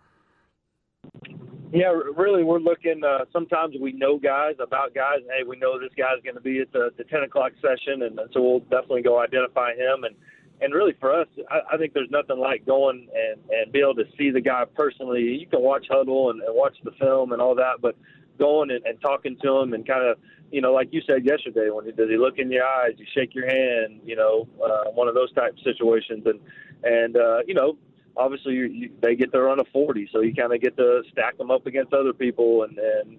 Yeah, 1.73 1.93
really, 2.17 2.43
we're 2.43 2.59
looking. 2.59 3.01
Uh, 3.03 3.23
sometimes 3.31 3.75
we 3.79 3.93
know 3.93 4.19
guys 4.19 4.55
about 4.59 4.93
guys. 4.93 5.19
Hey, 5.27 5.43
we 5.47 5.57
know 5.57 5.79
this 5.79 5.93
guy's 5.97 6.21
going 6.21 6.35
to 6.35 6.41
be 6.41 6.59
at 6.59 6.71
the, 6.73 6.91
the 6.97 7.05
10 7.05 7.23
o'clock 7.23 7.53
session, 7.61 8.03
and 8.03 8.19
so 8.33 8.41
we'll 8.41 8.59
definitely 8.59 9.03
go 9.03 9.21
identify 9.21 9.71
him. 9.71 10.03
And 10.03 10.15
and 10.59 10.73
really, 10.73 10.93
for 10.99 11.13
us, 11.13 11.27
I, 11.49 11.61
I 11.73 11.77
think 11.77 11.93
there's 11.93 12.11
nothing 12.11 12.39
like 12.39 12.65
going 12.65 13.07
and 13.15 13.41
and 13.51 13.71
be 13.71 13.79
able 13.79 13.95
to 13.95 14.03
see 14.17 14.31
the 14.31 14.41
guy 14.41 14.65
personally. 14.75 15.21
You 15.21 15.47
can 15.47 15.61
watch 15.61 15.85
huddle 15.89 16.29
and, 16.29 16.41
and 16.41 16.53
watch 16.53 16.75
the 16.83 16.91
film 16.99 17.31
and 17.31 17.41
all 17.41 17.55
that, 17.55 17.75
but 17.81 17.95
going 18.37 18.69
and, 18.71 18.85
and 18.85 18.99
talking 18.99 19.37
to 19.41 19.57
him 19.59 19.73
and 19.73 19.87
kind 19.87 20.05
of, 20.05 20.17
you 20.51 20.59
know, 20.59 20.73
like 20.73 20.89
you 20.91 21.01
said 21.07 21.23
yesterday, 21.23 21.69
when 21.69 21.85
he, 21.85 21.91
does 21.93 22.09
he 22.09 22.17
look 22.17 22.37
in 22.37 22.51
your 22.51 22.65
eyes? 22.65 22.93
You 22.97 23.05
shake 23.15 23.33
your 23.33 23.47
hand, 23.47 24.01
you 24.03 24.17
know, 24.17 24.47
uh, 24.61 24.91
one 24.91 25.07
of 25.07 25.15
those 25.15 25.31
type 25.31 25.55
situations, 25.63 26.25
and 26.25 26.39
and 26.83 27.15
uh, 27.15 27.39
you 27.47 27.53
know, 27.53 27.77
obviously 28.17 28.53
you, 28.53 28.65
you, 28.65 28.91
they 29.01 29.15
get 29.15 29.31
to 29.31 29.41
run 29.41 29.59
a 29.59 29.63
40, 29.65 30.09
so 30.11 30.21
you 30.21 30.33
kind 30.33 30.53
of 30.53 30.61
get 30.61 30.77
to 30.77 31.01
stack 31.11 31.37
them 31.37 31.51
up 31.51 31.65
against 31.65 31.93
other 31.93 32.13
people, 32.13 32.63
and 32.63 32.77
and 32.77 33.17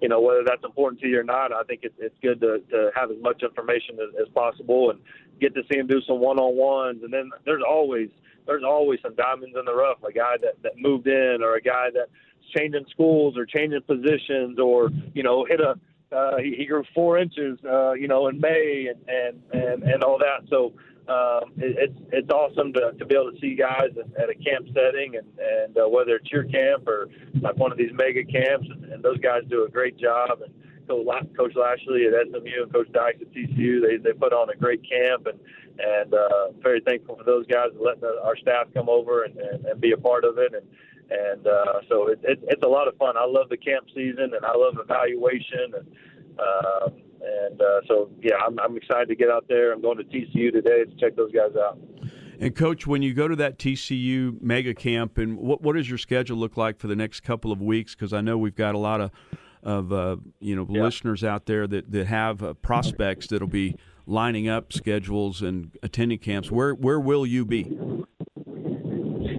you 0.00 0.08
know 0.08 0.20
whether 0.20 0.42
that's 0.44 0.64
important 0.64 1.00
to 1.02 1.08
you 1.08 1.20
or 1.20 1.24
not. 1.24 1.52
I 1.52 1.62
think 1.64 1.80
it's 1.82 1.94
it's 1.98 2.16
good 2.22 2.40
to 2.40 2.60
to 2.70 2.90
have 2.94 3.10
as 3.10 3.18
much 3.20 3.42
information 3.42 3.96
as, 3.96 4.26
as 4.26 4.28
possible 4.34 4.90
and 4.90 5.00
get 5.40 5.54
to 5.54 5.62
see 5.70 5.78
him 5.78 5.86
do 5.86 6.00
some 6.06 6.20
one 6.20 6.38
on 6.38 6.56
ones, 6.56 7.02
and 7.02 7.12
then 7.12 7.30
there's 7.44 7.62
always 7.66 8.08
there's 8.46 8.64
always 8.64 9.00
some 9.02 9.14
diamonds 9.14 9.54
in 9.58 9.64
the 9.64 9.74
rough, 9.74 10.02
a 10.08 10.12
guy 10.12 10.36
that 10.42 10.62
that 10.62 10.72
moved 10.78 11.06
in 11.06 11.38
or 11.42 11.54
a 11.54 11.62
guy 11.62 11.88
that's 11.94 12.10
changing 12.56 12.86
schools 12.90 13.36
or 13.36 13.46
changing 13.46 13.82
positions 13.82 14.58
or 14.58 14.90
you 15.14 15.22
know 15.22 15.44
hit 15.44 15.60
a 15.60 15.74
uh, 16.12 16.38
he, 16.38 16.54
he 16.56 16.66
grew 16.66 16.82
four 16.94 17.18
inches, 17.18 17.58
uh, 17.64 17.92
you 17.92 18.08
know, 18.08 18.28
in 18.28 18.40
May 18.40 18.88
and 18.90 19.00
and 19.08 19.42
and, 19.52 19.82
and 19.84 20.02
all 20.02 20.18
that. 20.18 20.48
So 20.48 20.72
um, 21.10 21.50
it, 21.58 21.90
it's 21.90 22.00
it's 22.12 22.30
awesome 22.30 22.72
to, 22.74 22.92
to 22.92 23.04
be 23.04 23.14
able 23.14 23.32
to 23.32 23.40
see 23.40 23.56
guys 23.56 23.90
at, 23.98 24.30
a 24.30 24.34
camp 24.34 24.68
setting, 24.72 25.16
and 25.16 25.26
and 25.38 25.76
uh, 25.76 25.88
whether 25.88 26.14
it's 26.14 26.30
your 26.30 26.44
camp 26.44 26.86
or 26.86 27.08
like 27.40 27.56
one 27.56 27.72
of 27.72 27.78
these 27.78 27.90
mega 27.92 28.22
camps, 28.22 28.68
and, 28.70 28.84
and 28.92 29.02
those 29.02 29.18
guys 29.18 29.42
do 29.50 29.64
a 29.64 29.68
great 29.68 29.98
job. 29.98 30.38
And 30.40 30.54
Coach 30.86 31.26
Coach 31.36 31.56
Lashlee 31.56 32.06
at 32.06 32.14
SMU 32.30 32.62
and 32.62 32.72
Coach 32.72 32.90
Dykes 32.92 33.18
at 33.22 33.32
TCU, 33.34 33.82
they 33.82 33.96
they 33.96 34.12
put 34.12 34.32
on 34.32 34.50
a 34.50 34.56
great 34.56 34.82
camp, 34.88 35.26
and 35.26 35.38
and 35.80 36.14
uh, 36.14 36.52
very 36.62 36.80
thankful 36.80 37.16
for 37.16 37.24
those 37.24 37.46
guys 37.46 37.70
letting 37.78 38.02
the, 38.02 38.20
our 38.22 38.36
staff 38.36 38.68
come 38.72 38.88
over 38.88 39.24
and, 39.24 39.36
and, 39.36 39.64
and 39.64 39.80
be 39.80 39.92
a 39.92 39.96
part 39.96 40.24
of 40.24 40.38
it. 40.38 40.54
And 40.54 40.66
and 41.10 41.46
uh, 41.46 41.80
so 41.88 42.06
it, 42.06 42.20
it, 42.22 42.38
it's 42.44 42.62
a 42.62 42.68
lot 42.68 42.86
of 42.86 42.96
fun. 42.98 43.16
I 43.16 43.26
love 43.26 43.48
the 43.48 43.56
camp 43.56 43.86
season, 43.92 44.30
and 44.34 44.44
I 44.44 44.56
love 44.56 44.78
evaluation, 44.78 45.74
and 45.74 45.86
um, 46.38 47.02
and 47.22 47.60
uh, 47.60 47.80
so 47.88 48.10
yeah, 48.22 48.34
I'm, 48.46 48.58
I'm 48.60 48.76
excited 48.76 49.08
to 49.08 49.14
get 49.14 49.30
out 49.30 49.46
there. 49.48 49.72
I'm 49.72 49.82
going 49.82 49.98
to 49.98 50.04
TCU 50.04 50.52
today 50.52 50.84
to 50.84 50.94
check 50.98 51.16
those 51.16 51.32
guys 51.32 51.52
out. 51.56 51.78
And 52.40 52.56
coach, 52.56 52.86
when 52.86 53.02
you 53.02 53.12
go 53.12 53.28
to 53.28 53.36
that 53.36 53.58
TCU 53.58 54.40
mega 54.40 54.72
camp, 54.74 55.18
and 55.18 55.36
what 55.36 55.62
what 55.62 55.76
does 55.76 55.88
your 55.88 55.98
schedule 55.98 56.36
look 56.38 56.56
like 56.56 56.78
for 56.78 56.86
the 56.86 56.96
next 56.96 57.20
couple 57.20 57.52
of 57.52 57.60
weeks? 57.60 57.94
Because 57.94 58.12
I 58.12 58.20
know 58.20 58.38
we've 58.38 58.54
got 58.56 58.74
a 58.74 58.78
lot 58.78 59.00
of 59.00 59.10
of 59.62 59.92
uh, 59.92 60.16
you 60.40 60.56
know 60.56 60.66
Yeah. 60.70 60.82
listeners 60.82 61.22
out 61.22 61.46
there 61.46 61.66
that 61.66 61.92
that 61.92 62.06
have 62.06 62.42
uh, 62.42 62.54
prospects 62.54 63.26
that'll 63.26 63.46
be 63.48 63.76
lining 64.06 64.48
up 64.48 64.72
schedules 64.72 65.42
and 65.42 65.76
attending 65.82 66.18
camps. 66.18 66.50
Where 66.50 66.74
where 66.74 66.98
will 66.98 67.26
you 67.26 67.44
be? 67.44 67.76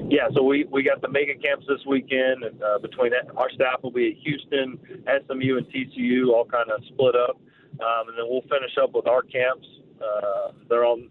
Yeah, 0.09 0.27
so 0.36 0.43
we, 0.43 0.65
we 0.69 0.84
got 0.84 1.01
the 1.01 1.07
mega 1.07 1.36
camps 1.36 1.65
this 1.69 1.79
weekend, 1.88 2.43
and 2.43 2.61
uh, 2.61 2.79
between 2.79 3.11
that, 3.11 3.34
our 3.38 3.49
staff 3.51 3.82
will 3.82 3.91
be 3.91 4.09
at 4.11 4.17
Houston, 4.23 4.77
SMU, 5.25 5.57
and 5.57 5.65
TCU, 5.67 6.27
all 6.27 6.43
kind 6.45 6.69
of 6.69 6.84
split 6.89 7.15
up, 7.15 7.39
um, 7.82 8.09
and 8.09 8.17
then 8.17 8.25
we'll 8.27 8.41
finish 8.43 8.77
up 8.82 8.93
with 8.93 9.07
our 9.07 9.23
camps. 9.23 9.67
Uh, 10.01 10.51
they're 10.69 10.86
on 10.86 11.09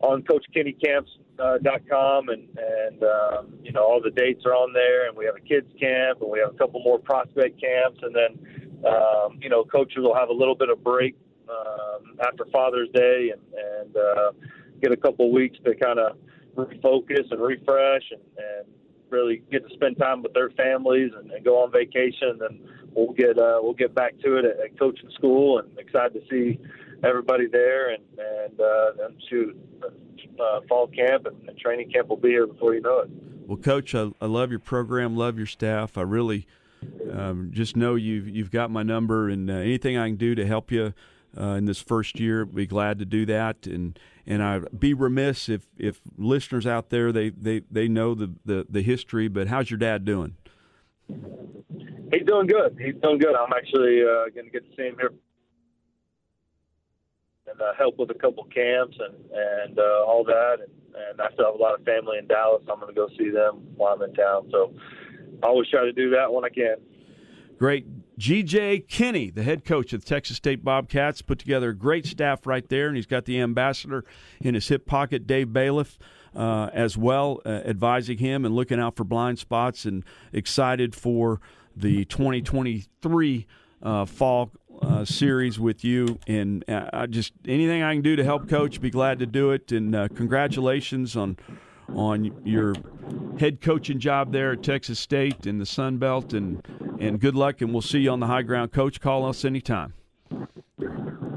on 0.00 0.22
CoachKinneCamps.com, 0.22 2.28
and 2.28 2.48
and 2.58 3.02
um, 3.02 3.54
you 3.62 3.72
know 3.72 3.84
all 3.84 4.00
the 4.02 4.10
dates 4.10 4.44
are 4.44 4.54
on 4.54 4.72
there, 4.72 5.08
and 5.08 5.16
we 5.16 5.24
have 5.24 5.36
a 5.36 5.40
kids 5.40 5.72
camp, 5.78 6.20
and 6.20 6.30
we 6.30 6.40
have 6.40 6.54
a 6.54 6.58
couple 6.58 6.82
more 6.82 6.98
prospect 6.98 7.60
camps, 7.60 8.00
and 8.02 8.14
then 8.14 8.38
um, 8.86 9.38
you 9.40 9.48
know 9.48 9.64
coaches 9.64 9.98
will 9.98 10.14
have 10.14 10.28
a 10.28 10.32
little 10.32 10.54
bit 10.54 10.68
of 10.70 10.82
break 10.82 11.14
um, 11.48 12.18
after 12.26 12.44
Father's 12.52 12.88
Day, 12.94 13.32
and 13.32 13.40
and 13.54 13.96
uh, 13.96 14.32
get 14.82 14.92
a 14.92 14.96
couple 14.96 15.32
weeks 15.32 15.58
to 15.64 15.74
kind 15.74 15.98
of 15.98 16.16
refocus 16.56 17.30
and 17.30 17.40
refresh, 17.40 18.10
and, 18.10 18.20
and 18.36 18.66
really 19.12 19.42
get 19.50 19.68
to 19.68 19.74
spend 19.74 19.98
time 19.98 20.22
with 20.22 20.32
their 20.32 20.50
families 20.50 21.12
and, 21.16 21.30
and 21.30 21.44
go 21.44 21.62
on 21.62 21.70
vacation. 21.70 22.40
And 22.48 22.60
we'll 22.94 23.12
get 23.12 23.38
uh, 23.38 23.60
we'll 23.62 23.74
get 23.74 23.94
back 23.94 24.18
to 24.24 24.36
it 24.38 24.44
at, 24.44 24.58
at 24.58 24.78
coaching 24.78 25.10
school, 25.14 25.58
and 25.58 25.78
excited 25.78 26.14
to 26.14 26.22
see 26.30 26.58
everybody 27.04 27.46
there. 27.46 27.90
And 27.90 28.02
and 28.18 28.60
uh, 28.60 28.92
then 28.98 29.16
shoot, 29.28 29.56
uh, 30.40 30.60
fall 30.68 30.88
camp 30.88 31.26
and, 31.26 31.48
and 31.48 31.58
training 31.58 31.90
camp 31.90 32.08
will 32.08 32.16
be 32.16 32.30
here 32.30 32.46
before 32.46 32.74
you 32.74 32.80
know 32.80 33.00
it. 33.00 33.10
Well, 33.46 33.58
Coach, 33.58 33.94
I, 33.94 34.10
I 34.20 34.26
love 34.26 34.50
your 34.50 34.60
program, 34.60 35.16
love 35.16 35.36
your 35.36 35.46
staff. 35.46 35.98
I 35.98 36.02
really 36.02 36.46
um, 37.12 37.50
just 37.52 37.76
know 37.76 37.94
you've 37.94 38.28
you've 38.28 38.50
got 38.50 38.70
my 38.70 38.82
number, 38.82 39.28
and 39.28 39.50
uh, 39.50 39.54
anything 39.54 39.96
I 39.96 40.08
can 40.08 40.16
do 40.16 40.34
to 40.34 40.46
help 40.46 40.70
you 40.70 40.94
uh, 41.38 41.54
in 41.54 41.64
this 41.64 41.80
first 41.80 42.20
year, 42.20 42.44
be 42.44 42.66
glad 42.66 42.98
to 42.98 43.04
do 43.04 43.26
that. 43.26 43.66
And 43.66 43.98
and 44.26 44.42
I'd 44.42 44.78
be 44.78 44.94
remiss 44.94 45.48
if 45.48 45.66
if 45.78 46.00
listeners 46.16 46.66
out 46.66 46.90
there 46.90 47.12
they 47.12 47.30
they, 47.30 47.62
they 47.70 47.88
know 47.88 48.14
the, 48.14 48.32
the 48.44 48.66
the 48.68 48.82
history. 48.82 49.28
But 49.28 49.48
how's 49.48 49.70
your 49.70 49.78
dad 49.78 50.04
doing? 50.04 50.36
He's 51.08 52.26
doing 52.26 52.46
good. 52.46 52.76
He's 52.78 52.94
doing 53.02 53.18
good. 53.18 53.34
I'm 53.34 53.52
actually 53.52 54.02
uh, 54.02 54.28
going 54.34 54.44
to 54.44 54.50
get 54.50 54.68
to 54.68 54.76
see 54.76 54.88
him 54.88 54.96
here 54.98 55.12
and 57.50 57.60
uh, 57.60 57.72
help 57.78 57.98
with 57.98 58.10
a 58.10 58.14
couple 58.14 58.44
camps 58.44 58.96
and 58.98 59.14
and 59.32 59.78
uh, 59.78 60.04
all 60.06 60.24
that. 60.24 60.58
And, 60.60 60.72
and 61.10 61.20
I 61.20 61.32
still 61.32 61.46
have 61.46 61.54
a 61.54 61.62
lot 61.62 61.78
of 61.78 61.84
family 61.84 62.18
in 62.18 62.26
Dallas. 62.26 62.62
I'm 62.70 62.78
going 62.78 62.94
to 62.94 62.98
go 62.98 63.08
see 63.18 63.30
them 63.30 63.66
while 63.76 63.94
I'm 63.94 64.02
in 64.02 64.14
town. 64.14 64.48
So 64.50 64.74
I 65.42 65.46
always 65.46 65.68
try 65.68 65.84
to 65.84 65.92
do 65.92 66.10
that 66.10 66.32
when 66.32 66.44
I 66.44 66.50
can. 66.50 66.76
Great. 67.58 67.86
GJ 68.22 68.86
Kinne, 68.86 69.34
the 69.34 69.42
head 69.42 69.64
coach 69.64 69.92
of 69.92 70.04
the 70.04 70.08
Texas 70.08 70.36
State 70.36 70.62
Bobcats, 70.62 71.22
put 71.22 71.40
together 71.40 71.70
a 71.70 71.74
great 71.74 72.06
staff 72.06 72.46
right 72.46 72.68
there, 72.68 72.86
and 72.86 72.94
he's 72.94 73.04
got 73.04 73.24
the 73.24 73.40
ambassador 73.40 74.04
in 74.40 74.54
his 74.54 74.68
hip 74.68 74.86
pocket, 74.86 75.26
Dave 75.26 75.52
Bailiff. 75.52 75.98
Uh, 76.34 76.70
as 76.72 76.96
well, 76.96 77.42
uh, 77.44 77.50
advising 77.50 78.16
him 78.16 78.46
and 78.46 78.54
looking 78.54 78.80
out 78.80 78.96
for 78.96 79.04
blind 79.04 79.38
spots, 79.38 79.84
and 79.84 80.02
excited 80.32 80.94
for 80.94 81.42
the 81.76 82.06
2023 82.06 83.46
uh, 83.82 84.06
fall 84.06 84.50
uh, 84.80 85.04
series 85.04 85.60
with 85.60 85.84
you. 85.84 86.18
And 86.26 86.64
uh, 86.70 87.06
just 87.08 87.34
anything 87.46 87.82
I 87.82 87.92
can 87.92 88.02
do 88.02 88.16
to 88.16 88.24
help 88.24 88.48
coach, 88.48 88.80
be 88.80 88.88
glad 88.88 89.18
to 89.18 89.26
do 89.26 89.50
it. 89.50 89.72
And 89.72 89.94
uh, 89.94 90.08
congratulations 90.08 91.16
on 91.16 91.36
on 91.94 92.32
your 92.44 92.74
head 93.38 93.60
coaching 93.60 93.98
job 93.98 94.32
there 94.32 94.52
at 94.52 94.62
Texas 94.62 94.98
State 94.98 95.46
in 95.46 95.58
the 95.58 95.66
Sun 95.66 95.98
Belt, 95.98 96.32
and 96.32 96.66
and 97.00 97.20
good 97.20 97.34
luck. 97.34 97.60
And 97.60 97.72
we'll 97.72 97.82
see 97.82 98.00
you 98.00 98.10
on 98.10 98.20
the 98.20 98.26
high 98.26 98.42
ground, 98.42 98.72
Coach. 98.72 99.00
Call 99.00 99.26
us 99.26 99.44
anytime. 99.44 99.94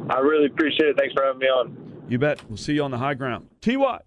I 0.10 0.20
really 0.20 0.46
appreciate 0.46 0.90
it. 0.90 0.98
Thanks 0.98 1.14
for 1.14 1.24
having 1.24 1.40
me 1.40 1.48
on. 1.48 2.04
You 2.08 2.20
bet. 2.20 2.42
We'll 2.48 2.58
see 2.58 2.74
you 2.74 2.84
on 2.84 2.92
the 2.92 2.98
high 2.98 3.16
ground. 3.16 3.48
T. 3.62 3.78
Watt. 3.78 4.06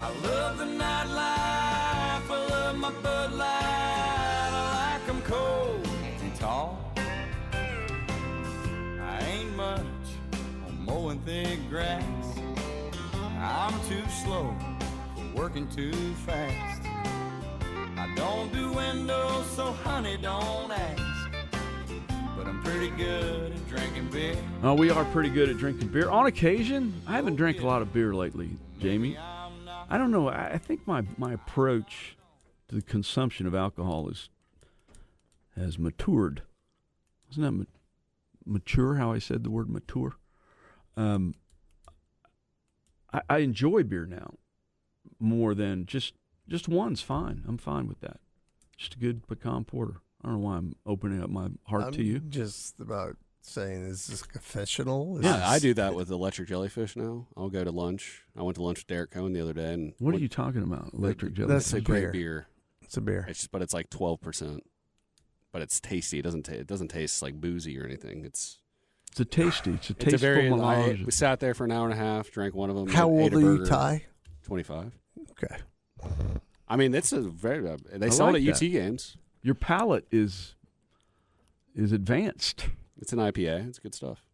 I 0.00 0.08
love 0.08 0.58
the 0.58 0.64
nightlife. 0.64 2.30
I 2.30 2.46
love 2.50 2.76
my 2.76 2.90
Bud 3.02 3.32
Light. 3.32 4.50
I 4.52 4.98
like 4.98 5.08
'em 5.08 5.22
cold 5.22 5.88
and 6.22 6.34
tall. 6.36 6.92
I 6.96 9.20
ain't 9.26 9.56
much 9.56 9.80
on 10.66 10.84
mowing 10.84 11.18
thick 11.20 11.58
grass. 11.68 12.04
I'm 13.36 13.72
too 13.88 14.02
slow 14.24 14.54
for 14.58 14.73
working 15.34 15.68
too 15.68 15.92
fast. 16.26 16.82
I 17.96 18.12
don't 18.14 18.52
do 18.52 18.72
windows, 18.72 19.46
so 19.50 19.72
honey, 19.72 20.16
don't 20.16 20.70
ask. 20.70 21.02
But 22.36 22.46
I'm 22.46 22.62
pretty 22.62 22.90
good 22.90 23.52
at 23.52 23.68
drinking 23.68 24.10
beer. 24.10 24.36
Oh, 24.62 24.74
we 24.74 24.90
are 24.90 25.04
pretty 25.06 25.30
good 25.30 25.48
at 25.48 25.58
drinking 25.58 25.88
beer 25.88 26.08
on 26.08 26.26
occasion. 26.26 26.94
I 27.06 27.12
haven't 27.12 27.36
drank 27.36 27.60
a 27.60 27.66
lot 27.66 27.82
of 27.82 27.92
beer 27.92 28.14
lately, 28.14 28.50
Jamie. 28.78 29.16
I 29.16 29.98
don't 29.98 30.10
know. 30.10 30.28
I 30.28 30.58
think 30.58 30.86
my, 30.86 31.02
my 31.16 31.32
approach 31.32 32.16
to 32.68 32.74
the 32.74 32.82
consumption 32.82 33.46
of 33.46 33.54
alcohol 33.54 34.08
is 34.08 34.30
has 35.56 35.78
matured. 35.78 36.42
Isn't 37.30 37.42
that 37.42 37.52
ma- 37.52 37.64
mature? 38.44 38.96
How 38.96 39.12
I 39.12 39.18
said 39.18 39.44
the 39.44 39.50
word 39.50 39.68
mature. 39.68 40.16
Um, 40.96 41.34
I, 43.12 43.22
I 43.28 43.38
enjoy 43.38 43.84
beer 43.84 44.06
now 44.06 44.34
more 45.24 45.54
than 45.54 45.86
just 45.86 46.14
just 46.48 46.68
one's 46.68 47.00
fine. 47.00 47.42
I'm 47.48 47.58
fine 47.58 47.86
with 47.88 48.00
that. 48.00 48.20
Just 48.76 48.94
a 48.94 48.98
good 48.98 49.26
pecan 49.26 49.64
porter. 49.64 50.00
I 50.22 50.28
don't 50.28 50.40
know 50.40 50.46
why 50.46 50.56
I'm 50.56 50.74
opening 50.86 51.22
up 51.22 51.30
my 51.30 51.48
heart 51.64 51.84
I'm 51.84 51.92
to 51.92 52.02
you. 52.02 52.18
Just 52.20 52.80
about 52.80 53.16
saying, 53.40 53.84
is 53.86 54.06
this 54.06 54.22
confessional? 54.22 55.18
Is 55.18 55.24
Yeah, 55.24 55.32
this- 55.36 55.42
I 55.48 55.58
do 55.58 55.74
that 55.74 55.94
with 55.94 56.10
electric 56.10 56.48
jellyfish 56.48 56.96
now. 56.96 57.26
I'll 57.36 57.50
go 57.50 57.62
to 57.64 57.70
lunch. 57.70 58.22
I 58.36 58.42
went 58.42 58.56
to 58.56 58.62
lunch 58.62 58.78
with 58.78 58.86
Derek 58.86 59.10
Cohen 59.10 59.32
the 59.32 59.40
other 59.42 59.52
day, 59.52 59.74
and 59.74 59.92
What 59.98 60.14
are 60.14 60.18
you 60.18 60.28
talking 60.28 60.62
about? 60.62 60.92
Electric 60.94 61.34
jellyfish? 61.34 61.54
That's 61.54 61.70
jellyfish? 61.70 61.82
a 61.88 61.90
great 61.90 62.00
beer. 62.00 62.12
beer. 62.12 62.46
It's 62.82 62.96
a 62.96 63.00
beer. 63.00 63.26
It's 63.28 63.40
just, 63.40 63.52
but 63.52 63.62
it's 63.62 63.74
like 63.74 63.90
twelve 63.90 64.20
percent. 64.20 64.62
But 65.52 65.62
it's 65.62 65.78
tasty. 65.80 66.18
It 66.18 66.22
doesn't. 66.22 66.44
Ta- 66.44 66.52
it 66.54 66.66
doesn't 66.66 66.88
taste 66.88 67.22
like 67.22 67.40
boozy 67.40 67.78
or 67.80 67.84
anything. 67.84 68.24
It's 68.24 68.58
It's 69.12 69.20
a 69.20 69.24
tasty. 69.24 69.70
It's 69.72 69.90
a 69.90 69.92
it's 69.92 70.04
tasteful 70.04 70.14
a 70.14 70.34
very. 70.34 70.50
I, 70.50 71.02
we 71.04 71.10
sat 71.12 71.38
there 71.40 71.54
for 71.54 71.64
an 71.64 71.70
hour 71.70 71.84
and 71.84 71.94
a 71.94 71.96
half, 72.02 72.30
drank 72.30 72.54
one 72.54 72.70
of 72.70 72.76
them. 72.76 72.88
How 72.88 73.08
old 73.08 73.32
are 73.34 73.40
you, 73.40 73.58
burger. 73.58 73.66
Ty? 73.66 74.04
Twenty-five. 74.44 74.92
Okay. 75.32 75.56
I 76.68 76.76
mean, 76.76 76.94
it's 76.94 77.12
a 77.12 77.20
very. 77.20 77.68
Uh, 77.68 77.76
they 77.92 78.06
I 78.06 78.10
sell 78.10 78.32
like 78.32 78.42
it 78.42 78.48
at 78.48 78.56
UT 78.56 78.60
games. 78.60 79.16
Your 79.42 79.54
palate 79.54 80.06
is 80.10 80.54
is 81.74 81.92
advanced. 81.92 82.68
It's 83.00 83.12
an 83.12 83.18
IPA. 83.18 83.68
It's 83.68 83.78
good 83.78 83.94
stuff. 83.94 84.24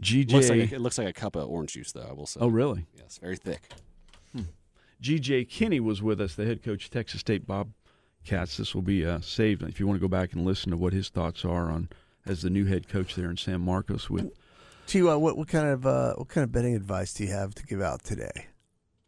GJ. 0.00 0.32
Looks 0.32 0.48
like 0.50 0.58
a, 0.58 0.74
it 0.74 0.80
looks 0.80 0.98
like 0.98 1.08
a 1.08 1.12
cup 1.12 1.36
of 1.36 1.48
orange 1.48 1.72
juice, 1.72 1.92
though. 1.92 2.06
I 2.08 2.12
will 2.12 2.26
say. 2.26 2.40
oh, 2.40 2.48
really? 2.48 2.86
Yes, 2.96 3.18
very 3.18 3.36
thick. 3.36 3.68
GJ 5.02 5.48
Kinne 5.48 5.80
was 5.80 6.02
with 6.02 6.20
us, 6.20 6.34
the 6.34 6.44
head 6.44 6.62
coach 6.62 6.86
of 6.86 6.90
Texas 6.90 7.20
State 7.20 7.46
Bobcats. 7.46 8.56
This 8.56 8.74
will 8.74 8.82
be 8.82 9.06
uh, 9.06 9.20
saved 9.20 9.62
if 9.62 9.78
you 9.78 9.86
want 9.86 9.96
to 9.96 10.00
go 10.00 10.08
back 10.08 10.32
and 10.32 10.44
listen 10.44 10.70
to 10.70 10.76
what 10.76 10.92
his 10.92 11.08
thoughts 11.08 11.44
are 11.44 11.70
on 11.70 11.88
as 12.26 12.42
the 12.42 12.50
new 12.50 12.64
head 12.64 12.88
coach 12.88 13.14
there 13.14 13.30
in 13.30 13.36
San 13.36 13.60
Marcos. 13.60 14.10
With 14.10 14.32
T. 14.86 15.02
what, 15.02 15.36
what 15.36 15.48
kind 15.48 15.68
of 15.68 15.86
uh, 15.86 16.14
what 16.14 16.28
kind 16.28 16.42
of 16.44 16.50
betting 16.50 16.74
advice 16.74 17.14
do 17.14 17.24
you 17.24 17.30
have 17.30 17.54
to 17.54 17.64
give 17.64 17.80
out 17.80 18.02
today? 18.02 18.46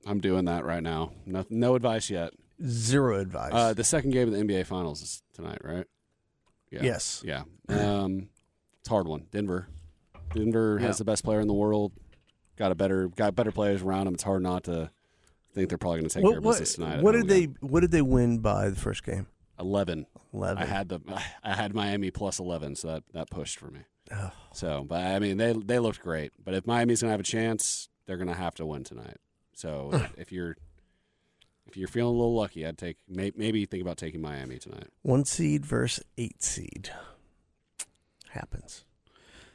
I'm 0.06 0.20
doing 0.20 0.46
that 0.46 0.64
right 0.64 0.82
now. 0.82 1.12
No, 1.26 1.44
no 1.50 1.74
advice 1.74 2.10
yet. 2.10 2.32
Zero 2.64 3.18
advice. 3.20 3.52
Uh, 3.54 3.74
the 3.74 3.84
second 3.84 4.10
game 4.10 4.28
of 4.28 4.34
the 4.34 4.40
NBA 4.42 4.66
Finals 4.66 5.02
is 5.02 5.22
tonight, 5.34 5.58
right? 5.64 5.86
Yeah. 6.70 6.80
Yes. 6.82 7.22
Yeah. 7.24 7.42
Um, 7.68 8.28
it's 8.80 8.88
a 8.88 8.92
hard 8.92 9.08
one. 9.08 9.26
Denver. 9.30 9.68
Denver 10.34 10.78
Yeah. 10.80 10.86
has 10.88 10.98
the 10.98 11.04
best 11.04 11.24
player 11.24 11.40
in 11.40 11.48
the 11.48 11.54
world. 11.54 11.92
Got 12.56 12.72
a 12.72 12.74
better 12.74 13.08
got 13.08 13.34
better 13.34 13.52
players 13.52 13.82
around 13.82 14.04
them. 14.06 14.14
It's 14.14 14.22
hard 14.22 14.42
not 14.42 14.64
to 14.64 14.90
think 15.54 15.68
they're 15.68 15.78
probably 15.78 16.00
going 16.00 16.08
to 16.10 16.14
take 16.14 16.24
what 16.24 16.30
care 16.30 16.38
of 16.38 16.44
what, 16.44 16.52
business 16.52 16.74
tonight. 16.74 17.02
what 17.02 17.12
did 17.12 17.26
they 17.28 17.44
what 17.60 17.80
did 17.80 17.90
they 17.90 18.02
win 18.02 18.38
by 18.38 18.68
the 18.68 18.76
first 18.76 19.02
game? 19.02 19.26
Eleven. 19.58 20.06
11. 20.32 20.62
I 20.62 20.66
had 20.66 20.88
the 20.88 21.00
I 21.42 21.54
had 21.54 21.74
Miami 21.74 22.10
plus 22.10 22.38
eleven, 22.38 22.76
so 22.76 22.88
that 22.88 23.02
that 23.14 23.30
pushed 23.30 23.58
for 23.58 23.70
me. 23.70 23.80
Oh. 24.12 24.30
So, 24.52 24.84
but 24.86 25.02
I 25.04 25.18
mean, 25.18 25.38
they 25.38 25.52
they 25.52 25.78
looked 25.78 26.00
great. 26.00 26.32
But 26.44 26.54
if 26.54 26.66
Miami's 26.66 27.00
going 27.02 27.08
to 27.08 27.12
have 27.12 27.20
a 27.20 27.24
chance, 27.24 27.88
they're 28.06 28.16
going 28.16 28.28
to 28.28 28.34
have 28.34 28.54
to 28.56 28.66
win 28.66 28.84
tonight. 28.84 29.16
So 29.60 29.90
if, 29.92 30.12
if 30.16 30.32
you're 30.32 30.56
if 31.66 31.76
you're 31.76 31.88
feeling 31.88 32.14
a 32.14 32.18
little 32.18 32.34
lucky, 32.34 32.66
I'd 32.66 32.78
take 32.78 32.96
may, 33.06 33.30
maybe 33.36 33.64
think 33.66 33.82
about 33.82 33.98
taking 33.98 34.20
Miami 34.22 34.58
tonight. 34.58 34.88
One 35.02 35.24
seed 35.24 35.66
versus 35.66 36.04
eight 36.16 36.42
seed. 36.42 36.90
Happens. 38.30 38.84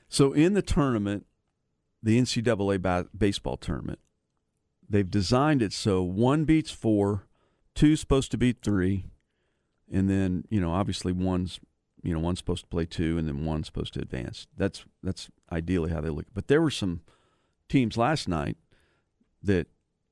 so 0.09 0.33
in 0.33 0.53
the 0.53 0.61
tournament, 0.61 1.25
the 2.03 2.19
NCAA 2.19 2.81
ba- 2.81 3.07
baseball 3.17 3.55
tournament, 3.57 3.99
they've 4.87 5.09
designed 5.09 5.61
it 5.61 5.71
so 5.71 6.03
one 6.03 6.43
beats 6.43 6.71
four, 6.71 7.25
two's 7.73 8.01
supposed 8.01 8.31
to 8.31 8.37
beat 8.37 8.57
three, 8.61 9.05
and 9.91 10.09
then 10.09 10.43
you 10.49 10.61
know 10.61 10.71
obviously 10.71 11.13
one's 11.13 11.59
you 12.03 12.13
know 12.13 12.19
one's 12.19 12.39
supposed 12.39 12.63
to 12.63 12.69
play 12.69 12.85
two, 12.85 13.17
and 13.17 13.27
then 13.27 13.43
one's 13.43 13.65
supposed 13.65 13.93
to 13.95 14.01
advance. 14.01 14.45
That's 14.55 14.85
that's 15.01 15.29
ideally 15.51 15.89
how 15.89 16.01
they 16.01 16.09
look. 16.09 16.27
But 16.31 16.47
there 16.47 16.61
were 16.61 16.69
some 16.69 17.01
teams 17.69 17.97
last 17.97 18.27
night 18.27 18.57
that 19.41 19.67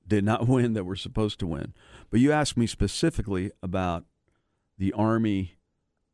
did 0.07 0.23
not 0.23 0.47
win 0.47 0.73
that 0.73 0.85
were 0.85 0.95
supposed 0.95 1.39
to 1.39 1.47
win. 1.47 1.73
But 2.09 2.19
you 2.19 2.31
asked 2.31 2.57
me 2.57 2.67
specifically 2.67 3.51
about 3.61 4.05
the 4.77 4.93
Army 4.93 5.55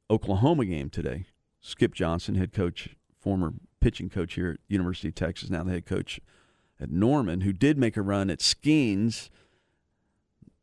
Oklahoma 0.10 0.66
game 0.66 0.90
today. 0.90 1.26
Skip 1.62 1.94
Johnson, 1.94 2.36
head 2.36 2.54
coach, 2.54 2.90
former 3.20 3.54
pitching 3.82 4.10
coach 4.10 4.36
here 4.36 4.52
at 4.52 4.60
University 4.68 5.10
of 5.10 5.16
Texas, 5.16 5.50
now 5.50 5.64
the 5.64 5.72
head 5.72 5.86
coach 5.86 6.20
at 6.80 6.90
Norman, 6.90 7.42
who 7.42 7.52
did 7.52 7.78
make 7.78 7.98
a 7.98 8.02
run 8.02 8.30
at 8.30 8.40
Skenes, 8.40 9.30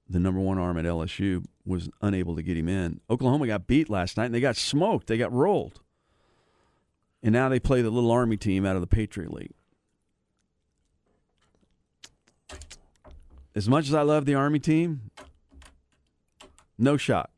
the 0.08 0.18
number 0.18 0.40
one 0.40 0.58
arm 0.58 0.78
at 0.78 0.84
LSU, 0.84 1.44
was 1.64 1.90
unable 2.00 2.36
to 2.36 2.42
get 2.42 2.56
him 2.56 2.68
in. 2.68 3.00
Oklahoma 3.10 3.46
got 3.46 3.66
beat 3.66 3.90
last 3.90 4.16
night 4.16 4.26
and 4.26 4.34
they 4.34 4.40
got 4.40 4.56
smoked. 4.56 5.08
They 5.08 5.18
got 5.18 5.32
rolled. 5.32 5.80
And 7.22 7.32
now 7.32 7.48
they 7.48 7.58
play 7.58 7.82
the 7.82 7.90
little 7.90 8.10
Army 8.10 8.36
team 8.36 8.64
out 8.64 8.76
of 8.76 8.82
the 8.82 8.86
Patriot 8.86 9.32
League. 9.32 9.54
As 13.56 13.68
much 13.68 13.88
as 13.88 13.94
I 13.94 14.02
love 14.02 14.26
the 14.26 14.34
Army 14.34 14.60
team, 14.60 15.10
no 16.78 16.96
shot. 16.96 17.30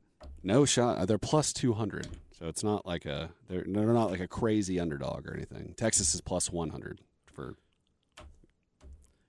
No 0.42 0.64
shot. 0.64 0.98
Uh, 0.98 1.06
They're 1.06 1.18
plus 1.18 1.52
two 1.52 1.72
hundred, 1.72 2.08
so 2.38 2.48
it's 2.48 2.64
not 2.64 2.84
like 2.84 3.06
a 3.06 3.30
they're 3.48 3.64
they're 3.66 3.92
not 3.92 4.10
like 4.10 4.20
a 4.20 4.28
crazy 4.28 4.78
underdog 4.78 5.26
or 5.26 5.34
anything. 5.34 5.74
Texas 5.76 6.14
is 6.14 6.20
plus 6.20 6.50
one 6.50 6.70
hundred 6.70 7.00
for. 7.32 7.54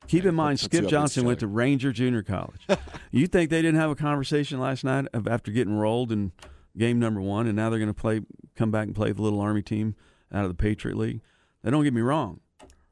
Keep 0.08 0.26
in 0.26 0.34
mind, 0.34 0.60
Skip 0.60 0.88
Johnson 0.88 1.24
went 1.24 1.40
to 1.42 1.48
Ranger 1.48 1.92
Junior 1.92 2.24
College. 2.24 2.66
you 3.12 3.28
think 3.28 3.52
they 3.52 3.62
didn't 3.62 3.80
have 3.80 3.92
a 3.92 3.96
conversation 3.96 4.60
last 4.60 4.84
night 4.84 5.06
of 5.14 5.28
after 5.28 5.52
getting 5.52 5.76
rolled 5.78 6.12
in 6.12 6.32
game 6.76 6.98
number 6.98 7.22
one, 7.22 7.46
and 7.46 7.56
now 7.56 7.70
they're 7.70 7.78
going 7.78 7.94
to 7.94 8.02
play, 8.02 8.22
come 8.56 8.72
back 8.72 8.88
and 8.88 8.96
play 8.96 9.12
the 9.12 9.22
little 9.22 9.40
Army 9.40 9.62
team 9.62 9.96
out 10.34 10.46
of 10.46 10.50
the 10.50 10.56
Patriot 10.56 10.98
League? 10.98 11.22
Now, 11.64 11.70
don't 11.70 11.84
get 11.84 11.94
me 11.94 12.02
wrong, 12.02 12.40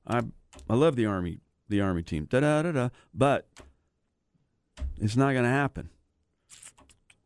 I 0.06 0.22
I 0.70 0.76
love 0.76 0.96
the 0.96 1.08
Army, 1.08 1.40
the 1.68 1.82
Army 1.82 2.04
team, 2.04 2.26
da 2.26 2.42
da 2.42 2.62
da 2.62 2.72
da, 2.72 2.90
but 3.16 3.48
it's 5.00 5.16
not 5.16 5.34
going 5.34 5.44
to 5.44 5.50
happen. 5.50 5.90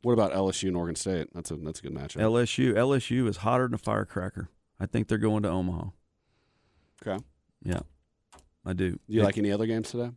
What 0.04 0.14
about 0.14 0.34
LSU 0.34 0.68
and 0.68 0.78
Oregon 0.78 0.96
State? 0.96 1.28
That's 1.34 1.52
a 1.52 1.56
that's 1.58 1.80
a 1.80 1.84
good 1.84 1.94
matchup. 1.94 2.22
LSU, 2.22 2.74
LSU 2.74 3.28
is 3.28 3.38
hotter 3.38 3.68
than 3.68 3.76
a 3.76 3.78
firecracker. 3.78 4.50
I 4.80 4.88
think 4.88 5.08
they're 5.08 5.20
going 5.20 5.44
to 5.44 5.50
Omaha. 5.50 5.90
Okay. 7.06 7.24
Yeah, 7.64 7.82
I 8.66 8.74
do. 8.74 8.92
Do 8.92 9.00
you 9.08 9.24
like 9.24 9.38
any 9.38 9.52
other 9.52 9.68
games 9.68 9.92
today? 9.92 10.12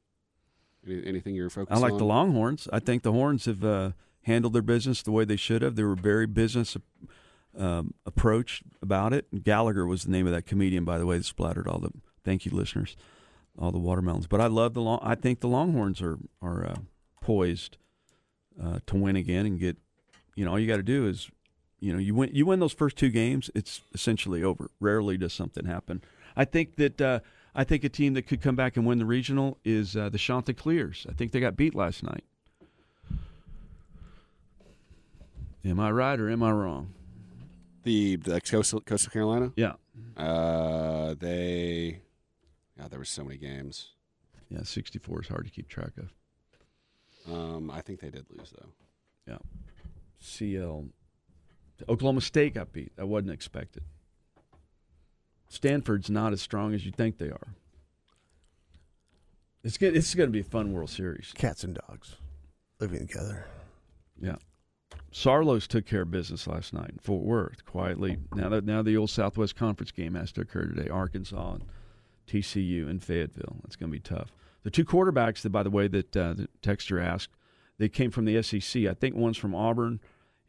Any, 0.87 1.07
anything 1.07 1.35
you're 1.35 1.51
focused 1.51 1.73
on? 1.73 1.79
I 1.79 1.81
like 1.81 1.93
on? 1.93 1.99
the 1.99 2.05
Longhorns. 2.05 2.67
I 2.73 2.79
think 2.79 3.03
the 3.03 3.13
Horns 3.13 3.45
have 3.45 3.63
uh, 3.63 3.91
handled 4.23 4.55
their 4.55 4.63
business 4.63 5.03
the 5.03 5.13
way 5.13 5.27
they 5.27 5.37
should 5.37 5.61
have. 5.61 5.77
They 5.77 5.83
were 5.83 5.95
very 5.95 6.27
business 6.27 6.79
um, 7.59 7.93
approach 8.07 8.63
about 8.81 9.13
it. 9.13 9.45
Gallagher 9.45 9.87
was 9.87 10.05
the 10.05 10.11
name 10.11 10.27
of 10.27 10.33
that 10.33 10.47
comedian, 10.47 10.85
by 10.85 10.99
the 10.99 11.07
way, 11.07 11.19
that 11.19 11.25
splattered 11.25 11.69
all 11.69 11.79
the. 11.79 11.91
Thank 12.25 12.47
you, 12.47 12.53
listeners, 12.53 12.97
all 13.59 13.71
the 13.71 13.79
watermelons. 13.79 14.27
But 14.27 14.41
I 14.41 14.47
love 14.47 14.73
the 14.73 14.81
long. 14.81 14.99
I 15.03 15.15
think 15.15 15.41
the 15.41 15.49
Longhorns 15.49 16.01
are 16.01 16.19
are 16.41 16.67
uh, 16.67 16.77
poised 17.25 17.79
uh, 18.63 18.79
to 18.87 18.97
win 18.97 19.17
again 19.17 19.47
and 19.47 19.59
get. 19.59 19.77
You 20.37 20.45
know, 20.45 20.51
all 20.53 20.59
you 20.59 20.67
got 20.67 20.79
to 20.79 20.83
do 20.83 21.07
is, 21.07 21.31
you 21.81 21.93
know, 21.93 21.99
you 21.99 22.15
win. 22.15 22.31
You 22.33 22.47
win 22.47 22.61
those 22.61 22.73
first 22.73 22.97
two 22.97 23.11
games, 23.11 23.51
it's 23.55 23.83
essentially 23.93 24.43
over. 24.43 24.71
Rarely 24.81 25.17
does 25.17 25.33
something 25.33 25.65
happen. 25.65 26.03
I 26.37 26.45
think 26.45 26.77
that. 26.77 27.01
Uh, 27.01 27.21
I 27.57 27.63
think 27.63 27.85
a 27.85 27.89
team 27.89 28.15
that 28.15 28.23
could 28.23 28.43
come 28.43 28.57
back 28.57 28.77
and 28.77 28.85
win 28.85 28.99
the 28.99 29.07
regional 29.07 29.59
is 29.65 29.97
uh, 29.97 30.09
the 30.09 30.19
Chanticleers. 30.19 31.07
I 31.09 31.13
think 31.13 31.31
they 31.31 31.39
got 31.39 31.57
beat 31.57 31.75
last 31.75 32.03
night. 32.03 32.25
Am 35.65 35.81
I 35.81 35.91
right 35.91 36.19
or 36.19 36.29
am 36.29 36.43
I 36.43 36.51
wrong? 36.51 36.93
The, 37.85 38.17
the 38.17 38.41
Coastal, 38.41 38.81
Coastal 38.81 39.11
Carolina. 39.11 39.53
Yeah. 39.57 39.75
Uh, 40.17 41.15
they. 41.19 42.01
Yeah, 42.77 42.89
there 42.89 42.99
were 42.99 43.05
so 43.05 43.23
many 43.23 43.39
games. 43.39 43.91
Yeah, 44.51 44.63
64 44.65 45.23
is 45.23 45.29
hard 45.29 45.45
to 45.45 45.51
keep 45.51 45.69
track 45.69 45.93
of. 45.97 46.13
Um, 47.31 47.71
I 47.71 47.81
think 47.81 48.01
they 48.01 48.11
did 48.11 48.27
lose 48.31 48.53
though. 48.57 48.69
Yeah. 49.27 49.39
CL. 50.21 50.87
Oklahoma 51.89 52.21
State 52.21 52.55
got 52.55 52.73
beat. 52.73 52.95
That 52.97 53.07
wasn't 53.07 53.33
expected. 53.33 53.83
Stanford's 55.49 56.11
not 56.11 56.33
as 56.33 56.43
strong 56.43 56.75
as 56.75 56.85
you 56.85 56.93
think 56.93 57.19
they 57.19 57.31
are. 57.31 57.55
It's 59.63 59.79
good. 59.79 59.97
It's 59.97 60.15
going 60.15 60.29
to 60.29 60.33
be 60.33 60.41
a 60.41 60.45
fun 60.45 60.73
World 60.73 60.91
Series. 60.91 61.33
Cats 61.35 61.65
and 61.65 61.79
dogs 61.89 62.17
living 62.81 63.07
together. 63.07 63.47
Yeah. 64.21 64.37
Sarlos 65.13 65.67
took 65.67 65.87
care 65.87 66.03
of 66.03 66.11
business 66.11 66.47
last 66.47 66.73
night 66.73 66.91
in 66.91 66.99
Fort 66.99 67.23
Worth 67.25 67.65
quietly. 67.65 68.19
Now 68.35 68.49
that 68.49 68.65
now 68.65 68.83
the 68.83 68.97
old 68.97 69.11
Southwest 69.11 69.57
Conference 69.57 69.93
game 69.93 70.15
has 70.15 70.33
to 70.33 70.43
occur 70.43 70.67
today. 70.67 70.89
Arkansas 70.89 71.55
and 71.55 71.65
TCU 72.27 72.89
and 72.89 73.03
Fayetteville. 73.03 73.57
That's 73.63 73.77
going 73.77 73.91
to 73.91 73.97
be 73.97 74.01
tough. 74.01 74.33
The 74.65 74.71
two 74.71 74.85
quarterbacks 74.85 75.43
that, 75.43 75.51
by 75.51 75.63
the 75.63 75.71
way, 75.71 75.89
that 75.89 76.17
uh, 76.17 76.35
the 76.35 76.49
texter 76.63 77.03
asked, 77.03 77.31
they 77.79 77.89
came 77.89 78.11
from 78.11 78.25
the 78.25 78.43
SEC. 78.43 78.87
I 78.87 78.95
think 78.95 79.15
one's 79.15 79.37
from 79.37 79.55
Auburn, 79.55 80.01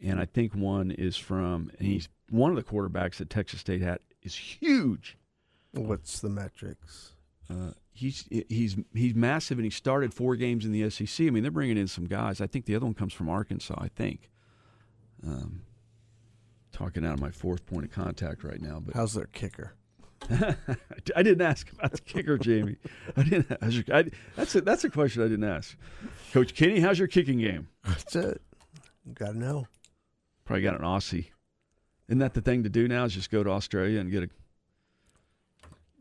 and 0.01 0.20
I 0.20 0.26
think 0.26 0.55
one 0.55 0.91
is 0.91 1.18
from. 1.18 1.72
And 1.78 1.88
he's 1.88 2.09
one 2.30 2.49
of 2.49 2.57
the 2.57 2.63
quarterbacks 2.63 3.18
that 3.18 3.30
Texas 3.30 3.59
State 3.59 3.82
had 3.82 3.99
is 4.22 4.36
huge. 4.36 5.18
What's 5.72 6.20
the 6.20 6.30
metrics? 6.30 7.13
Uh, 7.49 7.72
he's 7.91 8.28
he's 8.49 8.78
he's 8.93 9.13
massive, 9.16 9.57
and 9.57 9.66
he 9.66 9.72
started 9.72 10.13
four 10.13 10.36
games 10.36 10.66
in 10.66 10.72
the 10.72 10.89
SEC. 10.89 11.28
I 11.28 11.30
mean, 11.30 11.43
they're 11.43 11.51
bringing 11.51 11.78
in 11.78 11.88
some 11.88 12.05
guys. 12.05 12.41
I 12.41 12.47
think 12.47 12.66
the 12.66 12.76
other 12.76 12.86
one 12.86 12.95
comes 12.95 13.13
from 13.13 13.30
Arkansas. 13.30 13.76
I 13.78 13.89
think. 13.89 14.30
Um, 15.26 15.61
talking 16.72 17.05
out 17.05 17.13
of 17.13 17.22
my 17.22 17.32
fourth 17.32 17.66
point 17.66 17.86
of 17.86 17.91
contact 17.91 18.43
right 18.43 18.61
now, 18.61 18.80
but 18.80 18.93
How's 18.95 19.13
their 19.13 19.28
kicker? 19.28 19.74
I 21.16 21.24
didn't 21.24 21.41
ask 21.41 21.72
about 21.72 21.91
the 21.91 22.01
kicker, 22.01 22.38
Jamie. 22.38 22.78
I 23.16 23.24
didn't. 23.24 23.57
How's 23.61 23.76
your, 23.76 23.86
I, 23.95 24.05
that's 24.36 24.55
a 24.55 24.61
that's 24.61 24.84
a 24.84 24.89
question 24.89 25.24
I 25.24 25.28
didn't 25.28 25.43
ask. 25.43 25.78
Coach 26.32 26.55
Kinne, 26.55 26.82
how's 26.82 26.97
your 26.97 27.07
kicking 27.07 27.39
game? 27.39 27.68
That's 27.84 28.16
it. 28.16 28.41
Got 29.13 29.34
to 29.34 29.38
know. 29.38 29.68
Probably 30.45 30.63
got 30.63 30.76
an 30.80 30.86
Aussie. 30.86 31.28
Isn't 32.07 32.20
that 32.20 32.34
the 32.34 32.41
thing 32.41 32.63
to 32.63 32.70
do 32.70 32.88
now? 32.88 33.05
Is 33.05 33.13
just 33.13 33.32
go 33.32 33.43
to 33.43 33.51
Australia 33.51 33.99
and 33.99 34.11
get 34.11 34.24
a 34.24 34.30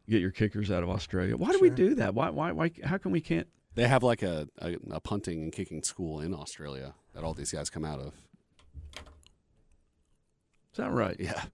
get 0.09 0.21
your 0.21 0.31
kickers 0.31 0.71
out 0.71 0.83
of 0.83 0.91
Australia. 0.91 1.37
Why 1.37 1.51
do 1.53 1.61
we 1.61 1.71
do 1.71 1.95
that? 1.97 2.15
Why 2.15 2.31
why 2.31 2.53
why? 2.53 2.71
How 2.83 2.99
come 2.99 3.13
we 3.13 3.21
can't? 3.21 3.49
They 3.75 3.89
have 3.89 4.03
like 4.03 4.23
a, 4.23 4.49
a, 4.59 4.77
a 4.93 5.01
punting 5.01 5.43
and 5.43 5.53
kicking 5.53 5.83
school 5.83 6.21
in 6.21 6.33
Australia 6.33 6.95
that 7.15 7.25
all 7.25 7.35
these 7.35 7.51
guys 7.51 7.71
come 7.71 7.85
out 7.85 7.99
of. 7.99 8.15
Is 10.73 10.79
that 10.79 10.93
right? 10.93 11.17
Yeah. 11.19 11.45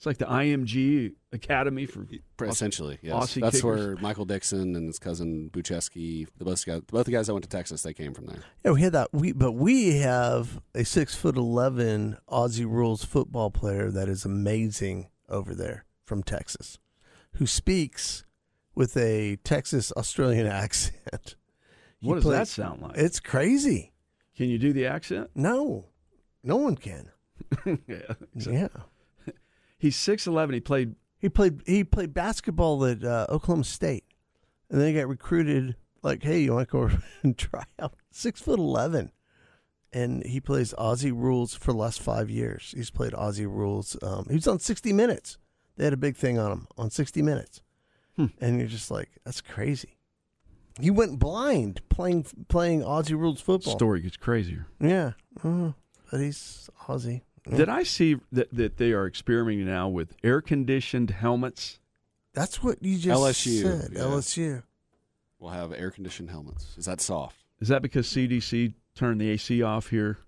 It's 0.00 0.06
like 0.06 0.16
the 0.16 0.24
IMG 0.24 1.12
Academy 1.30 1.84
for 1.84 2.06
Essentially, 2.46 2.98
yes. 3.02 3.14
Aussie 3.14 3.42
That's 3.42 3.56
kickers. 3.56 3.64
where 3.64 3.96
Michael 3.96 4.24
Dickson 4.24 4.74
and 4.74 4.86
his 4.86 4.98
cousin 4.98 5.50
Bujcevski, 5.52 6.26
the 6.38 6.44
both 6.46 6.64
guys, 6.64 6.80
both 6.86 7.04
the 7.04 7.12
guys 7.12 7.26
that 7.26 7.34
went 7.34 7.42
to 7.44 7.50
Texas, 7.50 7.82
they 7.82 7.92
came 7.92 8.14
from 8.14 8.24
there. 8.24 8.38
Yeah, 8.64 8.70
we 8.70 8.80
had 8.80 8.94
that. 8.94 9.12
We 9.12 9.32
but 9.32 9.52
we 9.52 9.98
have 9.98 10.62
a 10.74 10.86
six 10.86 11.14
foot 11.14 11.36
eleven 11.36 12.16
Aussie 12.30 12.64
rules 12.64 13.04
football 13.04 13.50
player 13.50 13.90
that 13.90 14.08
is 14.08 14.24
amazing 14.24 15.10
over 15.28 15.54
there 15.54 15.84
from 16.06 16.22
Texas, 16.22 16.78
who 17.34 17.46
speaks 17.46 18.24
with 18.74 18.96
a 18.96 19.36
Texas 19.44 19.92
Australian 19.98 20.46
accent. 20.64 21.36
He 21.98 22.08
What 22.08 22.14
does 22.14 22.24
play- 22.24 22.36
that 22.38 22.48
sound 22.48 22.80
like? 22.80 22.96
It's 22.96 23.20
crazy. 23.20 23.92
Can 24.34 24.48
you 24.48 24.56
do 24.56 24.72
the 24.72 24.86
accent? 24.86 25.28
No, 25.34 25.88
no 26.42 26.56
one 26.56 26.76
can. 26.76 27.10
yeah. 27.86 28.14
Yeah. 28.34 28.68
He's 29.80 29.96
six 29.96 30.26
eleven. 30.26 30.52
He 30.54 30.60
played. 30.60 30.94
He 31.18 31.28
played. 31.30 31.62
He 31.66 31.82
played 31.84 32.12
basketball 32.14 32.84
at 32.84 33.02
uh, 33.02 33.26
Oklahoma 33.30 33.64
State, 33.64 34.04
and 34.68 34.78
then 34.80 34.88
he 34.88 34.94
got 34.94 35.08
recruited. 35.08 35.74
Like, 36.02 36.22
hey, 36.22 36.40
you 36.40 36.52
want 36.54 36.68
to 36.68 36.72
go 36.72 36.78
over 36.82 37.02
and 37.22 37.36
try 37.36 37.64
out? 37.78 37.94
Six 38.10 38.40
foot 38.42 38.58
eleven, 38.58 39.10
and 39.92 40.24
he 40.24 40.38
plays 40.38 40.74
Aussie 40.78 41.12
rules 41.14 41.54
for 41.54 41.72
the 41.72 41.78
last 41.78 42.00
five 42.00 42.28
years. 42.30 42.74
He's 42.76 42.90
played 42.90 43.12
Aussie 43.12 43.46
rules. 43.46 43.96
Um, 44.02 44.26
he 44.28 44.34
was 44.34 44.46
on 44.46 44.58
sixty 44.60 44.92
Minutes. 44.92 45.38
They 45.76 45.84
had 45.84 45.94
a 45.94 45.98
big 45.98 46.16
thing 46.16 46.38
on 46.38 46.52
him 46.52 46.66
on 46.76 46.90
sixty 46.90 47.22
Minutes, 47.22 47.62
and 48.16 48.58
you're 48.58 48.68
just 48.68 48.90
like, 48.90 49.08
that's 49.24 49.40
crazy. 49.40 49.96
He 50.78 50.90
went 50.90 51.18
blind 51.18 51.80
playing 51.88 52.26
playing 52.48 52.82
Aussie 52.82 53.18
rules 53.18 53.40
football. 53.40 53.74
Story 53.76 54.02
gets 54.02 54.18
crazier. 54.18 54.66
Yeah, 54.78 55.12
uh, 55.42 55.72
but 56.10 56.20
he's 56.20 56.68
Aussie. 56.86 57.22
Did 57.48 57.68
I 57.68 57.82
see 57.82 58.16
that, 58.32 58.54
that 58.54 58.76
they 58.76 58.92
are 58.92 59.06
experimenting 59.06 59.66
now 59.66 59.88
with 59.88 60.14
air 60.22 60.40
conditioned 60.40 61.10
helmets? 61.10 61.78
That's 62.34 62.62
what 62.62 62.82
you 62.82 62.98
just 62.98 63.20
LSU, 63.20 63.62
said. 63.62 63.90
yeah. 63.92 64.00
LSU. 64.00 64.62
We'll 65.38 65.50
have 65.52 65.72
air 65.72 65.90
conditioned 65.90 66.30
helmets. 66.30 66.74
Is 66.76 66.84
that 66.84 67.00
soft? 67.00 67.36
Is 67.60 67.68
that 67.68 67.82
because 67.82 68.06
CDC 68.06 68.74
turned 68.94 69.20
the 69.20 69.30
AC 69.30 69.62
off 69.62 69.88
here 69.88 70.18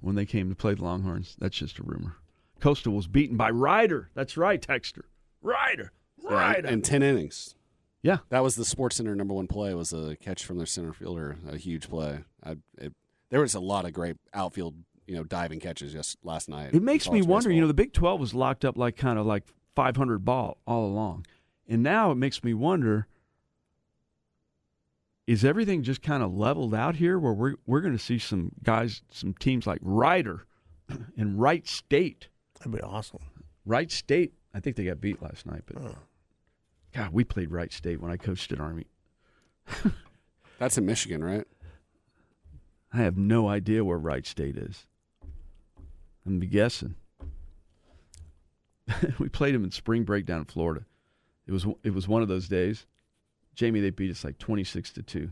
when 0.00 0.14
they 0.14 0.26
came 0.26 0.48
to 0.48 0.54
play 0.56 0.74
the 0.74 0.84
Longhorns? 0.84 1.36
That's 1.38 1.56
just 1.56 1.78
a 1.78 1.82
rumor. 1.82 2.16
Coastal 2.60 2.92
was 2.92 3.06
beaten 3.06 3.36
by 3.36 3.50
Rider. 3.50 4.10
That's 4.14 4.36
right, 4.36 4.60
Texter. 4.60 5.02
Rider. 5.42 5.92
Yeah, 6.22 6.30
Rider. 6.34 6.68
in 6.68 6.82
ten 6.82 7.02
innings. 7.02 7.54
Yeah, 8.02 8.18
that 8.30 8.42
was 8.42 8.56
the 8.56 8.64
Sports 8.64 8.96
Center 8.96 9.14
number 9.14 9.34
one 9.34 9.46
play. 9.46 9.74
Was 9.74 9.92
a 9.92 10.16
catch 10.16 10.44
from 10.44 10.56
their 10.56 10.66
center 10.66 10.92
fielder, 10.92 11.36
a 11.48 11.56
huge 11.56 11.88
play. 11.88 12.20
I, 12.44 12.56
it, 12.78 12.92
there 13.30 13.40
was 13.40 13.54
a 13.54 13.60
lot 13.60 13.84
of 13.84 13.92
great 13.92 14.16
outfield, 14.34 14.74
you 15.08 15.16
know, 15.16 15.24
diving 15.24 15.58
catches 15.58 15.92
just 15.92 16.18
last 16.22 16.48
night. 16.48 16.74
It 16.74 16.82
makes 16.82 17.06
me 17.06 17.20
college 17.20 17.26
wonder. 17.28 17.50
You 17.50 17.62
know, 17.62 17.66
the 17.66 17.74
Big 17.74 17.92
Twelve 17.92 18.20
was 18.20 18.34
locked 18.34 18.64
up 18.64 18.76
like 18.76 18.96
kind 18.96 19.18
of 19.18 19.26
like 19.26 19.44
500 19.74 20.24
ball 20.24 20.58
all 20.66 20.84
along, 20.84 21.26
and 21.66 21.82
now 21.82 22.12
it 22.12 22.16
makes 22.16 22.44
me 22.44 22.52
wonder: 22.52 23.06
is 25.26 25.44
everything 25.44 25.82
just 25.82 26.02
kind 26.02 26.22
of 26.22 26.34
leveled 26.34 26.74
out 26.74 26.96
here, 26.96 27.18
where 27.18 27.32
we're 27.32 27.54
we're 27.66 27.80
going 27.80 27.96
to 27.96 27.98
see 27.98 28.18
some 28.18 28.52
guys, 28.62 29.02
some 29.10 29.32
teams 29.34 29.66
like 29.66 29.80
Rider 29.82 30.44
and 31.16 31.40
Wright 31.40 31.66
State? 31.66 32.28
That'd 32.58 32.72
be 32.72 32.80
awesome. 32.80 33.20
Wright 33.64 33.90
State. 33.90 34.34
I 34.54 34.60
think 34.60 34.76
they 34.76 34.84
got 34.84 35.00
beat 35.00 35.22
last 35.22 35.46
night, 35.46 35.62
but 35.66 35.94
God, 36.92 37.12
we 37.12 37.24
played 37.24 37.50
Wright 37.50 37.72
State 37.72 38.00
when 38.00 38.10
I 38.10 38.16
coached 38.16 38.52
at 38.52 38.60
Army. 38.60 38.86
That's 40.58 40.76
in 40.76 40.84
Michigan, 40.84 41.22
right? 41.22 41.46
I 42.92 42.98
have 42.98 43.16
no 43.16 43.48
idea 43.48 43.84
where 43.84 43.98
Wright 43.98 44.26
State 44.26 44.56
is. 44.56 44.87
I'm 46.28 46.38
be 46.38 46.46
guessing. 46.46 46.94
we 49.18 49.28
played 49.28 49.54
them 49.54 49.64
in 49.64 49.70
spring 49.70 50.04
break 50.04 50.26
down 50.26 50.40
in 50.40 50.44
Florida. 50.44 50.84
It 51.46 51.52
was 51.52 51.66
it 51.82 51.94
was 51.94 52.06
one 52.06 52.22
of 52.22 52.28
those 52.28 52.48
days. 52.48 52.86
Jamie, 53.54 53.80
they 53.80 53.90
beat 53.90 54.10
us 54.10 54.24
like 54.24 54.38
twenty 54.38 54.64
six 54.64 54.92
to 54.92 55.02
two. 55.02 55.30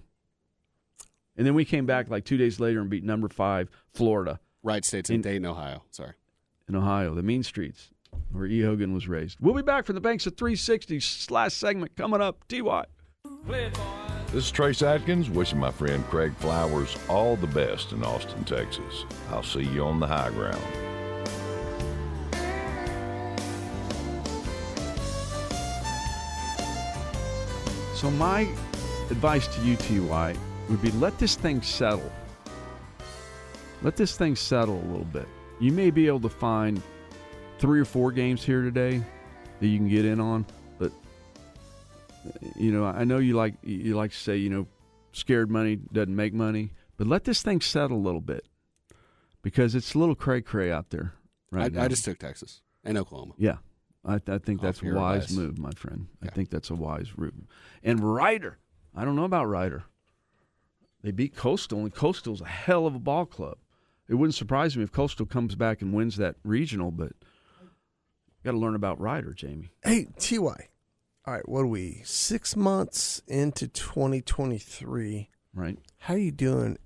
And 1.37 1.47
then 1.47 1.55
we 1.55 1.67
came 1.67 1.85
back 1.85 2.09
like 2.09 2.25
two 2.25 2.39
days 2.39 2.59
later 2.59 2.81
and 2.81 2.89
beat 2.89 3.05
number 3.05 3.29
five 3.29 3.69
Florida 3.93 4.41
Wright 4.63 4.85
State's 4.85 5.11
in 5.11 5.21
Dayton, 5.21 5.45
Ohio. 5.45 5.83
Sorry. 5.91 6.15
in 6.67 6.75
Ohio, 6.75 7.15
the 7.15 7.23
mean 7.23 7.43
streets 7.43 7.91
where 8.33 8.47
E. 8.47 8.63
Hogan 8.63 8.95
was 8.95 9.07
raised. 9.07 9.37
We'll 9.39 9.55
be 9.55 9.63
back 9.63 9.85
from 9.85 9.95
the 9.95 10.01
banks 10.01 10.27
of 10.27 10.37
360. 10.37 11.33
Last 11.33 11.59
segment 11.59 11.95
coming 11.95 12.23
up. 12.23 12.43
Ty. 12.49 12.87
This 13.47 14.45
is 14.45 14.51
Trace 14.51 14.83
Atkins 14.83 15.31
wishing 15.31 15.59
my 15.59 15.71
friend 15.71 16.05
Craig 16.07 16.35
Flowers 16.37 16.97
all 17.09 17.37
the 17.37 17.47
best 17.47 17.93
in 17.93 18.03
Austin, 18.03 18.45
Texas. 18.45 19.05
I'll 19.31 19.43
see 19.43 19.63
you 19.63 19.85
on 19.85 20.01
the 20.01 20.07
high 20.07 20.31
ground. 20.31 20.63
So 27.97 28.11
my 28.11 28.41
advice 29.11 29.49
to 29.57 29.63
you, 29.63 29.75
Ty, 29.77 30.37
would 30.69 30.83
be 30.83 30.91
let 30.93 31.19
this 31.19 31.35
thing 31.35 31.63
settle. 31.63 32.13
Let 33.81 33.97
this 33.97 34.19
thing 34.19 34.37
settle 34.37 34.79
a 34.83 34.87
little 34.87 35.07
bit. 35.07 35.27
You 35.61 35.73
may 35.73 35.91
be 35.91 36.07
able 36.07 36.21
to 36.21 36.29
find 36.29 36.83
three 37.59 37.81
or 37.81 37.87
four 37.87 38.13
games 38.13 38.45
here 38.45 38.61
today 38.61 39.03
that 39.61 39.67
you 39.67 39.79
can 39.79 39.89
get 39.89 40.05
in 40.05 40.21
on, 40.21 40.45
but 40.79 40.93
you 42.55 42.71
know, 42.71 42.85
I 42.85 43.05
know 43.05 43.17
you 43.17 43.35
like 43.35 43.55
you 43.63 43.97
like 43.97 44.11
to 44.11 44.19
say, 44.19 44.37
you 44.37 44.51
know, 44.51 44.67
scared 45.13 45.51
money 45.51 45.77
doesn't 45.77 46.15
make 46.15 46.35
money, 46.35 46.73
but 46.99 47.07
let 47.07 47.25
this 47.25 47.41
thing 47.41 47.63
settle 47.63 47.97
a 47.97 48.05
little 48.05 48.21
bit 48.21 48.47
because 49.41 49.75
it's 49.75 49.95
a 49.95 49.99
little 49.99 50.15
cray 50.15 50.43
cray 50.43 50.71
out 50.71 50.91
there 50.91 51.15
right 51.51 51.65
I, 51.65 51.69
now. 51.69 51.85
I 51.85 51.89
just 51.89 52.05
took 52.05 52.19
Texas 52.19 52.61
and 52.85 52.99
Oklahoma. 52.99 53.33
Yeah, 53.39 53.57
I, 54.07 54.21
I 54.29 54.39
think 54.39 54.61
that's 54.61 54.83
a 54.83 54.87
wise 54.87 55.25
advice. 55.25 55.37
move, 55.37 55.59
my 55.59 55.73
friend. 55.73 56.07
I 56.23 56.29
think 56.29 56.51
that's 56.51 56.71
a 56.71 56.75
wise 56.75 57.09
move. 57.17 57.35
And 57.83 58.01
Rider, 58.01 58.59
I 58.95 59.05
don't 59.05 59.17
know 59.17 59.25
about 59.25 59.49
Rider. 59.49 59.85
They 61.03 61.11
beat 61.11 61.37
Coastal, 61.37 61.81
and 61.81 61.95
Coastal's 61.95 62.41
a 62.41 62.47
hell 62.47 62.87
of 62.87 62.95
a 62.95 62.99
ball 63.01 63.27
club. 63.27 63.59
It 64.09 64.15
wouldn't 64.15 64.35
surprise 64.35 64.77
me 64.77 64.85
if 64.85 64.93
Coastal 64.93 65.27
comes 65.27 65.57
back 65.57 65.83
and 65.83 65.93
wins 65.93 66.17
that 66.17 66.37
regional, 66.45 66.91
but 66.93 67.13
got 68.45 68.53
to 68.53 68.59
learn 68.59 68.77
about 68.77 69.01
Rider, 69.01 69.33
Jamie. 69.35 69.71
Hey, 69.83 70.07
Ty. 70.19 70.69
All 71.27 71.35
right, 71.35 71.49
what 71.49 71.61
are 71.61 71.67
we? 71.67 72.03
Six 72.05 72.55
months 72.55 73.21
into 73.27 73.67
2023. 73.67 75.31
Right. 75.53 75.79
How 75.99 76.15
are 76.15 76.19
you 76.19 76.31
doing 76.31 76.79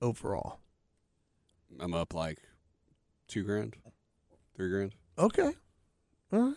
overall? 0.00 0.60
I'm 1.78 1.92
up 1.92 2.14
like 2.14 2.38
two 3.28 3.42
grand, 3.42 3.76
three 4.56 4.70
grand. 4.70 4.94
Okay. 5.18 5.52
All 6.34 6.40
right. 6.48 6.54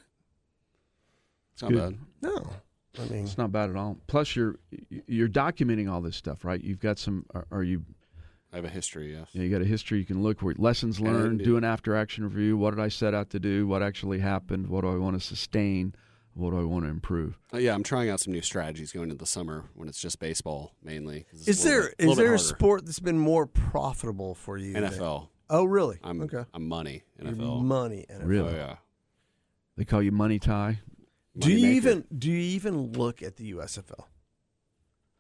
It's 1.53 1.61
not 1.63 1.71
Good. 1.71 1.97
bad. 2.21 2.32
No. 2.34 2.49
I 2.99 3.05
mean, 3.09 3.23
It's 3.25 3.38
not 3.38 3.51
bad 3.51 3.69
at 3.69 3.75
all. 3.75 3.97
Plus, 4.07 4.36
you're 4.36 4.55
you're 5.07 5.30
documenting 5.30 5.89
all 5.91 6.01
this 6.01 6.15
stuff, 6.15 6.43
right? 6.43 6.61
You've 6.63 6.80
got 6.80 6.97
some. 6.97 7.25
Are, 7.34 7.45
are 7.51 7.63
you? 7.63 7.84
I 8.51 8.55
have 8.55 8.65
a 8.65 8.69
history, 8.69 9.13
yes. 9.13 9.28
Yeah, 9.34 9.43
you 9.43 9.49
got 9.51 9.61
a 9.61 9.65
history 9.65 9.99
you 9.99 10.05
can 10.05 10.23
look 10.23 10.41
where 10.41 10.55
lessons 10.57 10.99
learned, 10.99 11.39
And- 11.39 11.43
do 11.43 11.57
an 11.57 11.63
after 11.63 11.95
action 11.95 12.23
review. 12.23 12.57
What 12.57 12.71
did 12.71 12.80
I 12.80 12.88
set 12.88 13.13
out 13.13 13.30
to 13.32 13.39
do? 13.39 13.67
What 13.67 13.84
actually 13.84 14.19
happened? 14.19 14.67
What 14.67 14.82
do 14.82 14.88
I 14.89 14.95
want 14.95 15.19
to 15.19 15.25
sustain? 15.25 15.93
What 16.34 16.51
do 16.51 16.59
I 16.59 16.63
want 16.63 16.86
to 16.86 16.89
improve? 16.89 17.38
Uh, 17.53 17.57
yeah, 17.57 17.73
I'm 17.73 17.84
trying 17.84 18.09
out 18.09 18.19
some 18.19 18.32
new 18.32 18.41
strategies 18.41 18.91
going 18.91 19.05
into 19.05 19.15
the 19.17 19.25
summer 19.25 19.65
when 19.75 19.89
it's 19.89 19.99
just 19.99 20.19
baseball 20.19 20.71
mainly. 20.84 21.25
is 21.34 21.47
a 21.47 21.51
little 21.51 21.65
there 21.69 21.82
bit- 21.97 22.09
is 22.11 22.17
there 22.17 22.34
a 22.36 22.39
sport 22.39 22.86
that's 22.86 22.99
been 22.99 23.19
more 23.19 23.45
profitable 23.47 24.34
for 24.34 24.57
you? 24.57 24.73
than- 24.73 24.84
NFL? 24.86 25.28
Oh, 25.49 25.65
really? 25.65 25.97
I'm 26.03 26.21
okay. 26.21 26.45
I'm 26.53 26.67
money 26.67 27.03
You're 27.21 27.32
NFL. 27.34 27.63
money 27.63 28.05
NFL. 28.09 28.21
Really? 28.28 28.53
Oh 28.53 28.55
yeah. 28.55 28.75
They 29.78 29.86
call 29.86 30.01
you 30.01 30.11
Money 30.11 30.39
Tie. 30.39 30.80
Do 31.38 31.51
you 31.51 31.67
Moneymaker. 31.67 31.71
even 31.71 32.05
do 32.17 32.32
you 32.32 32.39
even 32.39 32.91
look 32.93 33.21
at 33.21 33.36
the 33.38 33.53
USFL? 33.53 34.05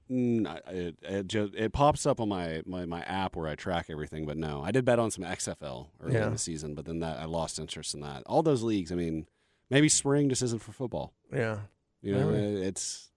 I, 0.09 0.61
it, 0.71 0.95
it, 1.03 1.27
just, 1.27 1.53
it 1.53 1.73
pops 1.73 2.05
up 2.05 2.21
on 2.21 2.29
my, 2.29 2.61
my, 2.65 2.85
my 2.85 3.01
app 3.01 3.35
where 3.35 3.47
I 3.47 3.55
track 3.55 3.87
everything, 3.89 4.25
but 4.25 4.37
no, 4.37 4.63
I 4.63 4.71
did 4.71 4.85
bet 4.85 4.99
on 4.99 5.11
some 5.11 5.25
XFL 5.25 5.87
early 6.01 6.13
Yeah. 6.13 6.27
in 6.27 6.31
the 6.31 6.37
season, 6.37 6.75
but 6.75 6.85
then 6.85 6.99
that 7.01 7.19
I 7.19 7.25
lost 7.25 7.59
interest 7.59 7.93
in 7.93 7.99
that. 8.01 8.23
All 8.25 8.41
those 8.41 8.63
leagues, 8.63 8.91
I 8.91 8.95
mean, 8.95 9.27
maybe 9.69 9.89
spring 9.89 10.29
just 10.29 10.41
isn't 10.43 10.61
for 10.61 10.71
football. 10.71 11.13
Yeah. 11.33 11.59
You 12.01 12.15
know, 12.15 12.29
Maybe. 12.31 12.43
it- 12.61 12.67
it's 12.67 13.11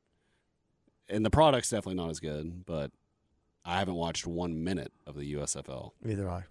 and 1.08 1.24
the 1.24 1.30
product's 1.30 1.70
definitely 1.70 1.94
not 1.96 2.10
as 2.10 2.18
good, 2.20 2.64
but 2.66 2.90
I 3.64 3.78
haven't 3.78 3.94
watched 3.96 4.26
one 4.26 4.62
minute 4.64 4.92
of 5.06 5.14
the 5.16 5.34
USFL. 5.34 5.92
Neither 6.02 6.28
I. 6.28 6.44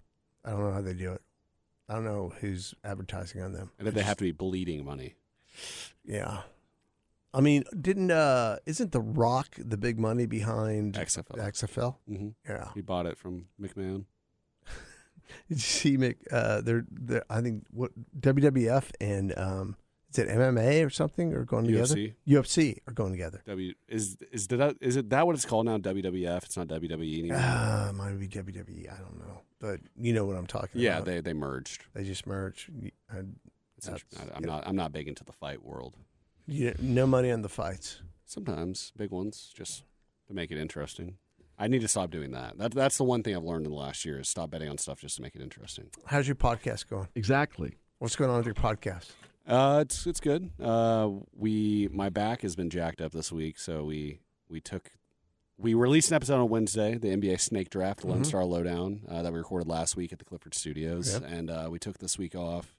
I 0.44 0.50
don't 0.50 0.60
know 0.60 0.72
how 0.72 0.80
they 0.82 0.94
do 0.94 1.12
it. 1.12 1.22
I 1.90 1.94
don't 1.94 2.04
know 2.04 2.32
who's 2.40 2.72
advertising 2.84 3.42
on 3.42 3.52
them. 3.52 3.72
And 3.76 3.88
that 3.88 3.94
they 3.94 4.02
have 4.02 4.16
to 4.18 4.24
be 4.24 4.30
bleeding 4.30 4.84
money. 4.84 5.16
Yeah. 6.04 6.42
I 7.34 7.40
mean, 7.40 7.64
didn't 7.78 8.12
uh 8.12 8.58
isn't 8.64 8.92
The 8.92 9.00
Rock 9.00 9.56
the 9.58 9.76
big 9.76 9.98
money 9.98 10.26
behind 10.26 10.94
XFL? 10.94 11.36
XFL? 11.36 11.96
Mm-hmm. 12.08 12.28
Yeah. 12.48 12.68
He 12.74 12.80
bought 12.80 13.06
it 13.06 13.18
from 13.18 13.46
McMahon. 13.60 14.04
Did 15.48 15.56
you 15.56 15.58
see 15.58 15.96
Mick? 15.96 16.16
Uh, 16.30 16.60
they're, 16.60 16.86
they're 16.90 17.24
I 17.28 17.40
think 17.40 17.64
what 17.72 17.90
WWF 18.20 18.90
and 19.00 19.36
um, 19.36 19.76
is 20.12 20.18
it 20.18 20.28
MMA 20.28 20.86
or 20.86 20.90
something 20.90 21.32
are 21.34 21.44
going 21.44 21.66
together? 21.66 21.96
UFC. 21.96 22.14
UFC 22.28 22.78
are 22.86 22.92
going 22.92 23.12
together. 23.12 23.42
W 23.46 23.74
is 23.88 24.16
is 24.30 24.46
that 24.48 24.76
is 24.80 24.96
it 24.96 25.10
that 25.10 25.26
what 25.26 25.34
it's 25.34 25.44
called 25.44 25.66
now? 25.66 25.78
WWF. 25.78 26.44
It's 26.44 26.56
not 26.56 26.68
WWE 26.68 27.18
anymore. 27.20 27.38
Uh, 27.38 27.92
might 27.94 28.18
be 28.18 28.28
WWE. 28.28 28.92
I 28.92 28.96
don't 28.98 29.18
know, 29.18 29.42
but 29.60 29.80
you 29.96 30.12
know 30.12 30.24
what 30.24 30.36
I'm 30.36 30.46
talking 30.46 30.80
yeah, 30.80 30.94
about. 30.96 31.06
they 31.06 31.20
they 31.20 31.32
merged. 31.32 31.84
they 31.94 32.04
just 32.04 32.26
merged. 32.26 32.70
I, 33.12 33.18
It's 33.76 33.86
that's- 33.86 34.04
int- 34.12 34.32
I'm 34.34 34.42
yeah. 34.44 34.50
not 34.50 34.66
I'm 34.66 34.76
not 34.76 34.92
big 34.92 35.06
into 35.08 35.24
the 35.24 35.32
fight 35.32 35.62
world. 35.64 35.96
You, 36.46 36.74
no 36.80 37.06
money 37.06 37.30
on 37.30 37.42
the 37.42 37.48
fights. 37.48 38.02
Sometimes 38.26 38.92
big 38.96 39.10
ones 39.10 39.52
just 39.54 39.84
to 40.28 40.34
make 40.34 40.50
it 40.50 40.58
interesting. 40.58 41.16
I 41.58 41.66
need 41.68 41.82
to 41.82 41.88
stop 41.88 42.10
doing 42.10 42.30
that. 42.32 42.56
That 42.58 42.72
that's 42.72 42.96
the 42.96 43.04
one 43.04 43.22
thing 43.22 43.36
I've 43.36 43.42
learned 43.44 43.66
in 43.66 43.72
the 43.72 43.78
last 43.78 44.04
year 44.04 44.18
is 44.20 44.28
stop 44.28 44.50
betting 44.50 44.68
on 44.68 44.78
stuff 44.78 45.00
just 45.00 45.16
to 45.16 45.22
make 45.22 45.34
it 45.34 45.42
interesting. 45.42 45.90
How's 46.06 46.26
your 46.26 46.36
podcast 46.36 46.88
going? 46.88 47.08
Exactly. 47.14 47.74
What's 47.98 48.16
going 48.16 48.30
on 48.30 48.38
with 48.38 48.46
your 48.46 48.54
podcast? 48.54 49.10
Uh, 49.46 49.80
it's 49.82 50.06
it's 50.06 50.20
good. 50.20 50.50
Uh, 50.62 51.10
we 51.36 51.88
my 51.92 52.08
back 52.08 52.42
has 52.42 52.56
been 52.56 52.70
jacked 52.70 53.00
up 53.00 53.12
this 53.12 53.30
week, 53.30 53.58
so 53.58 53.84
we 53.84 54.20
we 54.48 54.60
took 54.60 54.90
we 55.60 55.74
released 55.74 56.10
an 56.10 56.14
episode 56.16 56.40
on 56.40 56.48
Wednesday, 56.48 56.96
the 56.96 57.08
NBA 57.08 57.38
Snake 57.40 57.70
Draft, 57.70 58.00
the 58.00 58.06
Lone 58.08 58.22
Mhm. 58.22 58.26
Star 58.26 58.44
Lowdown 58.44 59.02
that 59.08 59.30
we 59.32 59.38
recorded 59.38 59.68
last 59.68 59.96
week 59.96 60.12
at 60.12 60.18
the 60.18 60.24
Clifford 60.24 60.54
Studios, 60.54 61.12
Yep. 61.12 61.22
and 61.30 61.50
uh, 61.50 61.68
we 61.70 61.78
took 61.78 61.98
this 61.98 62.18
week 62.18 62.34
off, 62.34 62.74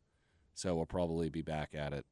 so 0.54 0.76
we'll 0.76 0.86
probably 0.86 1.30
be 1.30 1.42
back 1.42 1.76
at 1.76 1.94
it 1.94 2.06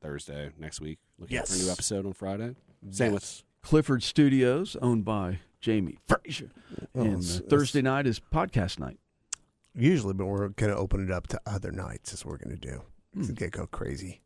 Thursday 0.00 0.50
next 0.58 0.80
week, 0.80 0.98
looking 1.18 1.42
for 1.42 1.54
a 1.54 1.58
new 1.58 1.70
episode 1.70 2.06
on 2.06 2.12
Friday. 2.12 2.54
Same 2.90 3.12
with 3.12 3.42
Clifford 3.62 4.02
Studios, 4.02 4.76
owned 4.82 5.04
by 5.04 5.40
Jamie 5.60 5.98
Frazier. 6.06 6.50
Oh, 6.94 7.00
and 7.02 7.14
uh, 7.14 7.18
it's- 7.18 7.36
it's- 7.36 7.50
Thursday 7.50 7.82
night 7.82 8.06
is 8.06 8.20
podcast 8.20 8.78
night. 8.78 8.98
Usually, 9.74 10.14
but 10.14 10.26
we're 10.26 10.48
going 10.50 10.70
to 10.72 10.76
open 10.76 11.02
it 11.04 11.10
up 11.10 11.26
to 11.28 11.40
other 11.46 11.72
nights. 11.72 12.12
Is 12.12 12.24
what 12.24 12.32
we're 12.32 12.38
going 12.48 12.56
to 12.58 12.68
do. 12.70 12.82
Hmm. 13.12 13.20
It's 13.20 13.30
going 13.30 13.50
to 13.50 13.58
go 13.58 13.66
crazy. 13.66 14.20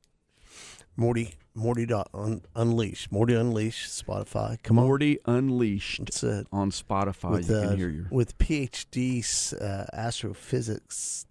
Morty, 0.99 1.34
Morty 1.55 1.86
dot 1.86 2.11
un, 2.12 2.42
unleash, 2.57 3.09
Morty 3.12 3.32
Unleashed. 3.34 3.88
Spotify. 3.88 4.61
Come 4.64 4.80
on, 4.80 4.86
Morty 4.86 5.20
Unleashed 5.26 6.01
That's 6.01 6.24
it. 6.24 6.49
on 6.51 6.72
Spotify. 6.72 7.30
with 7.30 7.49
you 7.49 7.57
uh, 7.57 7.68
can 7.68 7.76
hear 7.78 7.88
your 7.88 8.07
with 8.11 8.36
PhD 8.38 9.22
uh, 9.62 9.84
astrophysics, 9.92 11.24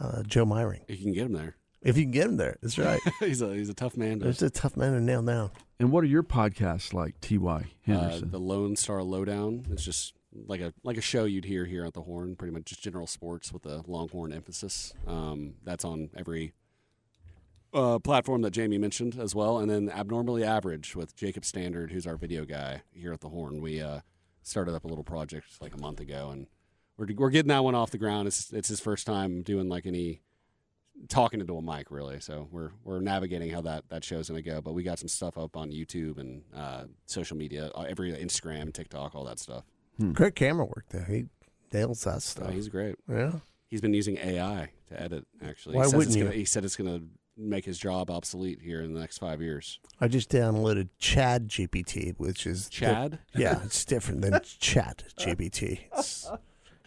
uh, 0.00 0.24
Joe 0.24 0.44
Myring. 0.44 0.80
you 0.88 0.96
can 0.96 1.12
get 1.12 1.26
him 1.26 1.34
there. 1.34 1.54
If 1.82 1.96
you 1.96 2.02
can 2.02 2.10
get 2.10 2.26
him 2.26 2.36
there, 2.36 2.56
that's 2.60 2.78
right. 2.78 3.00
he's 3.20 3.40
a 3.42 3.54
he's 3.54 3.68
a 3.68 3.74
tough 3.74 3.96
man. 3.96 4.18
To, 4.18 4.24
There's 4.24 4.42
a 4.42 4.50
tough 4.50 4.76
man 4.76 4.92
to 4.94 5.00
nail 5.00 5.22
down. 5.22 5.52
And 5.78 5.92
what 5.92 6.02
are 6.02 6.08
your 6.08 6.24
podcasts 6.24 6.92
like, 6.92 7.20
Ty 7.20 7.36
uh, 7.36 7.60
Henderson? 7.82 8.32
the 8.32 8.40
Lone 8.40 8.74
Star 8.74 9.04
Lowdown. 9.04 9.66
It's 9.70 9.84
just 9.84 10.14
like 10.32 10.60
a 10.60 10.72
like 10.82 10.96
a 10.96 11.00
show 11.00 11.26
you'd 11.26 11.44
hear 11.44 11.64
here 11.64 11.84
at 11.84 11.94
the 11.94 12.02
Horn. 12.02 12.34
Pretty 12.34 12.52
much 12.52 12.64
just 12.64 12.82
general 12.82 13.06
sports 13.06 13.52
with 13.52 13.66
a 13.66 13.84
Longhorn 13.86 14.32
emphasis. 14.32 14.94
Um, 15.06 15.54
that's 15.62 15.84
on 15.84 16.10
every 16.16 16.54
uh, 17.74 17.98
platform 17.98 18.42
that 18.42 18.50
Jamie 18.50 18.78
mentioned 18.78 19.18
as 19.18 19.34
well, 19.34 19.58
and 19.58 19.70
then 19.70 19.90
Abnormally 19.90 20.44
Average 20.44 20.96
with 20.96 21.14
Jacob 21.16 21.44
Standard, 21.44 21.92
who's 21.92 22.06
our 22.06 22.16
video 22.16 22.44
guy 22.44 22.82
here 22.92 23.12
at 23.12 23.20
the 23.20 23.28
Horn. 23.28 23.60
We 23.60 23.80
uh, 23.80 24.00
started 24.42 24.74
up 24.74 24.84
a 24.84 24.88
little 24.88 25.04
project 25.04 25.60
like 25.60 25.74
a 25.74 25.78
month 25.78 26.00
ago, 26.00 26.30
and 26.30 26.46
we're 26.96 27.08
we're 27.16 27.30
getting 27.30 27.48
that 27.48 27.64
one 27.64 27.74
off 27.74 27.90
the 27.90 27.98
ground. 27.98 28.28
It's 28.28 28.52
it's 28.52 28.68
his 28.68 28.80
first 28.80 29.06
time 29.06 29.42
doing 29.42 29.68
like 29.68 29.86
any 29.86 30.22
talking 31.08 31.40
into 31.40 31.56
a 31.56 31.62
mic 31.62 31.90
really 31.90 32.18
so 32.20 32.48
we're 32.50 32.70
we're 32.82 33.00
navigating 33.00 33.50
how 33.50 33.60
that 33.60 33.84
that 33.90 34.02
show's 34.02 34.28
going 34.28 34.42
to 34.42 34.50
go 34.50 34.60
but 34.60 34.72
we 34.72 34.82
got 34.82 34.98
some 34.98 35.08
stuff 35.08 35.36
up 35.36 35.56
on 35.56 35.70
youtube 35.70 36.18
and 36.18 36.42
uh, 36.54 36.84
social 37.04 37.36
media 37.36 37.70
uh, 37.74 37.82
every 37.82 38.12
instagram 38.12 38.72
tiktok 38.72 39.14
all 39.14 39.24
that 39.24 39.38
stuff 39.38 39.64
Great 40.12 40.34
camera 40.34 40.66
work 40.66 40.84
there. 40.90 41.04
He 41.04 41.24
nails 41.72 42.04
that 42.04 42.22
stuff. 42.22 42.48
Uh, 42.48 42.50
he's 42.50 42.68
great 42.68 42.96
yeah. 43.08 43.32
he's 43.68 43.80
been 43.80 43.94
using 43.94 44.18
ai 44.18 44.70
to 44.88 45.00
edit 45.00 45.26
actually 45.42 45.76
Why 45.76 45.82
he, 45.82 45.90
says 45.90 45.94
wouldn't 45.94 46.16
it's 46.16 46.22
gonna, 46.22 46.34
you? 46.34 46.38
he 46.38 46.44
said 46.44 46.64
it's 46.64 46.76
going 46.76 46.98
to 46.98 47.06
make 47.36 47.64
his 47.64 47.78
job 47.78 48.10
obsolete 48.10 48.60
here 48.62 48.82
in 48.82 48.94
the 48.94 49.00
next 49.00 49.18
five 49.18 49.42
years 49.42 49.78
I 50.00 50.08
just 50.08 50.30
downloaded 50.30 50.88
Chad 50.98 51.48
GPT, 51.48 52.14
which 52.18 52.46
is 52.46 52.68
Chad? 52.68 53.18
yeah, 53.34 53.60
it's 53.64 53.84
different 53.86 54.22
than 54.22 54.40
Chat 54.58 55.04
GPT. 55.18 55.80
It's, 55.96 56.28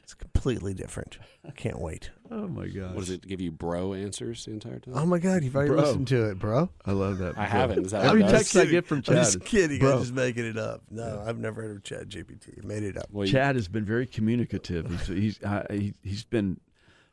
It's 0.04 0.14
completely 0.16 0.74
different. 0.74 1.20
I 1.48 1.52
can't 1.52 1.80
wait. 1.80 2.10
Oh 2.32 2.48
my 2.48 2.66
god! 2.68 2.96
What 2.96 3.02
does 3.02 3.12
it 3.12 3.28
give 3.28 3.40
you, 3.42 3.52
bro? 3.52 3.94
Answers 3.94 4.44
the 4.46 4.52
entire 4.54 4.80
time. 4.80 4.96
Oh 4.98 5.06
my 5.06 5.20
god, 5.20 5.44
you've 5.44 5.56
already 5.56 5.70
Bro. 5.70 5.82
listened 5.82 6.08
to 6.08 6.30
it, 6.32 6.40
bro. 6.40 6.70
I 6.84 6.94
love 6.94 7.20
that. 7.20 7.32
I 7.38 7.42
bro. 7.42 7.46
haven't. 7.46 7.86
Is 7.86 7.92
that 7.92 8.06
Every 8.06 8.22
what 8.24 8.30
it 8.30 8.32
does? 8.34 8.52
text 8.52 8.56
I 8.58 8.66
get 8.66 8.88
from 8.88 9.04
Chad. 9.04 9.18
I'm 9.18 9.24
just 9.24 9.46
kidding. 9.46 9.78
Bro. 9.80 9.94
I'm 9.98 10.00
just 10.02 10.14
making 10.14 10.46
it 10.48 10.58
up. 10.58 10.82
No, 10.90 11.24
I've 11.28 11.38
never 11.38 11.62
heard 11.62 11.78
of 11.78 11.84
Chad 11.84 12.10
GPT. 12.10 12.64
I 12.64 12.66
made 12.66 12.82
it 12.82 12.98
up. 12.98 13.06
Well, 13.12 13.28
you- 13.28 13.32
Chad 13.32 13.56
has 13.56 13.68
been 13.68 13.86
very 13.86 14.08
communicative. 14.08 14.90
He's 14.90 15.08
he's 15.38 15.44
uh, 15.44 15.68
he, 15.70 15.94
he's 16.04 16.24
been 16.24 16.60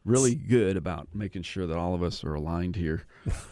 really 0.06 0.34
good 0.34 0.76
about 0.76 1.08
making 1.12 1.42
sure 1.42 1.66
that 1.66 1.76
all 1.76 1.94
of 1.94 2.02
us 2.02 2.24
are 2.24 2.34
aligned 2.34 2.76
here 2.76 3.04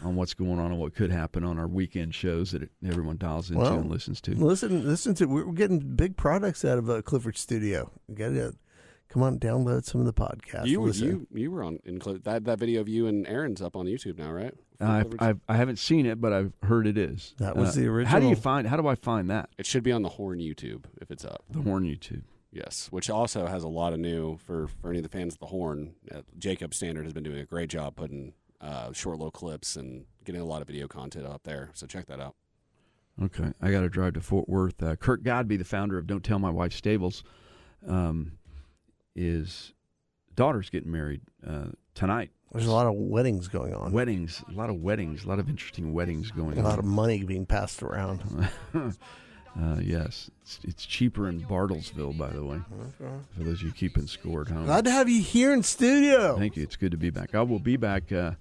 on 0.05 0.15
what's 0.15 0.35
going 0.35 0.59
on 0.59 0.71
and 0.71 0.79
what 0.79 0.95
could 0.95 1.11
happen 1.11 1.45
on 1.45 1.59
our 1.59 1.67
weekend 1.67 2.15
shows 2.15 2.53
that 2.53 2.71
everyone 2.87 3.19
dials 3.19 3.51
into 3.51 3.63
Well, 3.63 3.75
and 3.75 3.91
listens 3.91 4.21
to. 4.23 4.35
Listen, 4.35 4.87
listen 4.87 5.15
to. 5.17 5.27
We're 5.27 5.53
getting 5.53 5.81
big 5.81 6.17
products 6.17 6.65
out 6.65 6.79
of 6.79 6.89
uh, 6.89 7.03
Clifford 7.03 7.37
Studio. 7.37 7.91
You 8.09 8.15
got 8.15 8.29
to 8.29 8.55
come 9.09 9.23
on, 9.23 9.39
download 9.39 9.85
some 9.85 10.01
of 10.01 10.07
the 10.07 10.13
podcasts. 10.13 10.67
you 10.67 10.81
were 10.81 10.89
listen. 10.89 11.07
you 11.07 11.27
you 11.33 11.51
were 11.51 11.65
on 11.65 11.81
in 11.85 12.01
that 12.23 12.45
that 12.45 12.59
video 12.59 12.81
of 12.81 12.89
you 12.89 13.07
and 13.07 13.27
Aaron's 13.27 13.61
up 13.61 13.77
on 13.77 13.87
YouTube 13.87 14.19
now, 14.19 14.31
right? 14.31 14.55
I've, 14.81 15.15
I've 15.19 15.41
I 15.49 15.57
haven't 15.57 15.79
seen 15.79 16.05
it, 16.07 16.21
but 16.21 16.33
I've 16.33 16.53
heard 16.63 16.87
it 16.87 16.99
is. 16.99 17.35
That 17.39 17.57
was 17.57 17.75
the 17.75 17.87
original. 17.87 18.11
How 18.11 18.19
do 18.19 18.27
you 18.27 18.31
original. 18.33 18.43
find? 18.43 18.67
How 18.67 18.77
do 18.77 18.87
I 18.87 18.95
find 18.95 19.31
that? 19.31 19.51
It 19.59 19.67
should 19.67 19.83
be 19.83 19.93
on 19.93 20.03
the 20.03 20.09
Horn 20.09 20.39
YouTube 20.39 20.85
if 21.01 21.11
it's 21.11 21.25
up. 21.25 21.45
The 21.51 21.63
Horn 21.63 21.85
YouTube. 21.85 22.23
Yes, 22.55 22.87
which 22.93 23.11
also 23.11 23.47
has 23.47 23.65
a 23.65 23.69
lot 23.69 23.93
of 23.93 23.99
new 23.99 24.39
for 24.39 24.69
for 24.69 24.91
any 24.91 25.01
of 25.01 25.03
the 25.03 25.09
fans 25.09 25.35
of 25.35 25.41
the 25.41 25.47
Horn. 25.47 25.95
Uh, 26.15 26.21
Jacob 26.39 26.73
Standard 26.73 27.05
has 27.05 27.13
been 27.13 27.25
doing 27.25 27.41
a 27.41 27.45
great 27.45 27.69
job 27.69 27.97
putting 27.97 28.33
uh, 28.61 28.93
short 28.93 29.19
little 29.19 29.33
clips 29.33 29.75
and 29.75 30.05
getting 30.25 30.41
a 30.41 30.45
lot 30.45 30.63
of 30.63 30.69
video 30.69 30.87
content 30.87 31.27
up 31.27 31.43
there. 31.43 31.71
So 31.75 31.87
check 31.89 32.07
that 32.07 32.21
out. 32.21 32.37
Okay, 33.21 33.53
I 33.61 33.71
got 33.73 33.81
to 33.81 33.89
drive 33.89 34.15
to 34.15 34.21
Fort 34.21 34.49
Worth. 34.49 34.81
Uh, 34.83 34.95
Kurt 34.95 35.25
Godby, 35.25 35.57
the 35.57 35.65
founder 35.65 35.99
of 35.99 36.07
Don't 36.07 36.23
Tell 36.25 36.39
My 36.39 36.51
Wife 36.51 36.73
Stables, 36.73 37.25
um, 37.87 38.39
is 39.17 39.73
daughter's 40.37 40.71
getting 40.71 40.93
married 40.93 41.23
uh, 41.47 41.67
tonight. 41.95 42.31
There's 42.53 42.67
a 42.67 42.73
lot 42.73 42.87
of 42.87 42.95
weddings 42.95 43.49
going 43.49 43.75
on. 43.75 43.91
Weddings, 43.91 44.45
a 44.49 44.53
lot 44.53 44.71
of 44.71 44.77
weddings, 44.77 45.25
a 45.25 45.29
lot 45.29 45.41
of 45.41 45.49
interesting 45.49 45.93
weddings 45.93 46.31
going 46.31 46.53
on. 46.53 46.59
A 46.59 46.61
on. 46.61 46.65
lot 46.65 46.79
of 46.79 46.85
money 46.85 47.25
being 47.25 47.47
passed 47.47 47.83
around. 47.83 48.49
uh, 49.61 49.77
yes, 49.81 50.31
it's, 50.43 50.59
it's 50.65 50.87
cheaper 50.87 51.29
in 51.29 51.41
Bartlesville, 51.43 52.17
by 52.19 52.31
the 52.31 52.45
way. 52.45 52.61
For 52.99 53.45
those 53.45 53.61
of 53.61 53.63
you 53.63 53.73
keeping 53.73 54.07
score 54.07 54.43
at 54.43 54.49
home. 54.49 54.65
Glad 54.67 54.85
to 54.87 54.91
have 54.91 55.09
you 55.09 55.23
here 55.23 55.53
in 55.53 55.63
studio. 55.63 56.37
Thank 56.37 56.57
you. 56.57 56.63
It's 56.63 56.77
good 56.77 56.91
to 56.91 56.97
be 56.97 57.11
back. 57.11 57.35
I 57.35 57.43
will 57.43 57.61
be 57.61 57.77
back 57.77 58.11
uh, 58.11 58.33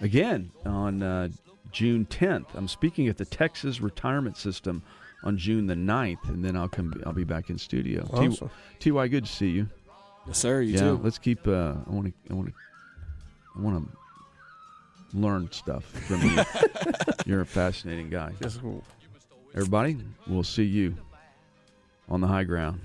again 0.00 0.50
on 0.64 1.02
uh, 1.02 1.28
June 1.72 2.06
10th. 2.06 2.46
I'm 2.54 2.68
speaking 2.68 3.08
at 3.08 3.18
the 3.18 3.26
Texas 3.26 3.80
Retirement 3.80 4.38
System 4.38 4.82
on 5.24 5.36
June 5.36 5.66
the 5.66 5.74
9th, 5.74 6.28
and 6.28 6.44
then 6.44 6.56
I'll 6.56 6.68
come. 6.68 6.94
I'll 7.04 7.12
be 7.12 7.24
back 7.24 7.50
in 7.50 7.58
studio. 7.58 8.04
T- 8.78 8.90
Ty, 8.90 9.08
good 9.08 9.26
to 9.26 9.32
see 9.32 9.50
you. 9.50 9.68
Yes, 10.26 10.38
sir. 10.38 10.62
You 10.62 10.74
yeah, 10.74 10.80
too. 10.80 11.00
let's 11.02 11.18
keep. 11.18 11.46
Uh, 11.46 11.74
I 11.86 11.90
want 11.90 12.06
to. 12.06 12.12
I 12.30 12.34
want 12.34 12.48
to. 12.48 12.54
I 13.56 13.60
want 13.60 13.90
to 13.90 15.18
learn 15.18 15.50
stuff 15.52 15.84
from 15.84 16.22
you. 16.22 16.42
You're 17.26 17.42
a 17.42 17.46
fascinating 17.46 18.08
guy. 18.08 18.32
Everybody, 19.54 19.98
we'll 20.26 20.42
see 20.42 20.64
you 20.64 20.94
on 22.08 22.22
the 22.22 22.26
high 22.26 22.44
ground. 22.44 22.80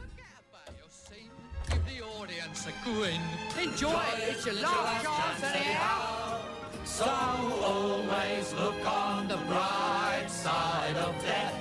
Enjoy 3.62 3.90
it. 3.90 4.30
It's 4.30 4.46
your 4.46 4.56
last 4.56 5.06
chance 5.06 5.56
anyhow. 5.56 6.40
So 6.84 7.06
always 7.06 8.54
look 8.54 8.86
on 8.86 9.28
the 9.28 9.38
bright 9.38 10.26
side 10.28 10.96
of 10.98 11.16
death. 11.22 11.54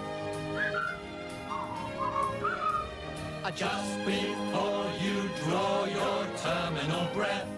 Just 3.54 3.98
before 4.04 4.86
you 5.00 5.30
draw 5.44 5.84
your 5.86 6.26
terminal 6.36 7.09
breath. 7.14 7.55